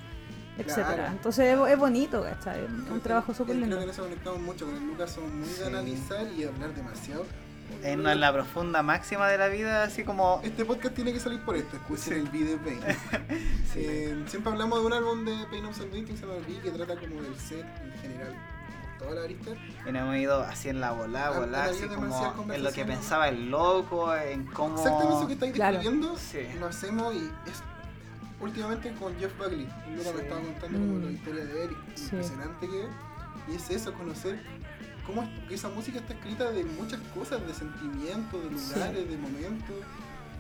Etcétera. 0.57 0.93
Claro. 0.95 1.11
Entonces 1.11 1.57
es, 1.59 1.69
es 1.71 1.77
bonito, 1.77 2.23
¿cachai? 2.23 2.61
Es 2.63 2.67
creo 2.67 2.93
un 2.93 2.99
que- 2.99 2.99
trabajo 3.03 3.33
súper 3.33 3.55
Creo 3.55 3.61
lindo. 3.61 3.77
que 3.77 3.83
en 3.83 3.89
eso 3.89 4.03
conectamos 4.03 4.39
mucho 4.41 4.65
con 4.65 4.75
el 4.75 4.87
Lucas, 4.87 5.11
somos 5.11 5.31
muy 5.31 5.47
Sí. 5.47 5.59
de 5.61 5.67
analizar 5.67 6.27
y 6.37 6.43
hablar 6.45 6.73
demasiado. 6.73 7.25
En 7.83 8.03
no 8.03 8.11
en 8.11 8.19
la 8.19 8.31
profunda 8.31 8.83
máxima 8.83 9.27
de 9.27 9.37
la 9.39 9.47
vida, 9.47 9.83
así 9.83 10.03
como. 10.03 10.39
Este 10.43 10.63
podcast 10.65 10.93
tiene 10.95 11.11
que 11.11 11.19
salir 11.19 11.41
por 11.43 11.55
esto, 11.57 11.75
escuchen 11.75 12.13
el 12.13 12.29
video 12.29 12.57
Pain. 12.59 12.79
Sí. 13.73 13.79
Eh, 13.83 14.23
siempre 14.27 14.51
hablamos 14.53 14.79
de 14.79 14.85
un 14.85 14.93
álbum 14.93 15.25
de 15.25 15.35
Pain 15.49 15.65
of 15.65 15.75
Salvation 15.75 16.05
que 16.05 16.15
se 16.15 16.21
llama 16.21 16.35
V, 16.47 16.59
que 16.61 16.71
trata 16.71 16.95
como 16.95 17.21
del 17.21 17.35
set 17.37 17.65
en 17.83 17.91
general, 18.01 18.33
toda 18.99 19.15
la 19.15 19.23
arista. 19.23 19.51
Y 19.85 19.91
nos 19.91 20.01
hemos 20.03 20.15
ido 20.17 20.41
así 20.43 20.69
en 20.69 20.79
la 20.79 20.91
volá, 20.91 21.27
Han- 21.29 21.39
volá, 21.39 21.63
han 21.65 21.69
así 21.71 21.85
como 21.87 22.53
en 22.53 22.63
lo 22.63 22.71
que 22.71 22.85
pensaba 22.85 23.27
el 23.29 23.49
loco, 23.49 24.15
en 24.15 24.45
cómo. 24.45 24.77
Exactamente 24.77 25.15
eso 25.17 25.27
que 25.27 25.33
estáis 25.33 25.53
Claro. 25.53 25.77
describiendo, 25.77 26.17
Sí. 26.17 26.39
lo 26.59 26.67
hacemos 26.67 27.13
y 27.15 27.17
es 27.49 27.63
últimamente 28.41 28.91
con 28.93 29.15
Jeff 29.17 29.37
Buckley. 29.37 29.67
Lucas 29.89 30.07
Sí. 30.07 30.13
me 30.15 30.21
estaba 30.23 30.41
contando 30.41 30.79
como 30.79 30.93
Mm. 30.99 31.05
la 31.05 31.11
historia 31.11 31.45
de 31.45 31.63
Eric, 31.65 31.77
Sí. 31.95 32.03
impresionante 32.05 32.67
que 32.69 32.81
es. 32.83 32.89
Y 33.47 33.55
es 33.55 33.69
eso, 33.69 33.93
conocer 33.93 34.39
cómo 35.05 35.23
es, 35.23 35.29
que 35.47 35.55
esa 35.55 35.69
música 35.69 35.99
está 35.99 36.13
escrita 36.13 36.51
de 36.51 36.63
muchas 36.65 36.99
cosas, 37.13 37.45
de 37.45 37.53
sentimientos, 37.53 38.51
de 38.51 38.57
Sí. 38.57 38.73
lugares, 38.73 39.09
de 39.09 39.17
momentos. 39.17 39.75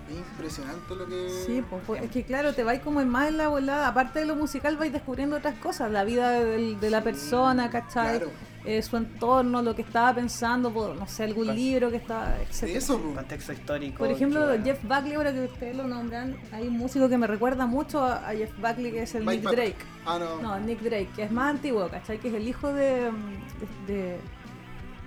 Es 0.09 0.17
impresionante 0.17 0.95
lo 0.95 1.07
que... 1.07 1.29
Sí, 1.47 1.63
pues, 1.67 1.81
pues, 1.87 2.03
es 2.03 2.11
que 2.11 2.23
claro, 2.23 2.53
te 2.53 2.63
vais 2.63 2.79
como 2.81 3.01
en 3.01 3.09
más 3.09 3.27
en 3.29 3.37
la 3.37 3.47
volada, 3.47 3.87
aparte 3.87 4.19
de 4.19 4.25
lo 4.25 4.35
musical 4.35 4.77
vais 4.77 4.93
descubriendo 4.93 5.35
otras 5.37 5.57
cosas, 5.57 5.91
la 5.91 6.03
vida 6.03 6.29
del- 6.31 6.79
de 6.79 6.89
la 6.91 7.03
persona, 7.03 7.71
¿cachai? 7.71 8.17
Claro, 8.19 8.31
Eh, 8.65 8.81
su 8.81 8.97
entorno, 8.97 9.61
lo 9.61 9.75
que 9.75 9.83
estaba 9.83 10.13
pensando, 10.15 10.73
por, 10.73 10.95
no 10.95 11.07
sé, 11.07 11.23
algún 11.25 11.45
Con- 11.47 11.55
libro 11.55 11.91
que 11.91 11.97
estaba, 11.97 12.35
etc. 12.41 12.63
eso. 12.75 12.99
Contexto 13.13 13.53
histórico. 13.53 13.99
Por 13.99 14.09
ejemplo, 14.11 14.39
que 14.41 14.45
bueno. 14.47 14.63
Jeff 14.65 14.83
Buckley, 14.83 15.13
ahora 15.13 15.31
que 15.33 15.41
ustedes 15.45 15.75
lo 15.75 15.83
nombran, 15.83 16.35
hay 16.51 16.67
un 16.67 16.77
músico 16.77 17.07
que 17.07 17.17
me 17.17 17.27
recuerda 17.27 17.65
mucho 17.67 18.03
a, 18.03 18.27
a 18.27 18.33
Jeff 18.33 18.51
Buckley, 18.57 18.91
que 18.91 19.03
es 19.03 19.13
el 19.15 19.23
Mike 19.23 19.41
Nick. 19.41 19.51
Drake. 19.51 19.75
Ah, 20.05 20.17
no. 20.19 20.41
No, 20.41 20.59
Nick 20.59 20.81
Drake, 20.81 21.09
que 21.15 21.23
es 21.23 21.31
más 21.31 21.51
antiguo, 21.51 21.87
¿cachai? 21.89 22.17
Que 22.19 22.29
es 22.29 22.33
el 22.33 22.47
hijo 22.47 22.73
de... 22.73 23.11
de- 23.11 23.93
de- 23.93 24.17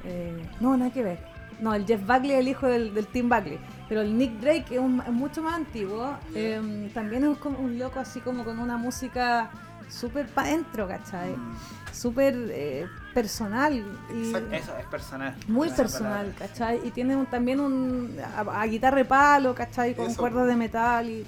eh, 0.05 0.43
no, 0.61 0.77
nada 0.77 0.93
que 0.93 1.03
ver. 1.03 1.19
No, 1.61 1.75
el 1.75 1.85
Jeff 1.85 2.01
Buckley 2.07 2.31
es 2.33 2.39
el 2.39 2.49
hijo 2.49 2.67
del, 2.69 2.95
del 2.95 3.07
Tim 3.09 3.29
Buckley. 3.29 3.59
Pero 3.89 4.03
el 4.03 4.17
Nick 4.17 4.39
Drake 4.41 4.67
es, 4.77 4.79
un- 4.81 5.01
es 5.01 5.13
mucho 5.13 5.43
más 5.43 5.55
antiguo. 5.55 6.17
eh, 6.35 6.91
también 6.95 7.25
es 7.25 7.37
como 7.39 7.59
un 7.59 7.79
loco 7.79 7.99
así 7.99 8.21
como 8.21 8.45
con 8.45 8.59
una 8.61 8.77
música 8.77 9.51
súper 9.89 10.27
para 10.29 10.49
adentro, 10.49 10.87
¿cachai? 10.89 11.35
Súper 11.93 12.35
eh, 12.51 12.87
personal. 13.15 13.73
Y 14.15 14.27
Exacto. 14.29 14.55
Eso 14.55 14.77
es 14.79 14.87
personal. 14.87 15.35
muy 15.49 15.69
personal, 15.71 16.27
palabra. 16.33 16.47
¿cachai? 16.47 16.81
Y 16.87 16.91
tiene 16.91 17.17
un- 17.17 17.27
también 17.27 17.61
un 17.61 18.17
a, 18.37 18.61
a 18.63 18.67
guitarra 18.67 18.99
de 18.99 19.05
palo, 19.05 19.55
¿cachai? 19.55 19.95
Con 19.95 20.07
Eso. 20.11 20.21
cuerdas 20.21 20.47
de 20.47 20.57
metal 20.57 21.09
y, 21.09 21.27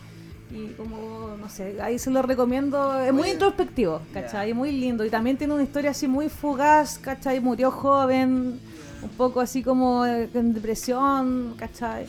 y 0.53 0.75
como, 0.77 1.37
no 1.41 1.49
sé, 1.49 1.81
ahí 1.83 1.99
se 1.99 2.11
lo 2.11 2.23
recomiendo. 2.23 2.99
Es 3.01 3.13
muy 3.13 3.23
Oye. 3.23 3.33
introspectivo, 3.33 4.03
¿cachai? 4.13 4.53
Muy 4.55 4.71
lindo. 4.73 5.05
Y 5.05 5.11
también 5.11 5.37
tiene 5.37 5.55
una 5.55 5.63
historia 5.63 5.91
así 5.91 6.07
muy 6.07 6.29
fugaz, 6.29 6.99
¿cachai? 6.99 7.41
Murió 7.41 7.71
joven, 7.71 8.61
un 9.03 9.09
poco 9.17 9.41
así 9.41 9.63
como 9.63 10.05
en 10.07 10.53
depresión, 10.53 11.55
¿cachai? 11.59 12.07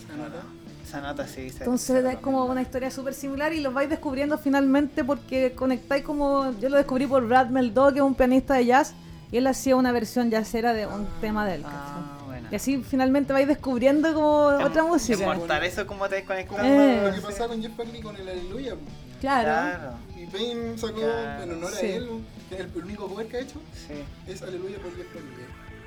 ¿Se 0.92 0.96
nota? 0.98 0.98
Esa 0.98 1.00
nota 1.00 1.26
sí. 1.26 1.50
se- 1.50 1.58
Entonces 1.64 2.02
se 2.04 2.12
es 2.12 2.18
como 2.18 2.44
una 2.44 2.62
historia 2.62 2.90
súper 2.90 3.14
similar 3.14 3.52
y 3.52 3.60
los 3.60 3.72
vais 3.72 3.88
descubriendo 3.88 4.36
finalmente 4.38 5.04
porque 5.04 5.52
conectáis 5.52 6.04
como... 6.04 6.52
Yo 6.60 6.68
lo 6.68 6.76
descubrí 6.76 7.06
por 7.06 7.26
Brad 7.26 7.48
Meldó, 7.48 7.90
que 7.92 7.98
es 7.98 8.04
un 8.04 8.14
pianista 8.14 8.54
de 8.54 8.66
jazz, 8.66 8.94
y 9.30 9.38
él 9.38 9.46
hacía 9.46 9.76
una 9.76 9.92
versión 9.92 10.30
jazzera 10.30 10.72
de 10.74 10.86
un 10.86 11.06
tema 11.20 11.46
de 11.46 11.54
él, 11.56 11.62
¿cachai? 11.62 11.78
Ah, 11.80 12.18
bueno. 12.26 12.48
Y 12.52 12.54
así 12.54 12.82
finalmente 12.82 13.32
vais 13.32 13.48
descubriendo 13.48 14.12
como 14.12 14.52
Es- 14.52 14.66
otra 14.66 14.82
Es 14.82 14.88
música. 14.88 15.24
mortal 15.24 15.64
eso 15.64 15.86
como 15.86 16.06
te 16.08 16.16
desconectando. 16.16 16.62
Como 16.62 16.80
Eh. 16.80 17.02
lo 17.08 17.14
que 17.14 17.20
pasaba 17.22 17.48
con 17.48 17.62
Jeff 17.62 17.76
Buckley 17.76 18.02
con 18.02 18.16
el 18.16 18.28
Aleluya. 18.28 18.74
Claro. 19.20 19.44
Claro. 19.44 19.92
Y 20.20 20.26
Pain 20.26 20.78
sacó 20.78 21.00
Claro. 21.00 21.42
en 21.44 21.52
honor 21.52 21.70
Sí. 21.72 21.86
a 21.86 21.96
él, 21.96 22.08
que 22.50 22.56
el 22.56 22.84
único 22.84 23.08
cover 23.08 23.26
que 23.28 23.36
ha 23.38 23.40
hecho 23.40 23.60
Sí. 23.74 23.94
es 24.30 24.42
Aleluya 24.42 24.76
por 24.78 24.94
Jeff 24.96 25.06
Buckley. 25.14 25.46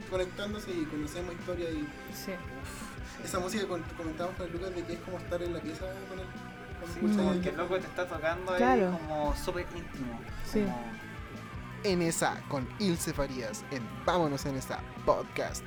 Conectándose 0.10 0.72
y 0.72 0.86
conocemos 0.86 1.34
historia 1.36 1.70
y 1.70 1.86
Sí. 2.16 2.32
Esa 3.26 3.40
música 3.40 3.64
que 3.64 3.94
comentábamos 3.98 4.38
con 4.38 4.48
el 4.48 4.54
Lucas 4.54 4.76
de 4.76 4.84
que 4.84 4.94
es 4.94 5.00
como 5.00 5.18
estar 5.18 5.42
en 5.42 5.54
la 5.54 5.60
pieza 5.60 5.86
con 6.10 6.20
él. 6.20 6.26
Sí, 6.86 6.92
escuchas 6.96 7.18
como 7.18 7.32
el- 7.34 7.42
que 7.42 7.50
el 7.50 7.58
loco 7.58 7.76
te 7.80 7.88
está 7.88 8.06
tocando 8.08 8.52
ahí 8.54 8.58
Claro. 8.58 8.92
como 9.00 9.36
súper 9.36 9.66
íntimo. 9.76 10.20
Sí. 10.52 10.62
como- 10.62 10.96
En 11.84 12.02
esa, 12.02 12.42
con 12.48 12.68
Ilse 12.80 13.14
Farías, 13.14 13.64
en 13.72 13.84
Vámonos 14.06 14.46
en 14.48 14.56
esa 14.56 14.80
podcast. 15.06 15.64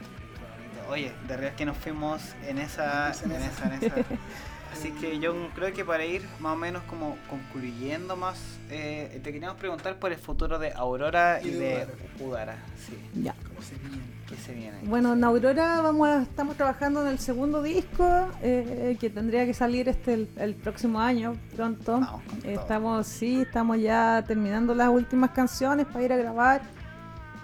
Oye, 0.90 1.12
de 1.28 1.36
verdad 1.36 1.54
que 1.54 1.64
nos 1.64 1.76
fuimos 1.76 2.20
en 2.46 2.59
esa, 2.59 3.12
en 3.22 3.30
esa, 3.32 3.66
en 3.74 3.84
esa. 3.84 3.94
Así 4.72 4.90
que 4.92 5.18
yo 5.18 5.34
creo 5.54 5.72
que 5.72 5.84
para 5.84 6.04
ir 6.04 6.28
más 6.40 6.52
o 6.54 6.56
menos 6.56 6.82
como 6.84 7.16
concluyendo 7.30 8.16
más, 8.16 8.38
eh, 8.70 9.20
te 9.22 9.32
queríamos 9.32 9.59
preguntar 9.59 9.96
por 9.98 10.12
el 10.12 10.18
futuro 10.18 10.59
de 10.59 10.72
Aurora 10.72 11.40
y, 11.42 11.48
Y 11.48 11.50
de 11.52 11.59
de 11.59 11.74
Udara. 11.84 11.92
Udara. 12.20 12.56
Sí, 12.86 12.98
Ya. 13.22 13.34
¿Cómo 13.59 13.68
se 13.68 13.74
viene? 13.76 14.02
¿qué 14.28 14.36
se 14.36 14.52
viene? 14.52 14.78
Bueno, 14.84 15.14
en 15.14 15.24
Aurora 15.24 15.80
vamos 15.80 16.06
a- 16.09 16.22
estamos 16.22 16.56
trabajando 16.56 17.02
en 17.02 17.09
el 17.09 17.18
segundo 17.18 17.61
disco 17.62 18.28
eh, 18.42 18.96
que 19.00 19.11
tendría 19.11 19.44
que 19.46 19.54
salir 19.54 19.88
este 19.88 20.14
el, 20.14 20.28
el 20.36 20.54
próximo 20.54 21.00
año 21.00 21.34
pronto. 21.56 21.92
Vamos 22.00 22.22
con 22.28 22.38
todo. 22.40 22.50
Estamos, 22.50 23.06
sí, 23.06 23.40
estamos 23.40 23.80
ya 23.80 24.22
terminando 24.26 24.74
las 24.74 24.88
últimas 24.90 25.30
canciones 25.30 25.86
para 25.86 26.04
ir 26.04 26.12
a 26.12 26.16
grabar. 26.16 26.61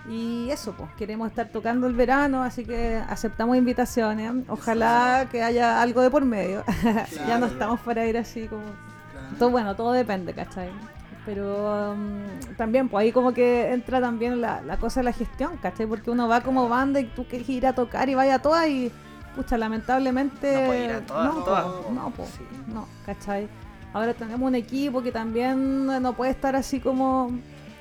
Y 0.09 0.51
eso, 0.51 0.73
pues, 0.77 0.91
queremos 0.99 1.31
estar 1.31 1.49
tocando 1.49 1.87
el 1.87 1.95
verano, 1.95 2.43
así 2.43 2.65
que 2.65 2.97
aceptamos 3.09 3.57
invitaciones. 3.57 4.33
Ojalá 4.49 5.27
que 5.33 5.43
haya 5.43 5.81
algo 5.81 6.03
de 6.03 6.11
por 6.11 6.25
medio. 6.27 6.62
ya 7.27 7.39
no 7.39 7.47
estamos 7.47 7.81
para 7.81 8.07
ir 8.07 8.19
así 8.19 8.47
como. 8.47 8.62
Todo, 9.39 9.51
bueno, 9.51 9.75
todo 9.75 9.93
depende, 9.93 10.33
¿cachai? 10.35 10.69
Pero 11.27 11.93
um, 11.93 12.55
también, 12.57 12.89
pues 12.89 13.03
ahí 13.03 13.12
como 13.12 13.33
que 13.33 13.72
entra 13.72 14.01
también 14.01 14.41
la, 14.43 14.61
la 14.61 14.77
cosa 14.77 15.01
de 15.01 15.05
la 15.05 15.12
gestión, 15.12 15.57
¿cachai? 15.57 15.87
Porque 15.87 16.11
uno 16.11 16.29
va 16.29 16.43
como 16.43 16.68
banda 16.68 17.01
y 17.01 17.05
tú 17.05 17.25
quieres 17.27 17.49
ir 17.49 17.66
a 17.66 17.72
tocar 17.72 18.09
y 18.11 18.14
vaya 18.14 18.35
a 18.35 18.39
todas 18.41 18.68
y, 18.68 18.93
pucha, 19.35 19.57
lamentablemente... 19.57 20.53
No 20.61 20.66
puede 20.66 20.85
ir 20.85 20.91
a 20.93 21.01
todas, 21.01 21.35
no, 21.35 21.43
todas, 21.43 21.64
po, 21.64 21.91
no, 21.95 22.11
po, 22.11 22.25
Sí. 22.27 22.43
no, 22.72 22.87
¿cachai? 23.07 23.49
Ahora 23.95 24.12
tenemos 24.12 24.47
un 24.47 24.55
equipo 24.55 25.03
que 25.03 25.12
también 25.12 25.87
no 25.87 26.12
puede 26.12 26.33
estar 26.33 26.55
así 26.57 26.79
como 26.81 27.31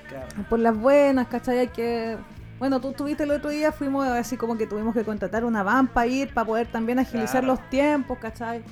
Claro. 0.07 0.27
por 0.49 0.59
las 0.59 0.77
buenas, 0.77 1.27
¿cachai? 1.27 1.59
Hay 1.59 1.67
que... 1.67 2.17
Bueno, 2.59 2.79
tú 2.79 2.91
estuviste 2.91 3.23
el 3.23 3.31
otro 3.31 3.49
día, 3.49 3.73
fuimos 3.73 4.07
así 4.07 4.37
como 4.37 4.57
que 4.57 4.67
tuvimos 4.67 4.93
que 4.93 5.03
contratar 5.03 5.43
una 5.43 5.63
van 5.63 5.87
para 5.87 6.07
ir, 6.07 6.33
para 6.33 6.45
poder 6.47 6.67
también 6.67 6.97
agilizar 6.99 7.41
Claro. 7.43 7.47
los 7.59 7.69
tiempos, 7.69 8.19
¿cachai? 8.19 8.63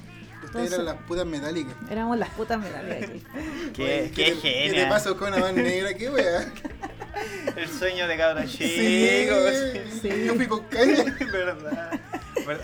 Eran 0.56 0.86
las 0.86 0.96
putas 1.08 1.26
metálicas. 1.26 1.74
Éramos 1.90 2.18
las 2.18 2.30
putas 2.30 2.60
aquí. 3.04 3.24
Qué, 3.74 4.12
qué 4.14 4.32
te- 4.36 4.40
¿Qué 4.42 4.72
te 4.74 4.86
pasó 4.88 5.18
con 5.18 5.30
una 5.34 5.42
van 5.42 5.56
negra? 5.64 5.94
¿Qué 5.94 6.10
wea? 6.10 6.52
El 7.56 7.70
sueño 7.70 8.08
de 8.08 8.18
cabra 8.18 8.46
chico. 8.46 8.64
Sí, 8.66 9.30
Sí. 10.02 10.26
Yo 10.26 10.36
fui 10.36 10.48
con 10.48 10.64
caña. 10.66 11.04
verdad. 11.32 12.00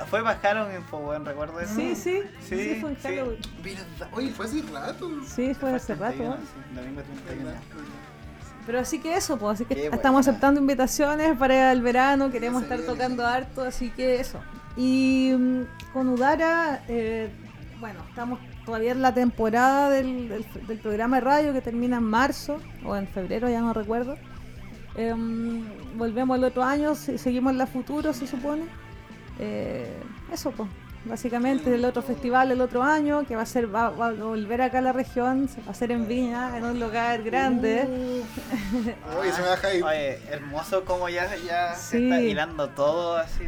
Fue 0.10 0.22
bajaron 0.22 0.72
en 0.72 0.78
Info, 0.78 1.18
recuerdo 1.20 1.60
eso. 1.60 1.76
Sí, 1.76 1.96
sí, 1.96 2.22
Sí, 2.48 2.56
sí, 2.74 2.78
fue 2.82 2.92
en. 2.92 3.10
Halloween. 3.18 3.40
¿Verdad? 3.64 4.10
Oye, 4.14 4.30
fue 4.32 4.46
hace 4.48 4.62
rato. 4.74 5.10
Sí, 5.36 5.54
fue 5.54 5.72
hace 5.74 5.94
rato. 5.96 6.16
31, 6.18 6.38
sí, 6.38 6.76
domingo 6.76 7.02
31. 7.04 7.46
¿Verdad? 7.46 7.62
Pero 8.66 8.80
así 8.80 9.00
que 9.00 9.16
eso, 9.16 9.38
pues, 9.38 9.54
así 9.56 9.66
que 9.66 9.76
Qué 9.76 9.86
estamos 9.86 10.02
buena. 10.26 10.32
aceptando 10.32 10.60
invitaciones 10.60 11.38
para 11.38 11.72
el 11.72 11.82
verano, 11.82 12.32
queremos 12.32 12.64
estar 12.64 12.80
tocando 12.82 13.26
harto, 13.26 13.62
así 13.64 13.92
que 13.92 14.20
eso. 14.20 14.42
Y 14.76 15.34
mm, 15.38 15.62
con 15.94 16.10
Udara, 16.10 16.84
eh, 16.88 17.30
bueno, 17.80 18.00
estamos 18.10 18.40
todavía 18.66 18.92
en 18.92 19.02
la 19.02 19.14
temporada 19.14 19.90
del, 19.90 20.30
del- 20.30 20.46
del 20.68 20.78
programa 20.80 21.18
de 21.18 21.22
radio 21.22 21.54
que 21.54 21.62
termina 21.62 21.98
en 21.98 22.04
marzo 22.04 22.60
o 22.86 22.96
en 22.96 23.08
febrero, 23.08 23.50
ya 23.50 23.62
no 23.62 23.74
recuerdo. 23.74 24.16
Em, 24.96 25.64
volvemos 25.96 26.38
el 26.38 26.44
otro 26.44 26.64
año, 26.64 26.96
se- 26.96 27.18
seguimos 27.18 27.52
en 27.52 27.58
la 27.60 27.68
futuro, 27.68 28.14
se 28.14 28.26
supone. 28.28 28.64
Eh, 29.40 29.92
eso, 30.34 30.52
pues. 30.52 30.70
Básicamente 31.06 31.74
el 31.74 31.86
otro 31.86 32.02
festival 32.02 32.52
el 32.52 32.60
otro 32.60 32.84
año, 32.84 33.26
que 33.26 33.36
va 33.38 33.44
a 33.44 33.46
ser, 33.46 33.74
va, 33.74 33.92
va 33.92 34.08
a 34.08 34.12
volver 34.14 34.62
acá 34.62 34.80
a 34.80 34.82
la 34.82 34.92
región, 34.92 35.48
se 35.48 35.62
va 35.62 35.68
a 35.68 35.72
hacer 35.72 35.92
en 35.92 36.06
Viña, 36.06 36.58
en 36.58 36.66
un 36.66 36.80
lugar 36.82 37.24
grande. 37.24 37.88
Oye, 39.18 39.32
se 39.32 39.42
me 39.42 39.48
baja 39.48 39.68
ahí. 39.68 39.82
Oye, 39.82 40.20
hermoso 40.30 40.84
como 40.84 41.08
ya, 41.08 41.34
ya 41.48 41.76
se 41.76 42.04
está 42.04 42.20
hilando 42.20 42.70
todo 42.70 43.16
así. 43.16 43.44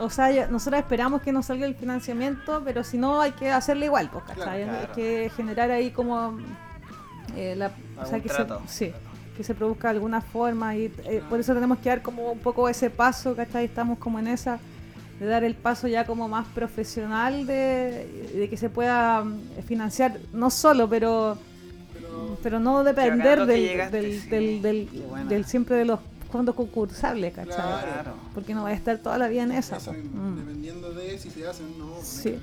O 0.00 0.10
sea, 0.10 0.46
nosotros 0.48 0.80
esperamos 0.80 1.22
que 1.22 1.32
nos 1.32 1.46
salga 1.46 1.66
el 1.66 1.74
financiamiento, 1.74 2.62
pero 2.64 2.84
si 2.84 2.98
no 2.98 3.20
hay 3.20 3.32
que 3.32 3.50
hacerle 3.50 3.86
igual, 3.86 4.10
pues, 4.12 4.24
¿cachai? 4.24 4.64
Claro, 4.64 4.78
Hay 4.80 4.86
que 4.94 5.30
generar 5.36 5.70
ahí 5.70 5.90
como 5.90 6.38
eh, 7.36 7.54
la, 7.56 7.70
o 8.00 8.06
sea, 8.06 8.20
que 8.20 8.28
trato. 8.28 8.62
se, 8.66 8.86
sí, 8.88 8.94
que 9.36 9.42
se 9.44 9.54
produzca 9.54 9.88
de 9.88 9.94
alguna 9.94 10.20
forma 10.20 10.74
y 10.76 10.92
eh, 11.04 11.22
por 11.28 11.40
eso 11.40 11.52
tenemos 11.54 11.78
que 11.78 11.88
dar 11.90 12.02
como 12.02 12.32
un 12.32 12.38
poco 12.38 12.68
ese 12.68 12.90
paso, 12.90 13.34
¿cachai? 13.36 13.64
Estamos 13.66 13.98
como 13.98 14.18
en 14.18 14.28
esa 14.28 14.58
de 15.20 15.26
dar 15.26 15.44
el 15.44 15.54
paso 15.54 15.88
ya 15.88 16.04
como 16.04 16.28
más 16.28 16.46
profesional 16.48 17.46
de, 17.46 18.30
de 18.34 18.48
que 18.50 18.56
se 18.56 18.68
pueda 18.68 19.24
mm, 19.24 19.62
financiar, 19.66 20.18
no 20.32 20.50
solo, 20.50 20.88
pero 20.88 21.38
Pero 21.92 22.38
pero 22.42 22.60
no 22.60 22.84
depender 22.84 23.46
del, 23.46 23.60
llegaste, 23.62 23.96
del, 24.02 24.20
sí. 24.20 24.28
del, 24.28 24.62
del- 24.62 25.28
del 25.28 25.44
siempre 25.46 25.76
de 25.76 25.84
los 25.86 26.00
fondos 26.36 26.54
concursables, 26.54 27.32
¿cachai? 27.34 27.54
Claro. 27.54 27.92
Claro. 27.92 28.14
Porque 28.34 28.54
no 28.54 28.62
va 28.64 28.68
a 28.70 28.72
estar 28.74 28.98
toda 28.98 29.18
la 29.18 29.28
vida 29.28 29.42
en 29.42 29.52
esa. 29.52 29.76
eso 29.78 29.92
mismo, 29.92 30.22
Mm. 30.22 30.36
dependiendo 30.38 30.92
de 30.92 31.18
si 31.18 31.30
se 31.30 31.46
hacen 31.46 31.66
o 31.80 31.84
no. 31.86 31.94
Sí. 32.02 32.38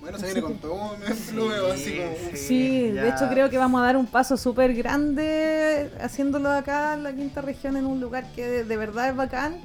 Bueno, 0.00 0.18
se 0.18 0.26
viene 0.26 0.40
con 0.40 0.54
todo, 0.54 0.96
veo 0.96 1.72
así 1.72 1.96
como. 1.98 2.14
Sí, 2.32 2.36
Sí, 2.36 2.80
de 2.90 3.08
hecho 3.10 3.28
creo 3.28 3.50
que 3.50 3.58
vamos 3.58 3.82
a 3.82 3.84
dar 3.84 3.96
un 3.98 4.06
paso 4.06 4.36
súper 4.38 4.74
grande 4.74 5.90
haciéndolo 6.00 6.50
acá 6.50 6.94
en 6.94 7.02
la 7.02 7.12
quinta 7.12 7.42
región 7.42 7.76
en 7.76 7.84
un 7.84 8.00
lugar 8.00 8.24
que 8.34 8.46
de, 8.48 8.64
de 8.64 8.76
verdad 8.78 9.10
es 9.10 9.16
bacán 9.16 9.56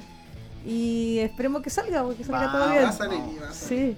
y 0.66 1.18
esperemos 1.20 1.62
que 1.62 1.70
salga, 1.70 2.02
porque 2.02 2.22
salga 2.22 2.46
Va, 2.48 2.52
todo 2.52 2.70
bien. 2.70 2.84
Va 2.84 2.88
a 2.88 2.92
salir, 2.92 3.18
va 3.42 3.48
a 3.48 3.52
salir. 3.52 3.54
Sí, 3.54 3.96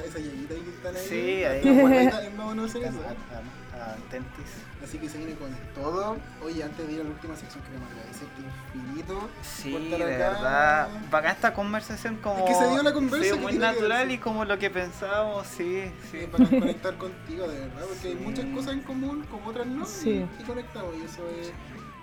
Esa, 0.00 0.18
esa 0.18 0.18
que 0.18 0.70
están 0.70 0.96
ahí. 0.96 1.06
Sí, 1.08 1.44
ahí. 1.44 1.80
guardadita 1.80 2.24
en 2.26 2.36
Vámonos 2.36 2.74
en 2.74 2.84
eso. 2.84 2.98
A- 3.00 3.96
Tentis. 4.10 4.46
Así 4.82 4.98
que 4.98 5.08
se 5.08 5.18
viene 5.18 5.34
con 5.34 5.50
todo. 5.74 6.16
Oye, 6.44 6.62
antes 6.62 6.86
de 6.86 6.92
ir 6.94 7.00
a 7.00 7.04
la 7.04 7.10
última 7.10 7.36
sección, 7.36 7.62
queremos 7.64 7.88
agradecerte 7.90 8.40
infinito. 8.74 9.28
Sí, 9.42 9.72
de 9.88 9.94
acá. 9.96 10.04
verdad. 10.06 10.88
Bacán 11.10 11.32
esta 11.32 11.52
conversación 11.54 12.16
como... 12.22 12.38
Es 12.46 12.56
que 12.56 12.64
se 12.64 12.70
dio 12.70 12.82
la 12.82 12.92
conversa 12.92 13.26
sí, 13.26 13.32
que 13.34 13.40
muy 13.40 13.52
natural 13.54 14.10
y 14.10 14.18
como 14.18 14.44
lo 14.44 14.58
que 14.58 14.70
pensábamos, 14.70 15.46
sí, 15.48 15.90
sí. 16.10 16.20
Sí, 16.20 16.26
para 16.30 16.46
conectar 16.48 16.96
contigo, 16.96 17.48
de 17.48 17.58
verdad, 17.60 17.84
porque 17.88 18.08
hay 18.08 18.14
muchas 18.14 18.44
cosas 18.46 18.72
en 18.74 18.80
común, 18.80 19.26
como 19.30 19.48
otras 19.48 19.66
no, 19.66 19.84
Sí. 19.84 20.24
y, 20.38 20.42
y 20.42 20.44
conectamos, 20.44 20.94
y 20.96 21.04
eso 21.04 21.28
es, 21.40 21.48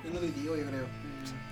es 0.05 0.13
nutritivo, 0.13 0.55
yo 0.57 0.65
creo. 0.65 0.85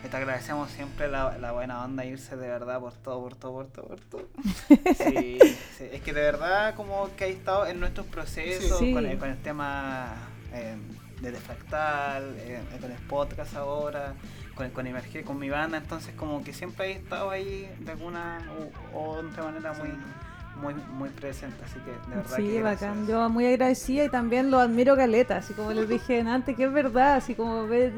Te 0.07 0.15
agradecemos 0.17 0.71
siempre 0.71 1.07
la, 1.07 1.37
la 1.37 1.51
buena 1.51 1.83
onda 1.83 2.05
irse 2.05 2.35
de 2.35 2.47
verdad 2.47 2.79
por 2.79 2.93
todo, 2.93 3.21
por 3.21 3.35
todo, 3.35 3.53
por 3.53 3.67
todo, 3.67 3.87
por 3.87 3.99
todo. 3.99 4.21
Sí, 4.97 5.37
sí, 5.77 5.87
es 5.91 6.01
que 6.01 6.13
de 6.13 6.21
verdad 6.21 6.73
como 6.75 7.09
que 7.15 7.25
ha 7.25 7.27
estado 7.27 7.67
en 7.67 7.79
nuestros 7.79 8.07
procesos 8.07 8.79
Sí. 8.79 8.93
con, 8.93 9.05
el, 9.05 9.17
con 9.17 9.29
el 9.29 9.37
tema 9.37 10.13
eh, 10.53 10.75
de 11.21 11.31
Defractal, 11.31 12.35
eh, 12.39 12.59
con 12.81 12.91
el 12.91 12.97
podcast 12.99 13.55
ahora, 13.55 14.13
con, 14.55 14.69
con 14.71 14.87
Emerger, 14.87 15.23
con 15.23 15.37
mi 15.37 15.49
banda, 15.49 15.77
entonces 15.77 16.13
como 16.15 16.43
que 16.43 16.53
siempre 16.53 16.87
he 16.87 16.91
estado 16.93 17.29
ahí 17.29 17.69
de 17.79 17.91
alguna 17.91 18.39
u, 18.93 18.97
u 18.97 19.01
otra 19.01 19.43
manera 19.43 19.73
muy, 19.73 19.89
muy, 20.61 20.73
muy 20.73 21.09
presente, 21.09 21.57
así 21.65 21.75
que 21.81 21.91
de 22.09 22.15
verdad 22.15 22.35
sí, 22.35 22.47
que 22.47 22.61
bacán. 22.63 23.05
Yo 23.07 23.29
muy 23.29 23.45
agradecida 23.45 24.05
y 24.05 24.09
también 24.09 24.49
lo 24.49 24.59
admiro 24.59 24.95
caleta, 24.95 25.37
así 25.37 25.53
como 25.53 25.71
les 25.73 25.87
dije 25.87 26.21
antes, 26.21 26.55
que 26.55 26.63
es 26.65 26.73
verdad, 26.73 27.15
así 27.15 27.35
como 27.35 27.67
ver 27.67 27.93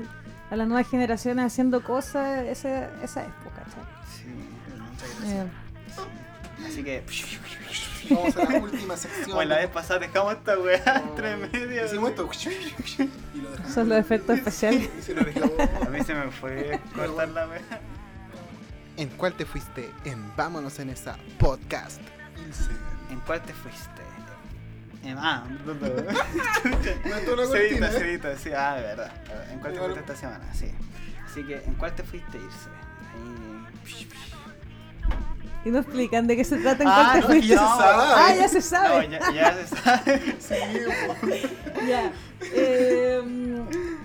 a 0.51 0.55
las 0.55 0.67
nuevas 0.67 0.87
generaciones 0.89 1.45
haciendo 1.45 1.81
cosas, 1.83 2.45
esa, 2.45 2.89
esa 3.01 3.23
época. 3.23 3.63
Sí, 4.13 4.25
Muchas 4.77 5.09
Eh, 5.31 5.47
gracias. 5.47 6.67
Así 6.67 6.83
que... 6.83 7.03
Vamos 8.09 8.35
a 8.35 8.43
la 8.51 8.59
última 8.59 8.97
sección. 8.97 9.31
Bueno, 9.35 9.51
la 9.51 9.57
vez 9.61 9.69
pasada 9.69 9.99
dejamos 10.01 10.33
esta 10.33 10.57
weá 10.59 10.81
Oh, 10.85 11.09
entre 11.09 11.37
medio. 11.37 11.85
Hicimos 11.85 12.09
esto. 12.09 12.29
Y 13.33 13.41
lo 13.41 13.51
dejamos. 13.51 13.73
son 13.73 13.89
los 13.89 13.97
efectos 13.97 14.37
especiales. 14.37 14.89
Y 14.99 15.01
se 15.01 15.13
lo 15.13 15.23
dejamos. 15.23 15.53
A 15.85 15.89
mí 15.89 16.03
se 16.03 16.13
me 16.13 16.29
fue 16.31 16.79
cortar 16.93 17.29
la 17.29 17.47
weá. 17.47 17.61
¿En 18.97 19.07
cuál 19.09 19.33
te 19.33 19.45
fuiste? 19.45 19.89
En 20.03 20.35
Vámonos 20.35 20.77
en 20.79 20.89
esa 20.89 21.17
podcast. 21.39 22.01
¿En 23.09 23.19
cuál 23.21 23.41
te 23.43 23.53
fuiste? 23.53 24.01
En, 25.03 25.17
ah, 25.17 25.43
no, 25.65 25.73
no. 25.73 27.35
No 27.35 27.45
Cedita, 27.51 27.87
¿eh? 27.87 27.91
cedita, 27.99 28.37
sí, 28.37 28.51
ah, 28.55 28.75
de 28.75 28.81
verdad. 28.83 29.11
¿En 29.51 29.59
cuál 29.59 29.73
te 29.73 29.79
fuiste 29.79 29.99
esta 29.99 30.15
semana? 30.15 30.53
Sí. 30.53 30.71
Así 31.25 31.43
que, 31.43 31.55
¿en 31.65 31.73
cuál 31.75 31.93
te 31.95 32.03
fuiste 32.03 32.37
irse? 32.37 32.69
Ahí. 33.13 34.07
Y 35.63 35.69
no 35.69 35.79
explican 35.79 36.25
de 36.25 36.35
qué 36.35 36.43
se 36.43 36.57
trata 36.57 36.83
en 36.83 36.89
Ah, 36.89 36.93
cuál 36.93 37.13
te 37.13 37.19
no, 37.21 37.27
fuiste. 37.27 37.47
ya 37.47 37.59
se 37.59 37.65
sabe. 37.77 38.13
Ah, 38.15 38.35
ya 38.35 38.47
se 38.47 38.55
No, 38.55 38.61
sabe. 38.61 39.09
ya, 39.09 39.31
ya 39.33 39.53
se 39.53 39.75
sabe. 39.75 40.35
Sí. 40.39 41.85
Ya. 41.87 42.11
Eh, 42.53 43.21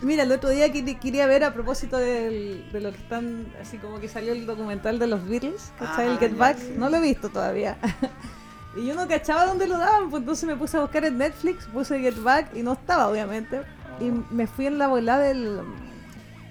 mira, 0.02 0.22
el 0.24 0.32
otro 0.32 0.50
día 0.50 0.70
quería- 0.70 0.98
quería 1.00 1.26
ver 1.26 1.44
a 1.44 1.52
propósito 1.54 1.96
del- 1.98 2.70
de 2.72 2.80
lo 2.80 2.90
que 2.92 2.98
están, 2.98 3.46
así 3.60 3.78
como 3.78 4.00
que 4.00 4.08
salió 4.08 4.32
el 4.32 4.44
documental 4.46 4.98
de 4.98 5.06
los 5.06 5.26
Beatles, 5.28 5.72
¿cachai? 5.78 6.08
Ah, 6.08 6.12
el 6.12 6.18
Get 6.18 6.32
ya, 6.32 6.36
Back. 6.38 6.58
sí. 6.58 6.74
No 6.76 6.88
lo 6.90 6.96
he 6.96 7.00
visto 7.00 7.28
todavía. 7.30 7.76
y 8.76 8.86
yo 8.86 8.94
no 8.94 9.06
cachaba 9.08 9.46
dónde 9.46 9.66
lo 9.66 9.78
daban, 9.78 10.10
pues 10.10 10.20
entonces 10.22 10.48
me 10.48 10.56
puse 10.56 10.76
a 10.76 10.80
buscar 10.80 11.04
en 11.04 11.18
Netflix, 11.18 11.66
puse 11.66 11.98
Get 11.98 12.20
Back 12.22 12.54
y 12.54 12.62
no 12.62 12.72
estaba, 12.74 13.08
obviamente. 13.08 13.62
Y 14.00 14.10
Oh. 14.10 14.24
me 14.30 14.46
fui 14.46 14.66
en 14.66 14.78
la 14.78 14.88
bola 14.88 15.18
del. 15.18 15.60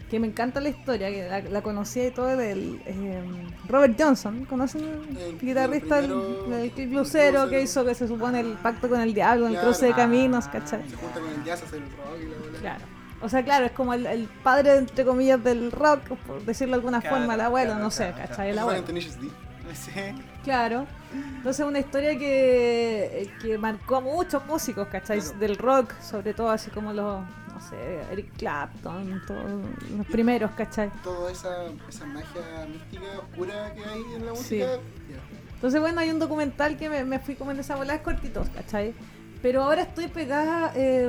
que 0.09 0.19
me 0.19 0.27
encanta 0.27 0.59
la 0.61 0.69
historia, 0.69 1.09
que 1.09 1.27
la, 1.27 1.41
la 1.41 1.61
conocía 1.63 2.07
y 2.07 2.11
todo 2.11 2.27
del. 2.37 2.79
eh, 2.85 3.23
Robert 3.67 3.95
Johnson, 3.99 4.45
¿conocen? 4.45 4.83
El- 4.83 5.17
El 5.17 5.39
guitarrista 5.39 5.99
el 5.99 6.09
del 6.49 6.71
Club 6.71 6.91
Lucero 6.93 7.49
que 7.49 7.61
hizo 7.61 7.83
que 7.83 7.95
se 7.95 8.07
supone 8.07 8.39
el 8.39 8.53
pacto 8.53 8.87
con 8.87 9.01
el 9.01 9.13
diablo, 9.13 9.47
el 9.47 9.57
cruce 9.57 9.87
de 9.87 9.93
caminos, 9.93 10.45
Ah, 10.47 10.51
¿cachai? 10.51 10.87
Se 10.89 10.95
junta 10.95 11.19
con 11.19 11.29
el 11.29 11.43
jazz 11.43 11.63
el 11.73 11.81
rock 11.81 12.19
y 12.21 12.29
la 12.29 12.37
bola. 12.37 12.59
Claro. 12.59 12.85
O 13.21 13.29
sea, 13.29 13.43
claro, 13.43 13.65
es 13.65 13.71
como 13.71 13.93
el, 13.95 14.05
el 14.05 14.27
padre, 14.43 14.77
entre 14.77 15.03
comillas, 15.05 15.43
del 15.43 15.71
rock, 15.71 16.01
por 16.27 16.43
decirlo 16.45 16.73
de 16.73 16.79
alguna 16.79 17.01
Claro, 17.01 17.15
forma, 17.17 17.33
el 17.33 17.41
abuelo, 17.41 17.71
claro, 17.71 17.83
no 17.83 17.89
sé, 17.91 18.11
claro, 18.13 18.29
¿cachai? 18.29 18.49
El 18.51 18.59
abuelo. 18.59 18.83
Sí. 19.73 19.91
Claro. 20.43 20.85
Entonces 21.37 21.65
una 21.65 21.79
historia 21.79 22.17
que, 22.17 23.29
que 23.41 23.57
marcó 23.57 23.97
a 23.97 24.01
muchos 24.01 24.45
músicos, 24.45 24.87
¿cachai? 24.87 25.19
Claro. 25.19 25.37
Del 25.39 25.57
rock, 25.57 25.93
sobre 26.01 26.33
todo 26.33 26.49
así 26.49 26.69
como 26.71 26.93
los, 26.93 27.21
no 27.21 27.61
sé, 27.69 28.01
Eric 28.11 28.31
Clapton, 28.37 29.21
todos 29.25 29.43
los 29.97 30.05
primeros, 30.07 30.51
¿cachai? 30.51 30.89
Toda 31.03 31.31
esa, 31.31 31.65
esa 31.87 32.05
magia 32.05 32.41
mística 32.69 33.19
oscura 33.19 33.73
que 33.73 33.83
hay 33.85 34.01
en 34.15 34.25
la 34.25 34.31
Sí. 34.35 34.37
música. 34.59 34.65
ya. 35.09 35.53
Entonces, 35.55 35.79
bueno, 35.81 36.01
hay 36.01 36.11
un 36.11 36.19
documental 36.19 36.77
que 36.77 36.89
me, 36.89 37.03
me 37.05 37.17
fui 37.19 37.35
como 37.35 37.51
en 37.51 37.59
esa 37.59 37.75
bola, 37.75 37.95
es 37.95 38.01
cortitos, 38.01 38.47
¿cachai? 38.49 38.93
Pero 39.45 39.61
ahora 39.61 39.83
estoy 39.83 40.07
pegada, 40.07 40.71
eh, 40.75 41.07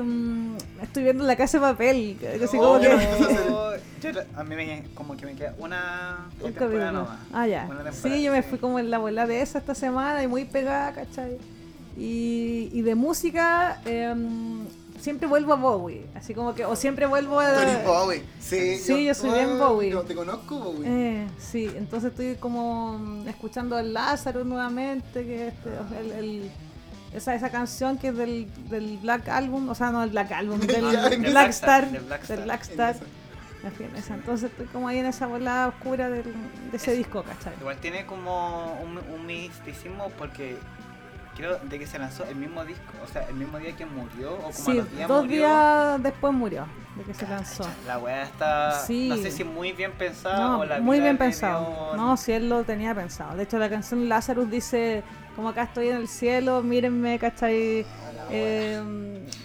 estoy 0.82 1.04
viendo 1.04 1.24
La 1.24 1.36
Casa 1.36 1.56
de 1.56 1.62
Papel, 1.72 2.18
que- 2.20 2.44
así 2.44 2.58
como 2.58 2.72
Oh, 2.72 2.78
que... 2.78 2.90
Yo, 4.02 4.10
a 4.36 4.44
mí 4.44 4.54
me, 4.54 4.84
como 4.94 5.16
que 5.16 5.24
me 5.24 5.34
queda 5.34 5.54
una 5.58 6.26
Un 6.42 6.52
temporada 6.52 6.92
nomás. 6.92 7.18
Ah, 7.32 7.46
ya. 7.46 7.60
Temporada, 7.60 7.92
Sí, 7.92 8.22
yo 8.22 8.32
me 8.32 8.42
fui 8.42 8.58
como 8.58 8.78
en 8.78 8.90
la 8.90 8.98
bola 8.98 9.26
de 9.26 9.40
esa 9.40 9.58
esta 9.58 9.74
semana 9.74 10.22
y 10.22 10.26
muy 10.26 10.44
pegada, 10.44 10.92
¿cachai? 10.92 11.38
Y, 11.96 12.68
y 12.74 12.82
de 12.82 12.94
música, 12.94 13.80
em, 13.86 14.66
siempre 15.00 15.26
vuelvo 15.26 15.54
a 15.54 15.56
Bowie. 15.56 16.04
Así 16.14 16.34
como 16.34 16.54
que, 16.54 16.66
o 16.66 16.76
siempre 16.76 17.06
vuelvo 17.06 17.40
a. 17.40 17.54
Bowie. 17.86 18.22
Sí, 18.38 18.76
Sí, 18.76 19.06
yo 19.06 19.14
soy 19.14 19.30
bien 19.30 19.52
ah, 19.58 19.66
Bowie. 19.66 19.90
yo 19.92 20.02
te 20.02 20.14
conozco, 20.14 20.58
Bowie. 20.58 20.86
Eh, 20.86 21.26
sí, 21.38 21.70
entonces 21.74 22.10
estoy 22.10 22.34
como 22.34 22.98
mm, 22.98 23.28
escuchando 23.28 23.76
al 23.76 23.94
Lázaro 23.94 24.44
nuevamente, 24.44 25.24
que 25.24 25.48
este, 25.48 25.70
el- 26.18 26.50
esa, 27.16 27.34
esa 27.34 27.50
canción 27.50 27.98
que 27.98 28.08
es 28.08 28.16
del, 28.16 28.46
del 28.68 28.98
Black 28.98 29.28
Album, 29.28 29.68
o 29.68 29.74
sea, 29.74 29.90
no 29.90 30.02
el 30.02 30.10
Black 30.10 30.32
Album, 30.32 30.60
del 30.60 30.84
Black, 31.30 31.50
Star, 31.50 31.90
del 31.90 32.02
Black 32.02 32.26
del 32.26 32.38
Star. 32.38 32.44
Black 32.44 32.62
En 32.64 33.96
Star. 33.96 34.16
Entonces 34.18 34.50
estoy 34.50 34.66
como 34.66 34.86
ahí 34.88 34.98
en 34.98 35.06
esa 35.06 35.26
bola 35.26 35.68
oscura 35.68 36.08
del- 36.08 36.22
de 36.70 36.76
ese 36.76 36.92
Es- 36.92 36.98
disco, 36.98 37.22
¿cachai? 37.24 37.52
Igual 37.60 37.76
tiene 37.78 38.06
como 38.06 38.78
un, 38.82 38.98
un 38.98 39.26
misticismo 39.26 40.10
porque 40.18 40.56
creo 41.36 41.58
de 41.58 41.78
que 41.78 41.86
se 41.86 41.98
lanzó 41.98 42.24
el 42.24 42.36
mismo 42.36 42.64
disco, 42.64 42.82
o 43.04 43.08
sea, 43.12 43.26
el 43.28 43.34
mismo 43.34 43.58
día 43.58 43.74
que 43.76 43.84
murió 43.84 44.34
o 44.34 44.36
como 44.38 44.48
a 44.48 44.52
Sí, 44.52 44.72
los 44.74 44.90
días 44.92 45.08
dos 45.08 45.22
murió. 45.24 45.38
días 45.38 46.02
después 46.02 46.32
murió 46.32 46.66
de 46.96 47.02
que 47.04 47.12
se 47.14 47.26
lanzó. 47.26 47.66
La 47.86 47.98
weá 47.98 48.22
está, 48.22 48.72
Sí. 48.86 49.08
no 49.08 49.16
sé 49.16 49.30
si 49.30 49.44
muy 49.44 49.72
bien 49.72 49.92
pensada 49.92 50.38
No, 50.38 50.60
o 50.60 50.64
la 50.64 50.78
muy 50.80 51.00
bien 51.00 51.18
pensado. 51.18 51.90
dio- 51.92 51.96
No, 51.96 52.16
si 52.16 52.32
él 52.32 52.48
lo 52.48 52.62
tenía 52.64 52.94
pensado. 52.94 53.36
De 53.36 53.42
hecho, 53.42 53.58
la 53.58 53.68
canción 53.68 54.08
Lazarus 54.08 54.48
dice, 54.50 55.02
como 55.36 55.50
acá 55.50 55.64
estoy 55.64 55.88
en 55.88 55.96
el 55.98 56.08
cielo, 56.08 56.62
mírenme, 56.62 57.18
¿cachai? 57.18 57.84
Eh, 58.30 58.82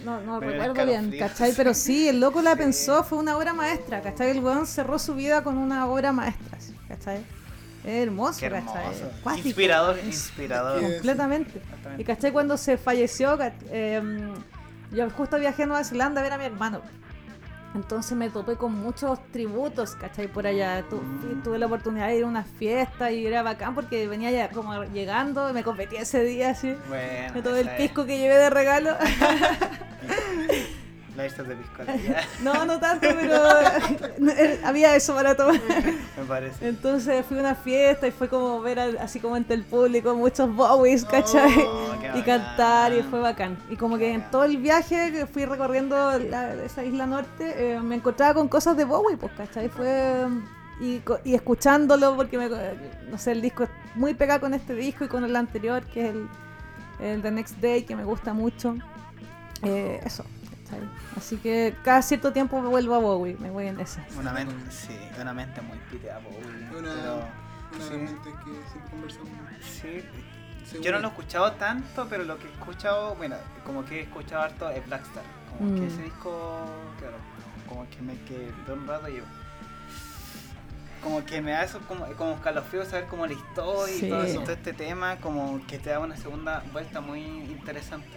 no 0.03 0.21
no 0.21 0.39
recuerdo 0.39 0.85
bien. 0.85 1.13
¿cachai? 1.19 1.53
Pero 1.55 1.73
sí, 1.73 2.07
el 2.07 2.19
loco 2.19 2.41
la 2.41 2.51
Sí. 2.55 2.57
pensó, 2.59 3.03
fue 3.03 3.17
una 3.19 3.37
obra 3.37 3.53
maestra, 3.53 4.01
¿cachai? 4.01 4.31
El 4.31 4.39
weón 4.39 4.65
cerró 4.65 4.97
su 4.97 5.13
vida 5.13 5.43
con 5.43 5.57
una 5.57 5.85
obra 5.87 6.11
maestra. 6.11 6.57
¿cachai? 6.87 7.19
Es 7.83 8.07
hermoso, 8.07 8.39
Qué 8.39 8.49
¿cachai? 8.49 8.81
hermoso. 8.85 9.11
Cuático, 9.23 9.47
Inspirador, 9.49 9.99
es- 9.99 10.05
inspirador. 10.05 10.81
Completamente. 10.81 11.61
Y 11.97 12.03
cachai, 12.03 12.31
cuando 12.31 12.57
se 12.57 12.77
falleció, 12.77 13.37
em, 13.71 14.33
yo 14.91 15.09
justo 15.11 15.37
viajé 15.37 15.63
a 15.63 15.65
Nueva 15.67 15.83
Zelanda 15.83 16.21
a 16.21 16.23
ver 16.23 16.33
a 16.33 16.37
mi 16.37 16.45
hermano. 16.45 16.81
Entonces 17.73 18.17
me 18.17 18.29
topé 18.29 18.55
con 18.57 18.73
muchos 18.73 19.19
tributos, 19.31 19.95
¿cachai? 19.95 20.27
Por 20.27 20.45
allá. 20.45 20.83
Tu- 20.89 21.01
tuve 21.43 21.57
la 21.57 21.67
oportunidad 21.67 22.07
de 22.07 22.17
ir 22.17 22.23
a 22.25 22.27
una 22.27 22.43
fiesta 22.43 23.11
y 23.11 23.25
era 23.25 23.43
bacán 23.43 23.73
porque 23.75 24.07
venía 24.07 24.29
ya 24.31 24.49
como 24.49 24.83
llegando 24.85 25.49
y 25.49 25.53
me 25.53 25.63
competí 25.63 25.95
ese 25.95 26.23
día 26.23 26.49
así. 26.49 26.75
Bueno, 26.89 27.33
Me 27.33 27.41
tomé 27.41 27.61
el 27.61 27.69
es 27.69 27.75
pisco 27.75 28.05
que 28.05 28.17
llevé 28.17 28.35
de 28.35 28.49
regalo. 28.49 28.95
De 31.21 32.15
no, 32.43 32.65
no 32.65 32.79
tanto, 32.79 33.07
pero 33.19 33.35
había 34.65 34.95
eso 34.95 35.13
para 35.13 35.35
tomar. 35.35 35.59
me 36.17 36.23
parece. 36.27 36.67
Entonces 36.67 37.25
fui 37.25 37.37
a 37.37 37.41
una 37.41 37.55
fiesta 37.55 38.07
y 38.07 38.11
fue 38.11 38.27
como 38.27 38.61
ver 38.61 38.79
así 38.99 39.19
como 39.19 39.37
entre 39.37 39.55
el 39.55 39.63
público 39.63 40.15
muchos 40.15 40.53
Bowies, 40.53 41.05
¿cachai? 41.05 41.61
Oh, 41.61 41.93
qué 41.99 42.19
y 42.19 42.23
cantar 42.23 42.93
y 42.93 43.03
fue 43.03 43.19
bacán. 43.19 43.57
Y 43.69 43.75
como 43.75 43.97
que 43.97 44.13
en 44.13 44.29
todo 44.31 44.43
el 44.43 44.57
viaje 44.57 45.11
que 45.11 45.25
fui 45.25 45.45
recorriendo 45.45 46.17
la- 46.19 46.53
esa 46.63 46.83
isla 46.83 47.05
norte, 47.05 47.75
eh, 47.75 47.79
me 47.79 47.95
encontraba 47.95 48.33
con 48.33 48.47
cosas 48.47 48.75
de 48.75 48.85
Bowie, 48.85 49.17
pues, 49.17 49.31
¿cachai? 49.33 49.69
Fue... 49.69 50.25
y, 50.81 51.01
escuchándolo 51.33 52.15
porque 52.15 52.37
me, 52.37 52.49
no 53.09 53.17
sé, 53.17 53.33
el 53.33 53.41
disco 53.41 53.63
es 53.63 53.69
muy 53.95 54.13
pegado 54.13 54.41
con 54.41 54.53
este 54.53 54.73
disco 54.73 55.05
y 55.05 55.07
con 55.07 55.23
el 55.23 55.35
anterior 55.35 55.83
que 55.83 56.07
es 56.07 56.15
el, 56.15 56.27
el 56.99 57.21
The 57.21 57.31
Next 57.31 57.57
Day 57.59 57.83
que 57.83 57.95
me 57.95 58.03
gusta 58.03 58.33
mucho. 58.33 58.75
Eh, 59.63 59.99
eso. 60.03 60.25
¿Cachai? 60.71 60.89
Así 61.17 61.37
que 61.37 61.75
cada 61.83 62.01
cierto 62.01 62.31
tiempo 62.33 62.61
me 62.61 62.69
vuelvo 62.69 62.95
a 62.95 62.99
Bowie, 62.99 63.35
me 63.39 63.49
voy 63.49 63.67
en 63.67 63.79
esa. 63.79 64.03
Una 64.17 64.31
mente, 64.33 64.53
sí, 64.71 64.97
una 65.19 65.33
mente 65.33 65.61
muy 65.61 65.77
piteada, 65.89 66.19
Bowie, 66.19 66.39
Una, 66.79 66.93
pero 66.95 67.15
una 67.75 67.85
sí. 67.87 67.93
mente 67.93 68.29
que 68.43 68.69
siempre 68.71 68.91
conversamos. 68.91 69.29
sí. 69.61 70.03
Seguro. 70.65 70.83
Yo 70.85 70.91
no 70.93 70.99
lo 70.99 71.07
he 71.07 71.11
escuchado 71.11 71.51
tanto, 71.53 72.07
pero 72.09 72.23
lo 72.23 72.37
que 72.37 72.47
he 72.47 72.51
escuchado, 72.51 73.15
bueno, 73.15 73.35
como 73.65 73.83
que 73.83 73.99
he 73.99 74.03
escuchado 74.03 74.43
harto 74.43 74.69
es 74.69 74.85
Blackstar. 74.85 75.23
Como 75.57 75.73
que 75.75 75.81
Mm. 75.81 75.87
ese 75.87 76.03
disco, 76.03 76.65
claro, 76.99 77.17
como 77.67 77.89
que 77.89 78.01
me 78.01 78.13
quedó 78.23 78.75
un 78.75 78.87
rato 78.87 79.09
y 79.09 79.17
yo. 79.17 79.23
Como 81.03 81.25
que 81.25 81.41
me 81.41 81.51
da 81.51 81.63
eso 81.63 81.79
como, 81.87 82.05
como 82.13 82.33
escalofrío 82.35 82.85
saber 82.85 83.07
como 83.07 83.25
la 83.25 83.33
historia 83.33 83.93
Sí. 83.95 84.05
y 84.05 84.09
todo, 84.09 84.23
eso, 84.23 84.39
todo 84.41 84.51
este 84.53 84.71
tema, 84.73 85.17
como 85.17 85.59
que 85.65 85.79
te 85.79 85.89
da 85.89 85.99
una 85.99 86.15
segunda 86.15 86.63
vuelta 86.71 87.01
muy 87.01 87.21
interesante. 87.21 88.07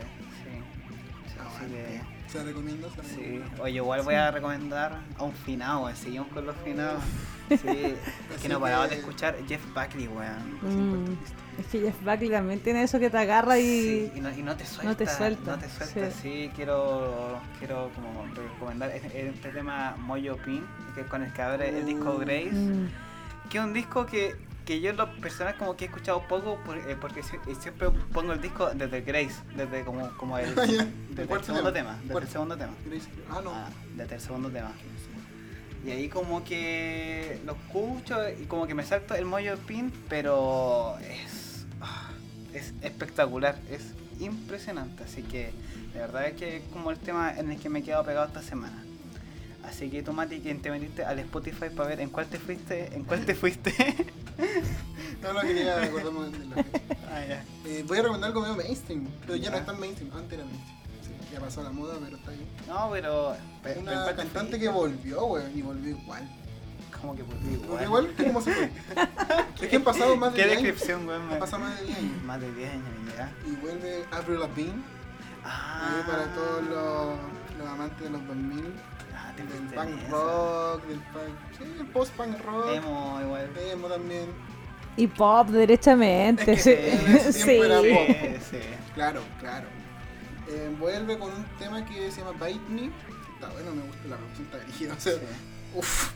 Sí. 0.43 1.33
Sí, 1.33 1.39
así 1.41 1.65
que- 1.73 2.01
Se 2.31 2.39
la 2.39 2.45
recomiendo. 2.45 2.91
se 2.91 2.97
la 2.99 3.05
Sí, 3.05 3.41
oye, 3.61 3.77
igual 3.77 4.03
voy 4.03 4.15
a 4.15 4.31
recomendar 4.31 4.99
a 5.19 5.23
un 5.23 5.33
finado, 5.33 5.85
weón. 5.85 5.97
Seguimos 5.97 6.29
con 6.29 6.47
los 6.47 6.57
finados. 6.65 7.03
Sí, 7.49 7.57
es 8.35 8.43
que 8.43 8.49
no 8.49 8.59
paraba 8.61 8.89
de 8.89 8.97
escuchar 8.97 9.37
Jeff 9.47 9.61
Buckley, 9.75 10.09
weón. 10.09 11.05
Mm, 11.11 11.17
es 11.61 11.67
que 11.67 11.81
Jeff 11.81 11.97
Buckley 12.03 12.31
también 12.31 12.61
tiene 12.61 12.83
eso 12.83 12.99
que 12.99 13.11
te 13.11 13.19
agarra 13.19 13.59
y... 13.59 13.63
Sí, 13.63 14.13
y, 14.17 14.21
no, 14.21 14.31
y 14.37 14.43
no 14.43 14.57
te 14.57 14.65
suelta. 14.67 14.91
no 14.91 14.97
te 14.97 15.07
suelta, 15.07 15.51
No 15.53 15.59
te 15.59 15.69
suelta, 15.69 16.11
sí. 16.11 16.19
sí. 16.23 16.51
quiero, 16.57 17.39
quiero 17.59 17.91
como 17.95 18.25
recomendar 18.35 18.91
este, 18.91 19.29
este 19.29 19.51
tema 19.51 19.95
Moyo 19.99 20.37
Pin, 20.39 20.65
que 20.95 21.03
es 21.03 21.07
con 21.07 21.23
el 21.23 21.33
que 21.33 21.43
abre 21.43 21.69
el 21.69 21.87
disco 21.87 22.15
Uh. 22.17 22.19
Grace. 22.19 22.51
Mm, 22.53 22.89
Que 23.51 23.59
es 23.59 23.65
un 23.65 23.73
disco 23.75 24.07
que, 24.07 24.35
que 24.65 24.81
yo 24.81 24.91
en 24.91 24.97
lo 24.97 25.13
personal 25.17 25.57
como 25.57 25.77
que 25.77 25.85
he 25.85 25.89
escuchado 25.89 26.23
poco 26.27 26.59
por- 26.65 26.79
eh, 26.79 26.97
porque 27.01 27.21
eh, 27.21 27.55
siempre 27.61 27.91
pongo 28.13 28.33
el 28.33 28.41
disco 28.41 28.71
desde 28.75 29.03
Grace, 29.03 29.35
desde 29.57 29.85
como, 29.85 30.09
como 30.17 30.39
el, 30.39 30.49
Ah, 30.59 30.65
ya. 30.67 30.87
desde 31.11 31.23
el 31.23 31.29
¿Cuál 31.29 31.45
segundo 31.45 31.73
tema? 31.73 31.99
desde 32.05 32.19
el 32.21 32.29
segundo 32.29 32.57
tema. 32.57 32.73
Grace- 32.87 33.09
Ah, 33.31 33.41
no. 33.45 33.51
Ah, 33.53 33.69
desde 33.97 34.15
el 34.15 34.21
segundo 34.21 34.49
tema. 34.51 34.73
Y 35.87 35.91
ahí 35.91 36.09
como 36.09 36.43
que 36.45 37.41
lo 37.45 37.53
escucho 37.53 38.17
y 38.31 38.47
como 38.47 38.67
que 38.67 38.75
me 38.75 38.85
salto 38.85 39.15
el 39.15 39.27
Moyo 39.27 39.59
Pin, 39.67 39.93
pero 40.09 40.97
es, 41.01 41.67
ah, 41.83 42.09
es 42.55 42.73
espectacular, 42.81 43.59
es 43.71 43.93
impresionante. 44.19 45.05
Así 45.05 45.23
que 45.23 45.53
de 45.93 46.01
verdad 46.01 46.27
es 46.27 46.35
que 46.37 46.57
es 46.57 46.63
como 46.73 46.91
el 46.91 46.99
tema 46.99 47.37
en 47.39 47.51
el 47.51 47.59
que 47.61 47.69
me 47.69 47.81
he 47.81 47.83
quedado 47.83 48.03
pegado 48.05 48.27
esta 48.27 48.41
semana. 48.43 48.83
Así 49.69 49.89
que 49.91 50.03
tú, 50.03 50.13
Mati, 50.13 50.41
quien 50.41 50.61
te 50.61 50.71
metiste 50.71 51.05
al 51.05 51.19
Spotify 51.21 51.67
para 51.75 51.89
ver 51.89 52.01
en 52.01 52.11
cuál 52.11 52.27
te 52.27 52.39
fuiste, 52.39 52.95
en 52.95 53.05
cuál 53.05 53.25
te 53.25 53.35
fuiste. 53.35 53.73
No, 55.23 55.33
no 55.33 55.41
quería 55.41 55.81
acordarme 55.83 56.29
de 56.39 56.45
la 56.47 56.57
fecha. 56.57 56.81
ah, 57.11 57.25
ya. 57.27 57.45
Eh, 57.65 57.83
voy 57.89 57.97
a 57.97 58.03
recomendar 58.03 58.29
algo 58.29 58.43
medio 58.43 58.57
mainstream, 58.57 59.09
pero 59.23 59.37
ya, 59.37 59.49
no 59.49 59.57
Ya. 59.57 59.61
es 59.61 59.67
tan 59.67 59.81
mainstream. 59.81 60.13
Antes 60.15 60.33
era 60.39 60.45
mainstream. 60.45 60.79
Sí, 61.03 61.11
ya 61.33 61.41
pasó 61.41 61.63
la 61.63 61.71
moda, 61.71 61.95
pero 62.05 62.17
está 62.19 62.31
bien. 62.33 62.47
No, 62.69 62.91
pero... 62.93 63.33
pe- 63.33 63.39
pero 63.63 63.81
¿en 63.81 63.89
Una 63.89 64.05
te 64.07 64.15
cantante 64.17 64.59
que 64.59 64.69
volvió, 64.69 65.25
weón, 65.25 65.51
y 65.57 65.63
volvió 65.63 65.97
igual. 65.97 66.29
Como 67.01 67.17
que 67.17 67.23
volvió 67.23 67.53
igual. 67.53 67.69
Volvió 67.69 67.85
igual 67.87 68.15
como 68.19 68.41
se 68.43 68.53
fue. 68.53 68.71
es 69.63 69.69
que 69.71 69.77
han 69.77 69.83
pasado 69.85 70.15
más 70.17 70.35
de 70.35 70.37
¿Qué 70.43 70.45
10 70.47 70.59
años. 70.59 70.63
descripción, 70.67 71.09
weón? 71.09 71.33
Han 71.33 71.39
pasado 71.39 71.63
más 71.63 71.81
de 71.81 71.87
10 71.87 71.99
años. 71.99 72.23
Más 72.25 72.41
de 72.43 72.53
10 72.55 72.71
años, 72.71 72.85
ya. 73.17 73.33
Y 73.51 73.57
vuelve 73.57 74.05
Avril 74.11 74.41
Lavigne. 74.41 74.83
Ah, 75.43 76.03
para 76.07 76.25
todos 76.35 76.63
los, 76.65 77.59
los 77.59 77.67
amantes 77.69 78.01
de 78.03 78.11
los 78.11 78.27
2000. 78.27 78.65
Te 79.37 79.43
Del 79.43 79.63
punk 79.75 80.11
rock, 80.11 80.85
del 80.87 80.99
punk. 81.01 81.59
Sí, 81.59 81.65
el 81.81 81.87
post-punk 81.87 82.41
rock. 82.45 82.75
Emo, 82.75 83.21
igual. 83.23 83.51
Emo 83.73 83.89
también. 83.89 84.27
Y 84.97 85.07
pop, 85.09 85.49
derechamente. 85.49 86.53
Es 86.53 86.65
que 86.65 86.77
sí. 86.99 87.29
ese 87.29 87.59
era 87.59 87.81
Sí. 87.83 87.89
pop. 87.91 88.07
Sí, 88.09 88.37
sí. 88.51 88.59
Claro, 88.95 89.21
claro. 89.41 89.67
Eh, 90.49 90.75
vuelve 90.79 91.19
con 91.19 91.33
un 91.33 91.45
tema 91.59 91.85
que 91.85 92.11
se 92.11 92.21
llama 92.21 92.33
Bite 92.33 92.61
Me. 92.71 92.91
Está 93.35 93.49
bueno, 93.53 93.75
me 93.75 93.83
gusta 93.83 94.09
la 94.09 94.17
producción, 94.17 94.47
está 94.47 94.59
dirigida. 94.61 94.95
O 94.95 95.01
sea, 95.01 95.13
Sí, 95.15 95.19
uff. 95.75 96.13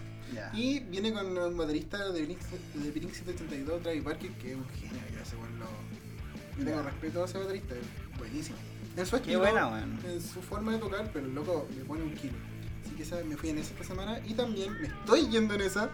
Y 0.52 0.80
viene 0.80 1.12
con 1.12 1.36
un 1.36 1.56
baterista 1.56 2.10
de 2.12 2.22
Blink, 2.22 2.38
de 2.74 2.90
Blink 2.90 3.12
182, 3.12 3.82
Travis 3.82 4.04
Barker, 4.04 4.30
que 4.32 4.50
es 4.52 4.56
un 4.56 4.68
genio, 4.68 5.00
que 5.12 5.20
hace 5.20 5.36
bueno. 5.36 5.64
Yo 6.58 6.64
tengo 6.64 6.82
respeto 6.82 7.22
a 7.22 7.24
ese 7.24 7.38
baterista, 7.38 7.74
es 7.74 8.18
buenísimo. 8.18 8.56
En 8.96 9.06
su 9.06 9.10
Qué 9.12 9.16
estilo, 9.22 9.38
buena, 9.40 9.68
weón. 9.68 9.98
en 10.04 10.20
su 10.20 10.42
forma 10.42 10.72
de 10.72 10.78
tocar, 10.78 11.08
pero 11.12 11.26
el 11.26 11.34
loco 11.34 11.66
le 11.76 11.84
pone 11.84 12.02
un 12.02 12.12
kilo. 12.14 12.34
Así 12.88 12.96
que 12.96 13.02
esa, 13.02 13.16
me 13.24 13.36
fui 13.36 13.50
en 13.50 13.58
esa 13.58 13.72
esta 13.72 13.84
semana 13.84 14.18
y 14.26 14.34
también 14.34 14.72
me 14.80 14.88
estoy 14.88 15.28
yendo 15.28 15.54
en 15.54 15.60
esa 15.60 15.88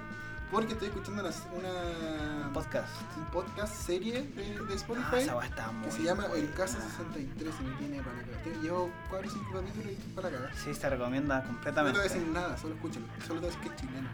porque 0.51 0.75
estoy 0.75 0.89
escuchando 0.89 1.23
una, 1.23 1.31
una 1.59 2.53
Podcast. 2.53 2.89
un 3.17 3.25
podcast 3.27 3.75
serie 3.75 4.23
de, 4.23 4.43
de 4.61 4.73
Ah, 4.73 4.77
Spotify 4.77 5.17
esa 5.19 5.37
weá 5.37 5.47
está 5.47 5.73
muy 5.73 5.87
que 5.87 5.91
se 5.93 6.03
llama 6.05 6.27
El. 6.37 6.53
Casa 6.53 6.79
63 6.81 7.55
y 7.61 7.65
me 7.65 7.77
tiene 7.77 8.03
para 8.03 8.23
cagar. 8.23 8.63
Llevo 8.63 8.91
4 9.11 9.29
o 9.29 9.33
5 9.33 9.45
capítulos 9.53 9.93
y 9.93 10.13
para 10.15 10.31
cagar. 10.31 10.55
Sí, 10.55 10.73
se 10.75 10.89
recomienda 10.91 11.37
No 11.39 11.43
te 11.43 11.47
completamente. 11.49 11.99
voy 11.99 12.09
a 12.09 12.13
decir 12.13 12.29
nada, 12.29 12.57
solo 12.57 12.75
escúchalo. 12.75 13.07
Solo 13.27 13.41
te 13.41 13.47
voy 13.47 13.55
a 13.55 13.57
decir 13.57 13.61
que 13.63 13.69
es 13.75 13.81
chileno. 13.81 14.09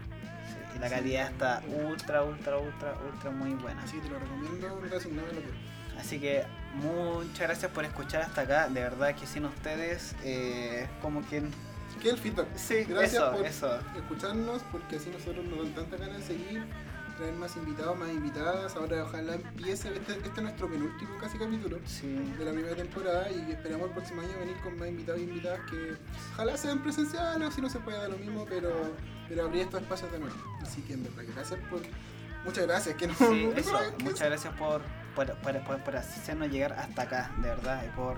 Sí, 0.49 0.77
y 0.77 0.79
la 0.79 0.89
calidad 0.89 1.31
está 1.31 1.63
ultra, 1.69 2.23
ultra, 2.23 2.59
ultra, 2.59 2.95
ultra 3.13 3.31
muy 3.31 3.51
buena. 3.55 3.83
Así 3.83 3.97
que 3.97 4.03
te 4.05 4.09
lo 4.09 4.19
recomiendo, 4.19 4.69
no 4.69 4.75
te 4.75 4.81
voy 4.81 4.89
a 4.89 4.95
decir 4.95 5.13
nada 5.13 5.29
de 5.29 5.35
lo 5.35 5.41
que 5.43 5.49
Así 6.01 6.19
que 6.19 6.47
muchas 6.77 7.41
gracias 7.41 7.71
por 7.73 7.85
escuchar 7.85 8.23
hasta 8.23 8.41
acá. 8.43 8.69
De 8.71 8.81
verdad 8.81 9.15
que 9.15 9.27
sin 9.27 9.45
ustedes, 9.45 10.15
eh, 10.25 10.89
como 11.03 11.21
quien. 11.23 11.51
¿Qué 12.01 12.09
es 12.09 12.15
el 12.15 12.21
feedback? 12.21 12.47
Sí, 12.57 12.85
Gracias 12.89 13.15
eso, 13.23 13.33
por 13.33 13.47
eso. 13.47 13.79
escucharnos, 13.97 14.63
porque 14.73 14.97
así 14.97 15.11
nosotros 15.11 15.45
nos 15.45 15.59
dan 15.59 15.75
tanta 15.75 15.97
ganas 15.99 16.19
de 16.19 16.25
seguir, 16.25 16.65
traer 17.19 17.35
más 17.35 17.55
invitados, 17.57 17.99
más 17.99 18.09
invitadas. 18.11 18.75
Ahora 18.77 19.05
ojalá 19.05 19.35
empiece, 19.35 19.89
este, 19.95 20.13
este 20.13 20.29
es 20.29 20.43
nuestro 20.43 20.69
penúltimo 20.71 21.11
casi 21.21 21.37
capítulo 21.39 21.79
Sí. 21.85 22.09
de 22.39 22.45
la 22.45 22.53
primera 22.53 22.75
temporada 22.75 23.31
y 23.31 23.51
esperamos 23.53 23.89
el 23.89 23.93
próximo 23.95 24.23
año 24.23 24.31
venir 24.41 24.57
con 24.63 24.79
más 24.79 24.89
invitados 24.89 25.21
y 25.21 25.25
invitadas 25.25 25.61
que 25.71 25.95
ojalá 26.35 26.57
sean 26.57 26.83
presenciales 26.83 27.49
o 27.49 27.51
si 27.53 27.61
no 27.61 27.69
se 27.69 27.79
puede 27.81 27.99
dar 27.99 28.09
lo 28.11 28.17
mismo, 28.19 28.47
pero, 28.49 28.71
pero 29.29 29.45
abrir 29.45 29.63
estos 29.63 29.83
espacios 29.83 30.11
de 30.13 30.19
nuevo. 30.21 30.35
Así 30.63 30.81
que 30.83 30.95
en 30.95 31.05
verdad 31.05 31.23
que 31.25 31.33
gracias 31.33 31.61
por... 31.69 31.81
Muchas 32.45 32.67
gracias, 32.67 32.97
que 32.97 33.07
no... 33.07 33.13
Sí, 33.15 33.51
eso. 33.55 33.79
Muchas 34.03 34.29
gracias 34.29 34.55
por, 34.55 34.81
por, 35.15 35.33
por, 35.37 35.59
por, 35.61 35.79
por 35.79 35.97
hacernos 35.97 36.49
llegar 36.51 36.73
hasta 36.75 37.03
acá, 37.03 37.31
de 37.39 37.49
verdad. 37.49 37.83
Y 37.87 37.97
por 37.97 38.17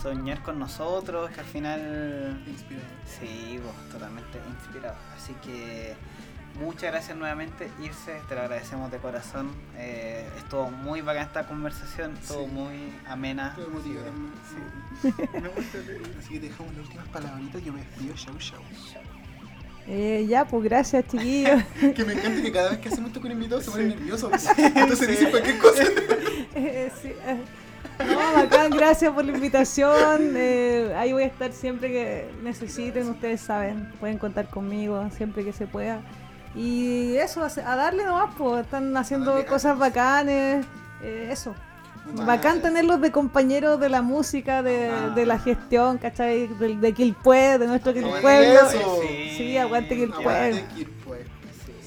soñar 0.00 0.42
con 0.42 0.58
nosotros, 0.58 1.30
que 1.30 1.40
al 1.40 1.46
final. 1.46 2.42
Inspirado. 2.46 2.86
Sí, 3.06 3.58
vos, 3.64 3.74
totalmente 3.90 4.38
inspirado. 4.48 4.96
Así 5.16 5.34
que 5.44 5.94
muchas 6.58 6.90
gracias 6.92 7.16
nuevamente, 7.16 7.70
Irse, 7.82 8.20
te 8.28 8.34
lo 8.34 8.42
agradecemos 8.42 8.90
de 8.90 8.98
corazón. 8.98 9.50
Eh, 9.76 10.28
estuvo 10.38 10.70
muy 10.70 11.00
bacán 11.02 11.24
esta 11.26 11.46
conversación, 11.46 12.16
estuvo 12.16 12.44
Sí. 12.46 12.50
muy 12.52 12.92
amena. 13.06 13.54
Emotivo 13.58 14.00
también. 14.02 14.32
Sí. 15.02 15.14
Me 15.40 15.48
gusta 15.48 15.78
leer. 15.78 16.02
Así 16.18 16.28
que 16.34 16.40
dejamos 16.40 16.74
las 16.74 16.84
últimas 16.86 17.08
palabritas. 17.08 17.62
Yo 17.62 17.72
me 17.72 17.80
despido. 17.80 18.14
Chau, 18.14 18.38
chau. 18.38 18.60
Eh, 19.88 20.26
ya, 20.28 20.44
pues 20.44 20.62
gracias, 20.64 21.04
chiquillos. 21.08 21.62
Que 21.94 22.04
me 22.04 22.12
encanta 22.12 22.42
que 22.42 22.52
cada 22.52 22.70
vez 22.70 22.78
que 22.78 22.88
hacemos 22.88 23.08
esto 23.08 23.20
con 23.20 23.32
invitados 23.32 23.64
se 23.64 23.70
ponen 23.70 23.88
nerviosos. 23.88 24.30
Entonces 24.56 25.08
dicen 25.08 25.30
cualquier 25.30 25.58
cosa. 25.58 25.82
Eh, 26.54 26.90
sí, 27.00 27.08
eh. 27.08 27.36
No, 28.04 28.32
bacán, 28.34 28.70
gracias 28.70 29.12
por 29.12 29.24
la 29.24 29.32
invitación. 29.32 30.32
Eh, 30.36 30.92
ahí 30.96 31.12
voy 31.12 31.22
a 31.22 31.26
estar 31.26 31.52
siempre 31.52 31.88
que 31.90 32.30
necesiten, 32.42 33.08
ustedes 33.08 33.40
saben, 33.40 33.92
pueden 34.00 34.18
contar 34.18 34.48
conmigo 34.48 35.08
siempre 35.16 35.44
que 35.44 35.52
se 35.52 35.66
pueda. 35.66 36.00
Y 36.54 37.14
eso, 37.16 37.44
a 37.44 37.76
darle 37.76 38.04
nomás, 38.04 38.34
pues 38.36 38.64
están 38.64 38.96
haciendo 38.96 39.44
cosas 39.46 39.78
bacanes. 39.78 40.66
eh, 41.02 41.28
eso, 41.30 41.54
bacán 42.26 42.60
tenerlos 42.62 43.00
de 43.00 43.10
compañeros 43.12 43.78
de 43.80 43.88
la 43.88 44.02
música, 44.02 44.62
de, 44.62 44.88
Ah. 44.88 45.12
de 45.14 45.26
la 45.26 45.38
gestión, 45.38 45.98
¿cachai? 45.98 46.46
De, 46.46 46.76
de 46.76 46.92
Quilpue, 46.92 47.58
de 47.58 47.66
nuestro. 47.66 47.92
Quilpueblo. 47.92 48.60
Eso. 48.68 49.00
Sí, 49.36 49.56
aguante 49.56 49.96
que 49.96 50.04
el 50.04 50.12
Aguante 50.12 50.24
pueblo. 50.60 50.74
Quilpue. 50.74 51.24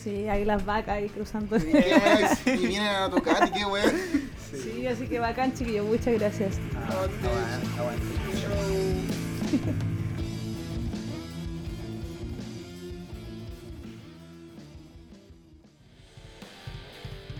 Sí, 0.01 0.27
ahí 0.27 0.43
las 0.43 0.65
vacas 0.65 0.95
ahí 0.97 1.07
cruzando. 1.09 1.55
Y 1.57 1.61
qué 1.61 1.95
wea, 2.45 2.55
Y 2.55 2.67
vienen 2.67 2.87
a 2.89 3.09
tocar 3.09 3.47
y 3.47 3.51
qué 3.51 3.65
wea. 3.65 3.83
Sí, 4.51 4.85
así 4.85 5.07
que 5.07 5.17
bacán, 5.19 5.53
chiquillos, 5.53 5.85
muchas 5.85 6.13
gracias. 6.19 6.57
Ah, 6.75 6.89
aguante, 6.89 7.27
aguante. 7.79 8.05
Chau. 8.41 9.73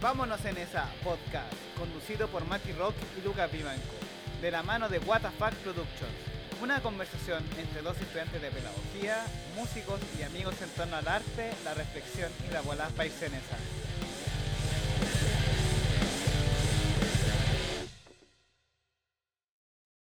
Vámonos 0.01 0.43
en 0.45 0.57
esa 0.57 0.85
podcast, 1.03 1.53
conducido 1.77 2.27
por 2.27 2.45
Mati 2.45 2.71
Rock 2.73 2.95
y 3.17 3.25
Lucas 3.25 3.51
Vivanco, 3.51 3.95
de 4.41 4.51
la 4.51 4.63
mano 4.63 4.89
de 4.89 4.99
WTF 4.99 5.55
Productions. 5.63 6.11
Una 6.61 6.81
conversación 6.81 7.43
entre 7.57 7.81
dos 7.81 7.99
estudiantes 7.99 8.41
de 8.41 8.49
pedagogía, 8.49 9.25
músicos 9.55 9.99
y 10.17 10.23
amigos 10.23 10.55
en 10.61 10.69
torno 10.69 10.95
al 10.95 11.07
arte, 11.07 11.51
la 11.65 11.73
reflexión 11.73 12.31
y 12.47 12.53
la 12.53 12.61
bola 12.61 12.87
paisenesa. 12.95 13.57